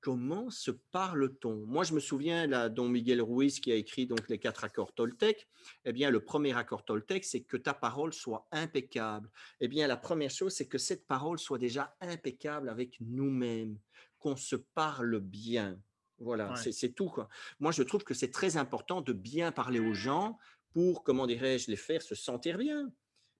comment 0.00 0.50
se 0.50 0.70
parle-t-on? 0.70 1.66
Moi, 1.66 1.82
je 1.82 1.94
me 1.94 1.98
souviens, 1.98 2.46
là, 2.46 2.68
dont 2.68 2.88
Miguel 2.88 3.20
Ruiz 3.20 3.58
qui 3.58 3.72
a 3.72 3.74
écrit 3.74 4.06
donc 4.06 4.28
les 4.28 4.38
quatre 4.38 4.62
accords 4.62 4.94
Toltec, 4.94 5.48
eh 5.84 5.92
bien, 5.92 6.10
le 6.10 6.22
premier 6.22 6.56
accord 6.56 6.84
Toltec, 6.84 7.24
c'est 7.24 7.42
que 7.42 7.56
ta 7.56 7.74
parole 7.74 8.12
soit 8.12 8.46
impeccable. 8.52 9.28
Eh 9.58 9.66
bien, 9.66 9.88
la 9.88 9.96
première 9.96 10.30
chose, 10.30 10.52
c'est 10.52 10.68
que 10.68 10.78
cette 10.78 11.08
parole 11.08 11.40
soit 11.40 11.58
déjà 11.58 11.96
impeccable 12.00 12.68
avec 12.68 13.00
nous-mêmes, 13.00 13.80
qu'on 14.26 14.34
se 14.34 14.56
parle 14.56 15.20
bien. 15.20 15.80
Voilà, 16.18 16.56
c'est 16.56 16.92
tout. 16.92 17.08
Quoi. 17.08 17.28
Moi, 17.60 17.70
je 17.70 17.84
trouve 17.84 18.02
que 18.02 18.12
c'est 18.12 18.32
très 18.32 18.56
important 18.56 19.00
de 19.00 19.12
bien 19.12 19.52
parler 19.52 19.78
aux 19.78 19.94
gens 19.94 20.36
pour, 20.70 21.04
comment 21.04 21.28
dirais-je, 21.28 21.70
les 21.70 21.76
faire 21.76 22.02
se 22.02 22.16
sentir 22.16 22.58
bien. 22.58 22.90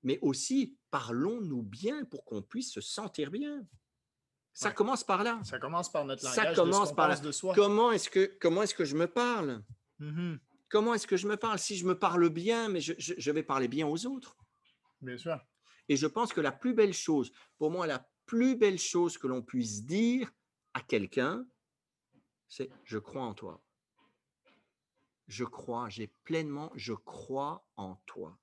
Mais 0.05 0.21
aussi, 0.23 0.77
parlons-nous 0.93 1.63
bien 1.63 2.05
pour 2.05 2.25
qu'on 2.25 2.41
puisse 2.41 2.73
se 2.73 2.81
sentir 2.81 3.33
bien. 3.33 3.67
Ça 4.55 4.71
commence 4.71 5.03
par 5.03 5.25
là. 5.25 5.41
Ça 5.43 5.59
commence 5.59 5.91
par 5.91 6.05
notre 6.05 6.25
langage. 6.25 6.45
Ça 6.45 6.55
commence 6.55 6.95
par 6.95 7.09
là. 7.09 7.17
De 7.17 7.33
soi. 7.33 7.53
Comment 7.55 7.91
est-ce 7.91 8.09
que 8.09 8.37
comment 8.41 8.63
est-ce 8.63 8.75
que 8.75 8.85
je 8.85 8.95
me 8.95 9.09
parle? 9.09 9.65
Mmh 9.99 10.37
Comment 10.69 10.95
est-ce 10.95 11.07
que 11.07 11.17
je 11.17 11.27
me 11.29 11.37
parle? 11.37 11.59
Si 11.59 11.77
je 11.77 11.87
me 11.87 11.99
parle 11.99 12.29
bien, 12.29 12.69
mais 12.69 12.81
je, 12.81 13.31
vais 13.31 13.43
parler 13.45 13.69
bien 13.69 13.87
aux 13.87 14.07
autres. 14.07 14.37
Bien 15.01 15.17
sûr. 15.17 15.39
Et 15.89 15.97
je 15.97 16.07
pense 16.07 16.33
que 16.33 16.41
la 16.41 16.53
plus 16.53 16.75
belle 16.75 16.93
chose, 16.93 17.31
pour 17.57 17.71
moi, 17.71 17.87
la 17.87 18.09
plus 18.25 18.57
belle 18.57 18.79
chose 18.79 19.17
que 19.17 19.29
l'on 19.29 19.43
puisse 19.43 19.85
dire 19.85 20.31
à 20.77 20.83
quelqu'un, 20.83 21.47
c'est 22.49 22.69
je 22.85 22.99
crois 22.99 23.23
en 23.23 23.33
toi. 23.33 23.63
Je 25.27 25.45
crois, 25.45 25.89
j'ai 25.89 26.09
pleinement, 26.25 26.71
je 26.75 26.93
crois 26.93 27.67
en 27.77 27.97
toi. 28.05 28.39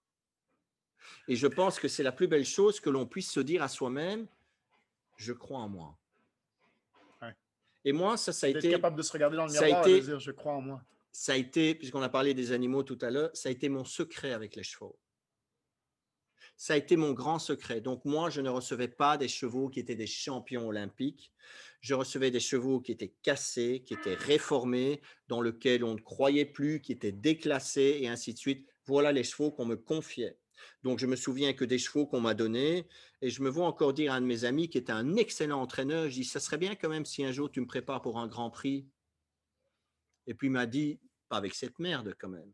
Et 1.27 1.35
je 1.35 1.45
pense 1.45 1.79
que 1.79 1.87
c'est 1.87 2.01
la 2.01 2.11
plus 2.11 2.27
belle 2.27 2.43
chose 2.43 2.79
que 2.79 2.89
l'on 2.89 3.05
puisse 3.05 3.31
se 3.31 3.39
dire 3.39 3.61
à 3.61 3.67
soi-même, 3.67 4.27
je 5.15 5.31
crois 5.31 5.59
en 5.59 5.69
moi. 5.69 5.97
Et 7.85 7.91
moi, 7.91 8.17
ça, 8.17 8.31
ça 8.31 8.47
a 8.47 8.49
été. 8.49 8.71
capable 8.71 8.95
de 8.95 9.01
se 9.01 9.11
regarder 9.11 9.35
dans 9.35 9.45
le 9.45 9.51
miroir 9.51 9.87
et 9.87 9.99
de 9.99 10.05
dire 10.05 10.19
je 10.19 10.31
crois 10.31 10.53
en 10.53 10.61
moi. 10.61 10.81
Ça 11.11 11.33
a 11.33 11.35
été, 11.35 11.75
puisqu'on 11.75 12.01
a 12.01 12.09
parlé 12.09 12.33
des 12.33 12.51
animaux 12.51 12.81
tout 12.81 12.97
à 13.01 13.11
l'heure, 13.11 13.29
ça 13.33 13.49
a 13.49 13.51
été 13.51 13.69
mon 13.69 13.83
secret 13.85 14.31
avec 14.31 14.55
les 14.55 14.63
chevaux. 14.63 14.97
Ça 16.55 16.73
a 16.73 16.77
été 16.77 16.95
mon 16.95 17.13
grand 17.13 17.39
secret. 17.39 17.81
Donc, 17.81 18.05
moi, 18.05 18.29
je 18.29 18.41
ne 18.41 18.49
recevais 18.49 18.87
pas 18.87 19.17
des 19.17 19.27
chevaux 19.27 19.69
qui 19.69 19.79
étaient 19.79 19.95
des 19.95 20.07
champions 20.07 20.67
olympiques. 20.67 21.33
Je 21.81 21.93
recevais 21.93 22.31
des 22.31 22.39
chevaux 22.39 22.79
qui 22.79 22.91
étaient 22.91 23.13
cassés, 23.21 23.83
qui 23.85 23.93
étaient 23.93 24.15
réformés, 24.15 25.01
dans 25.27 25.41
lesquels 25.41 25.83
on 25.83 25.95
ne 25.95 25.99
croyait 25.99 26.45
plus, 26.45 26.79
qui 26.79 26.91
étaient 26.91 27.11
déclassés 27.11 27.99
et 28.01 28.07
ainsi 28.07 28.33
de 28.33 28.37
suite. 28.37 28.67
Voilà 28.85 29.11
les 29.11 29.23
chevaux 29.23 29.51
qu'on 29.51 29.65
me 29.65 29.75
confiait. 29.75 30.37
Donc, 30.83 30.99
je 30.99 31.07
me 31.07 31.15
souviens 31.15 31.53
que 31.53 31.65
des 31.65 31.77
chevaux 31.77 32.05
qu'on 32.05 32.21
m'a 32.21 32.33
donnés, 32.33 32.87
et 33.21 33.29
je 33.29 33.41
me 33.41 33.49
vois 33.49 33.65
encore 33.65 33.93
dire 33.93 34.13
à 34.13 34.15
un 34.15 34.21
de 34.21 34.25
mes 34.25 34.45
amis 34.45 34.69
qui 34.69 34.77
était 34.77 34.93
un 34.93 35.15
excellent 35.15 35.61
entraîneur, 35.61 36.09
je 36.09 36.15
dis, 36.15 36.23
ça 36.25 36.39
serait 36.39 36.57
bien 36.57 36.75
quand 36.75 36.89
même 36.89 37.05
si 37.05 37.23
un 37.23 37.31
jour 37.31 37.51
tu 37.51 37.59
me 37.59 37.67
prépares 37.67 38.01
pour 38.01 38.19
un 38.19 38.27
grand 38.27 38.49
prix. 38.49 38.87
Et 40.27 40.33
puis 40.33 40.47
il 40.47 40.51
m'a 40.51 40.65
dit, 40.65 40.99
pas 41.29 41.37
avec 41.37 41.53
cette 41.53 41.79
merde 41.79 42.15
quand 42.19 42.29
même. 42.29 42.53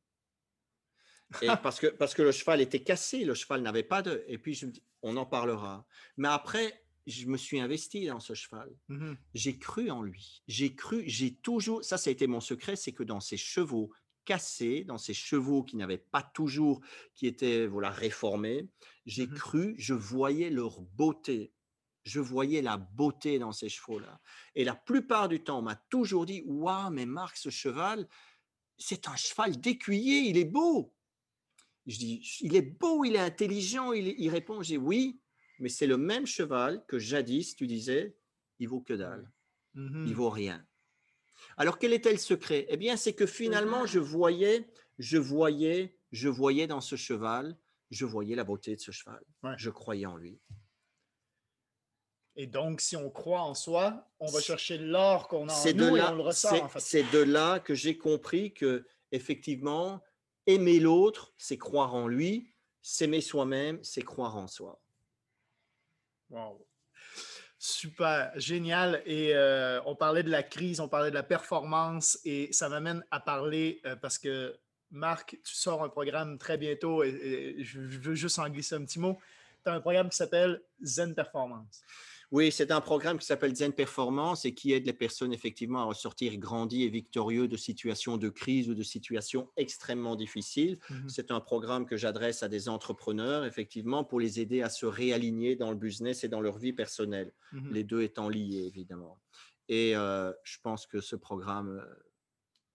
Et 1.41 1.47
parce, 1.61 1.80
que, 1.80 1.88
parce 1.88 2.13
que 2.13 2.21
le 2.21 2.32
cheval 2.32 2.61
était 2.61 2.82
cassé, 2.82 3.23
le 3.23 3.34
cheval 3.34 3.61
n'avait 3.61 3.84
pas 3.84 4.01
de... 4.01 4.23
Et 4.27 4.38
puis 4.38 4.53
je 4.53 4.65
me 4.65 4.71
dis, 4.71 4.84
on 5.01 5.15
en 5.17 5.25
parlera. 5.25 5.86
Mais 6.17 6.27
après, 6.27 6.84
je 7.07 7.25
me 7.27 7.38
suis 7.38 7.59
investi 7.59 8.07
dans 8.07 8.19
ce 8.19 8.34
cheval. 8.34 8.69
Mmh 8.88 9.13
j'ai 9.34 9.57
cru 9.57 9.89
en 9.91 10.01
lui. 10.01 10.43
J'ai 10.47 10.75
cru, 10.75 11.03
j'ai 11.07 11.36
toujours... 11.36 11.84
Ça, 11.84 11.97
ça 11.97 12.09
a 12.09 12.13
été 12.13 12.27
mon 12.27 12.41
secret, 12.41 12.75
c'est 12.75 12.93
que 12.93 13.03
dans 13.03 13.19
ces 13.19 13.38
chevaux, 13.38 13.91
cassé 14.25 14.84
dans 14.84 14.97
ces 14.97 15.13
chevaux 15.13 15.63
qui 15.63 15.75
n'avaient 15.75 15.97
pas 15.97 16.21
toujours, 16.21 16.82
qui 17.15 17.25
étaient 17.27 17.67
voilà, 17.67 17.89
réformés. 17.89 18.67
J'ai 19.05 19.27
mmh 19.27 19.34
cru, 19.34 19.75
je 19.77 19.93
voyais 19.93 20.49
leur 20.49 20.82
beauté. 20.82 21.51
Je 22.03 22.19
voyais 22.19 22.61
la 22.61 22.77
beauté 22.77 23.39
dans 23.39 23.51
ces 23.51 23.69
chevaux-là. 23.69 24.19
Et 24.55 24.63
la 24.63 24.75
plupart 24.75 25.30
du 25.30 25.43
temps, 25.43 25.59
on 25.59 25.63
m'a 25.63 25.75
toujours 25.75 26.25
dit 26.25 26.43
Waouh, 26.45 26.91
mais 26.91 27.05
Marc, 27.05 27.38
ce 27.38 27.49
cheval, 27.49 28.07
c'est 28.77 29.07
un 29.07 29.15
cheval 29.15 29.59
d'écuyer, 29.59 30.19
il 30.21 30.38
est 30.38 30.45
beau. 30.45 30.93
Je 31.90 31.98
dis 31.98 32.38
Il 32.42 32.56
est 32.56 32.62
beau, 32.62 33.04
il 33.04 33.16
est 33.16 33.20
intelligent. 33.20 33.92
Il, 33.94 34.08
il 34.18 34.30
répond 34.30 34.62
J'ai 34.62 34.78
Oui, 34.78 35.20
mais 35.60 35.70
c'est 35.70 35.88
le 35.88 35.98
même 35.98 36.26
cheval 36.26 36.84
que 36.88 37.00
jadis, 37.00 37.56
tu 37.56 37.68
disais, 37.68 38.16
il 38.60 38.70
vaut 38.70 38.82
que 38.82 38.94
dalle. 38.94 39.32
Mmh 39.74 40.06
il 40.08 40.16
vaut 40.16 40.30
rien. 40.30 40.66
Alors, 41.58 41.80
quel 41.80 41.94
était 41.94 42.12
le 42.12 42.18
secret? 42.18 42.66
Eh 42.70 42.78
bien, 42.78 42.98
c'est 42.98 43.14
que 43.14 43.26
finalement, 43.26 43.86
je 43.86 44.00
voyais, 44.00 44.68
je 44.98 45.18
voyais, 45.18 45.98
je 46.12 46.28
voyais 46.30 46.68
dans 46.68 46.82
ce 46.82 46.96
cheval, 46.96 47.58
je 47.92 48.06
voyais 48.06 48.36
la 48.36 48.44
beauté 48.44 48.76
de 48.76 48.82
ce 48.82 48.92
cheval. 48.92 49.24
Je 49.58 49.70
croyais 49.70 50.06
en 50.06 50.18
lui. 50.18 50.40
Et 52.36 52.48
donc, 52.48 52.82
si 52.82 52.96
on 52.96 53.10
croit 53.10 53.42
en 53.42 53.54
soi, 53.54 54.10
on 54.20 54.28
va 54.32 54.40
chercher 54.40 54.78
l'or 54.78 55.28
qu'on 55.28 55.50
a 55.50 55.54
en 55.54 55.74
nous 55.74 55.98
et 55.98 56.02
on 56.02 56.16
le 56.16 56.22
ressent. 56.22 56.70
C'est 56.78 57.10
de 57.12 57.20
là 57.20 57.60
que 57.60 57.74
j'ai 57.74 57.98
compris 57.98 58.54
que, 58.54 58.86
effectivement, 59.12 60.02
aimer 60.50 60.80
l'autre, 60.80 61.34
c'est 61.38 61.58
croire 61.58 61.93
en 61.93 62.08
lui. 62.08 62.52
S'aimer 62.82 63.22
soi-même, 63.22 63.80
c'est 63.84 64.02
croire 64.02 64.36
en 64.36 64.47
soi. 64.47 64.82
Wow. 66.30 66.66
Super, 67.58 68.32
génial. 68.36 69.04
Et 69.06 69.36
euh, 69.36 69.82
on 69.86 69.95
parlait 69.95 70.24
de 70.24 70.32
la 70.32 70.43
crise, 70.43 70.80
on 70.80 70.88
parlait 70.88 71.10
de 71.10 71.16
la 71.16 71.24
performance 71.24 72.20
et 72.26 72.52
ça 72.52 72.70
m'amène 72.70 73.04
à 73.12 73.20
parler 73.20 73.82
euh, 73.86 73.95
parce 73.95 74.18
que 74.18 74.58
Marc, 74.91 75.38
tu 75.43 75.56
sors 75.56 75.84
un 75.84 75.89
programme 75.89 76.38
très 76.38 76.58
bientôt 76.58 77.04
et, 77.04 77.58
je, 77.60 77.80
veux 77.80 78.16
juste 78.16 78.39
en 78.39 78.50
glisser 78.50 78.76
un 78.76 78.86
petit 78.86 79.00
mot. 79.00 79.20
Tu 79.64 79.70
as 79.70 79.74
un 79.74 79.82
programme 79.82 80.10
qui 80.10 80.16
s'appelle 80.16 80.62
Zen 80.82 81.14
Performance. 81.14 81.84
Oui, 82.32 82.51
c'est 82.51 82.71
un 82.71 82.82
programme 82.82 83.17
qui 83.17 83.25
s'appelle 83.25 83.55
Zen 83.55 83.73
Performance 83.73 84.45
et 84.45 84.53
qui 84.53 84.71
aide 84.73 84.86
les 84.86 84.93
personnes 84.93 85.34
effectivement 85.34 85.82
à 85.82 85.86
ressortir 85.86 86.38
grandis 86.38 86.84
et 86.84 86.89
victorieux 86.89 87.47
de 87.47 87.57
situations 87.57 88.17
de 88.17 88.30
crise 88.30 88.69
ou 88.69 88.75
de 88.75 88.84
situations 88.84 89.49
extrêmement 89.57 90.15
difficiles. 90.15 90.77
Mhm. 90.91 91.09
C'est 91.09 91.32
un 91.32 91.39
programme 91.39 91.88
que 91.88 91.97
j'adresse 91.97 92.43
à 92.43 92.47
des 92.47 92.69
entrepreneurs 92.69 93.45
effectivement 93.45 94.03
pour 94.03 94.19
les 94.19 94.39
aider 94.39 94.61
à 94.61 94.69
se 94.69 94.86
réaligner 94.86 95.55
dans 95.55 95.71
le 95.71 95.77
business 95.77 96.23
et 96.23 96.27
dans 96.27 96.41
leur 96.41 96.59
vie 96.59 96.73
personnelle, 96.73 97.34
mhm. 97.51 97.73
les 97.73 97.84
deux 97.84 98.03
étant 98.03 98.30
liés 98.30 98.65
évidemment. 98.67 99.19
Et 99.67 99.95
euh, 99.95 100.32
je 100.43 100.57
pense 100.61 100.86
que 100.86 101.01
ce 101.01 101.15
programme, 101.15 101.80
euh, 101.80 101.95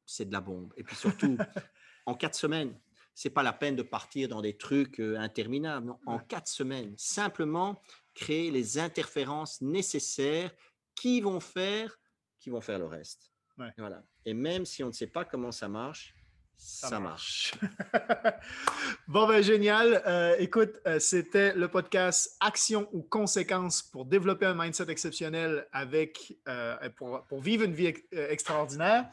c'est 0.05 0.25
de 0.25 0.33
la 0.33 0.41
bombe. 0.41 0.73
Et 0.77 0.83
puis 0.83 0.97
surtout, 0.97 1.37
en 2.07 2.15
quatre 2.15 2.37
semaines, 2.37 2.77
c'est 3.15 3.31
pas 3.31 3.45
la 3.45 3.53
peine 3.53 3.77
de 3.77 3.83
partir 3.83 4.29
dans 4.29 4.43
des 4.43 4.57
trucs 4.57 5.01
euh, 5.01 5.17
interminables. 5.19 5.87
Non, 5.87 5.99
en 6.07 6.19
quatre 6.19 6.49
semaines, 6.49 6.95
simplement 6.97 7.81
créer 8.15 8.51
les 8.51 8.79
interférences 8.79 9.61
nécessaires 9.61 10.51
qui 10.95 11.21
vont 11.21 11.41
faire, 11.41 11.99
qui 12.39 12.51
vont 12.51 12.61
faire 12.61 12.79
le 12.79 12.87
reste. 12.87 13.33
Voilà. 13.77 14.03
Et 14.25 14.35
même 14.35 14.65
si 14.65 14.83
on 14.83 14.89
ne 14.89 14.93
sait 14.93 15.07
pas 15.07 15.25
comment 15.25 15.53
ça 15.53 15.69
marche, 15.69 16.15
ça, 16.57 16.99
marche. 17.01 17.55
bon, 19.09 19.27
ben 19.27 19.43
génial. 19.43 20.03
Euh, 20.07 20.37
écoute, 20.39 20.81
euh, 20.87 20.99
c'était 20.99 21.53
le 21.53 21.69
podcast 21.69 22.37
Action 22.41 22.89
ou 22.93 23.03
conséquences 23.03 23.83
pour 23.83 24.07
développer 24.07 24.47
un 24.47 24.55
mindset 24.55 24.91
exceptionnel 24.91 25.67
avec, 25.73 26.39
euh, 26.49 26.89
pour, 26.97 27.25
pour, 27.27 27.41
vivre 27.41 27.65
une 27.65 27.75
vie 27.75 27.93
extraordinaire. 28.13 29.11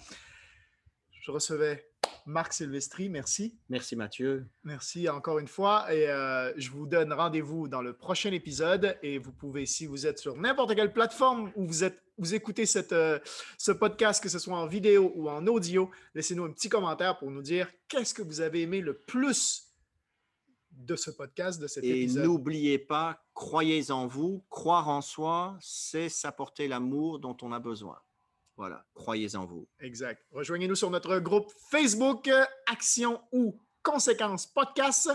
Je 1.22 1.32
recevais 1.32 1.91
Marc 2.26 2.54
Silvestri, 2.54 3.10
merci. 3.10 3.58
Merci 3.70 3.96
Mathieu. 3.96 4.48
Merci 4.64 5.10
encore 5.10 5.40
une 5.40 5.48
fois. 5.48 5.94
Et 5.94 6.08
euh, 6.08 6.54
je 6.58 6.70
vous 6.70 6.86
donne 6.86 7.12
rendez-vous 7.14 7.68
dans 7.68 7.82
le 7.82 7.94
prochain 7.94 8.32
épisode. 8.32 8.98
Et 9.02 9.18
vous 9.18 9.32
pouvez, 9.32 9.66
si 9.66 9.86
vous 9.86 10.06
êtes 10.06 10.20
sur 10.20 10.36
n'importe 10.38 10.76
quelle 10.76 10.94
plateforme 10.94 11.52
où 11.56 11.66
vous, 11.66 11.84
êtes, 11.84 12.02
vous 12.18 12.34
écoutez 12.36 12.66
cette, 12.66 12.94
euh, 12.94 13.20
ce 13.58 13.72
podcast, 13.72 14.22
que 14.22 14.30
ce 14.30 14.40
soit 14.40 14.58
en 14.58 14.68
vidéo 14.68 15.12
ou 15.16 15.30
en 15.30 15.46
audio, 15.48 15.90
laissez-nous 16.14 16.46
un 16.46 16.52
petit 16.52 16.70
commentaire 16.70 17.18
pour 17.18 17.32
nous 17.32 17.42
dire 17.42 17.70
qu'est-ce 17.88 18.14
que 18.14 18.22
vous 18.22 18.42
avez 18.42 18.62
aimé 18.62 18.82
le 18.82 18.98
plus 18.98 19.68
de 20.72 20.96
ce 20.96 21.12
podcast, 21.12 21.62
de 21.62 21.68
cet 21.68 21.84
Et 21.84 22.04
épisode. 22.04 22.26
n'oubliez 22.26 22.80
pas, 22.80 23.24
croyez 23.34 23.92
en 23.92 24.08
vous, 24.08 24.44
croire 24.50 24.90
en 24.90 25.02
soi, 25.02 25.58
c'est 25.60 26.10
s'apporter 26.10 26.68
l'amour 26.68 27.20
dont 27.20 27.36
on 27.42 27.52
a 27.52 27.60
besoin. 27.60 27.98
Voilà, 28.62 28.86
croyez 28.94 29.36
en 29.36 29.44
vous. 29.48 29.68
Exact. 29.80 30.24
Rejoignez-nous 30.32 30.76
sur 30.76 30.92
notre 30.92 31.18
groupe 31.18 31.52
Facebook 31.72 32.28
euh, 32.28 32.46
Action 32.68 33.20
ou 33.32 33.60
Conséquences 33.82 34.46
Podcast. 34.46 35.10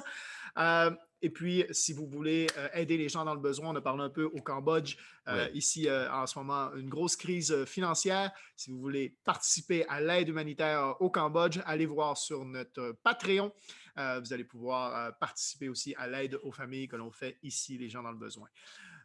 Euh, 0.58 0.90
et 1.22 1.30
puis, 1.30 1.64
si 1.70 1.92
vous 1.92 2.08
voulez 2.08 2.48
euh, 2.58 2.68
aider 2.74 2.96
les 2.96 3.08
gens 3.08 3.24
dans 3.24 3.34
le 3.34 3.40
besoin, 3.40 3.70
on 3.70 3.76
a 3.76 3.80
parlé 3.80 4.02
un 4.02 4.10
peu 4.10 4.24
au 4.24 4.40
Cambodge. 4.42 4.96
Euh. 5.28 5.48
Ici, 5.54 5.88
euh, 5.88 6.12
en 6.12 6.26
ce 6.26 6.36
moment, 6.40 6.74
une 6.74 6.88
grosse 6.88 7.14
crise 7.14 7.64
financière. 7.66 8.32
Si 8.56 8.72
vous 8.72 8.80
voulez 8.80 9.16
participer 9.24 9.86
à 9.86 10.00
l'aide 10.00 10.28
humanitaire 10.28 10.96
au 10.98 11.08
Cambodge, 11.08 11.60
allez 11.66 11.86
voir 11.86 12.16
sur 12.16 12.44
notre 12.44 12.96
Patreon. 13.04 13.52
Vous 13.94 14.32
allez 14.32 14.44
pouvoir 14.44 15.16
participer 15.18 15.68
aussi 15.68 15.94
à 15.96 16.08
l'aide 16.08 16.36
aux 16.42 16.50
familles 16.50 16.88
que 16.88 16.96
l'on 16.96 17.12
fait 17.12 17.38
ici, 17.44 17.78
les 17.78 17.88
gens 17.88 18.02
dans 18.02 18.10
le 18.10 18.18
besoin. 18.18 18.48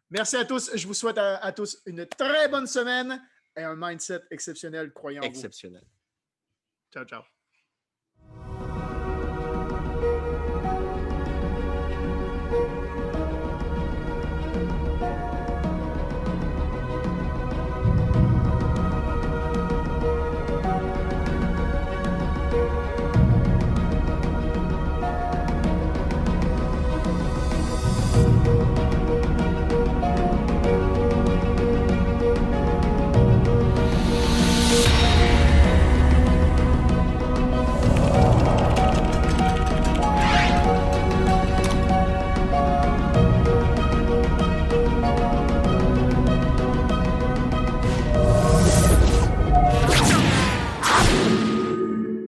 Merci 0.09 0.35
à 0.35 0.45
tous. 0.45 0.75
Je 0.75 0.87
vous 0.87 0.95
souhaite 0.95 1.19
à, 1.19 1.37
à 1.37 1.51
tous 1.51 1.77
une 1.85 2.07
très 2.07 2.49
bonne 2.49 2.65
semaine 2.65 3.21
et 3.57 3.63
un 3.63 3.75
mindset 3.75 4.21
exceptionnel, 4.31 4.91
croyant 4.93 5.21
vous. 5.21 5.27
Exceptionnel. 5.27 5.83
Ciao, 6.91 7.05
ciao. 7.05 7.23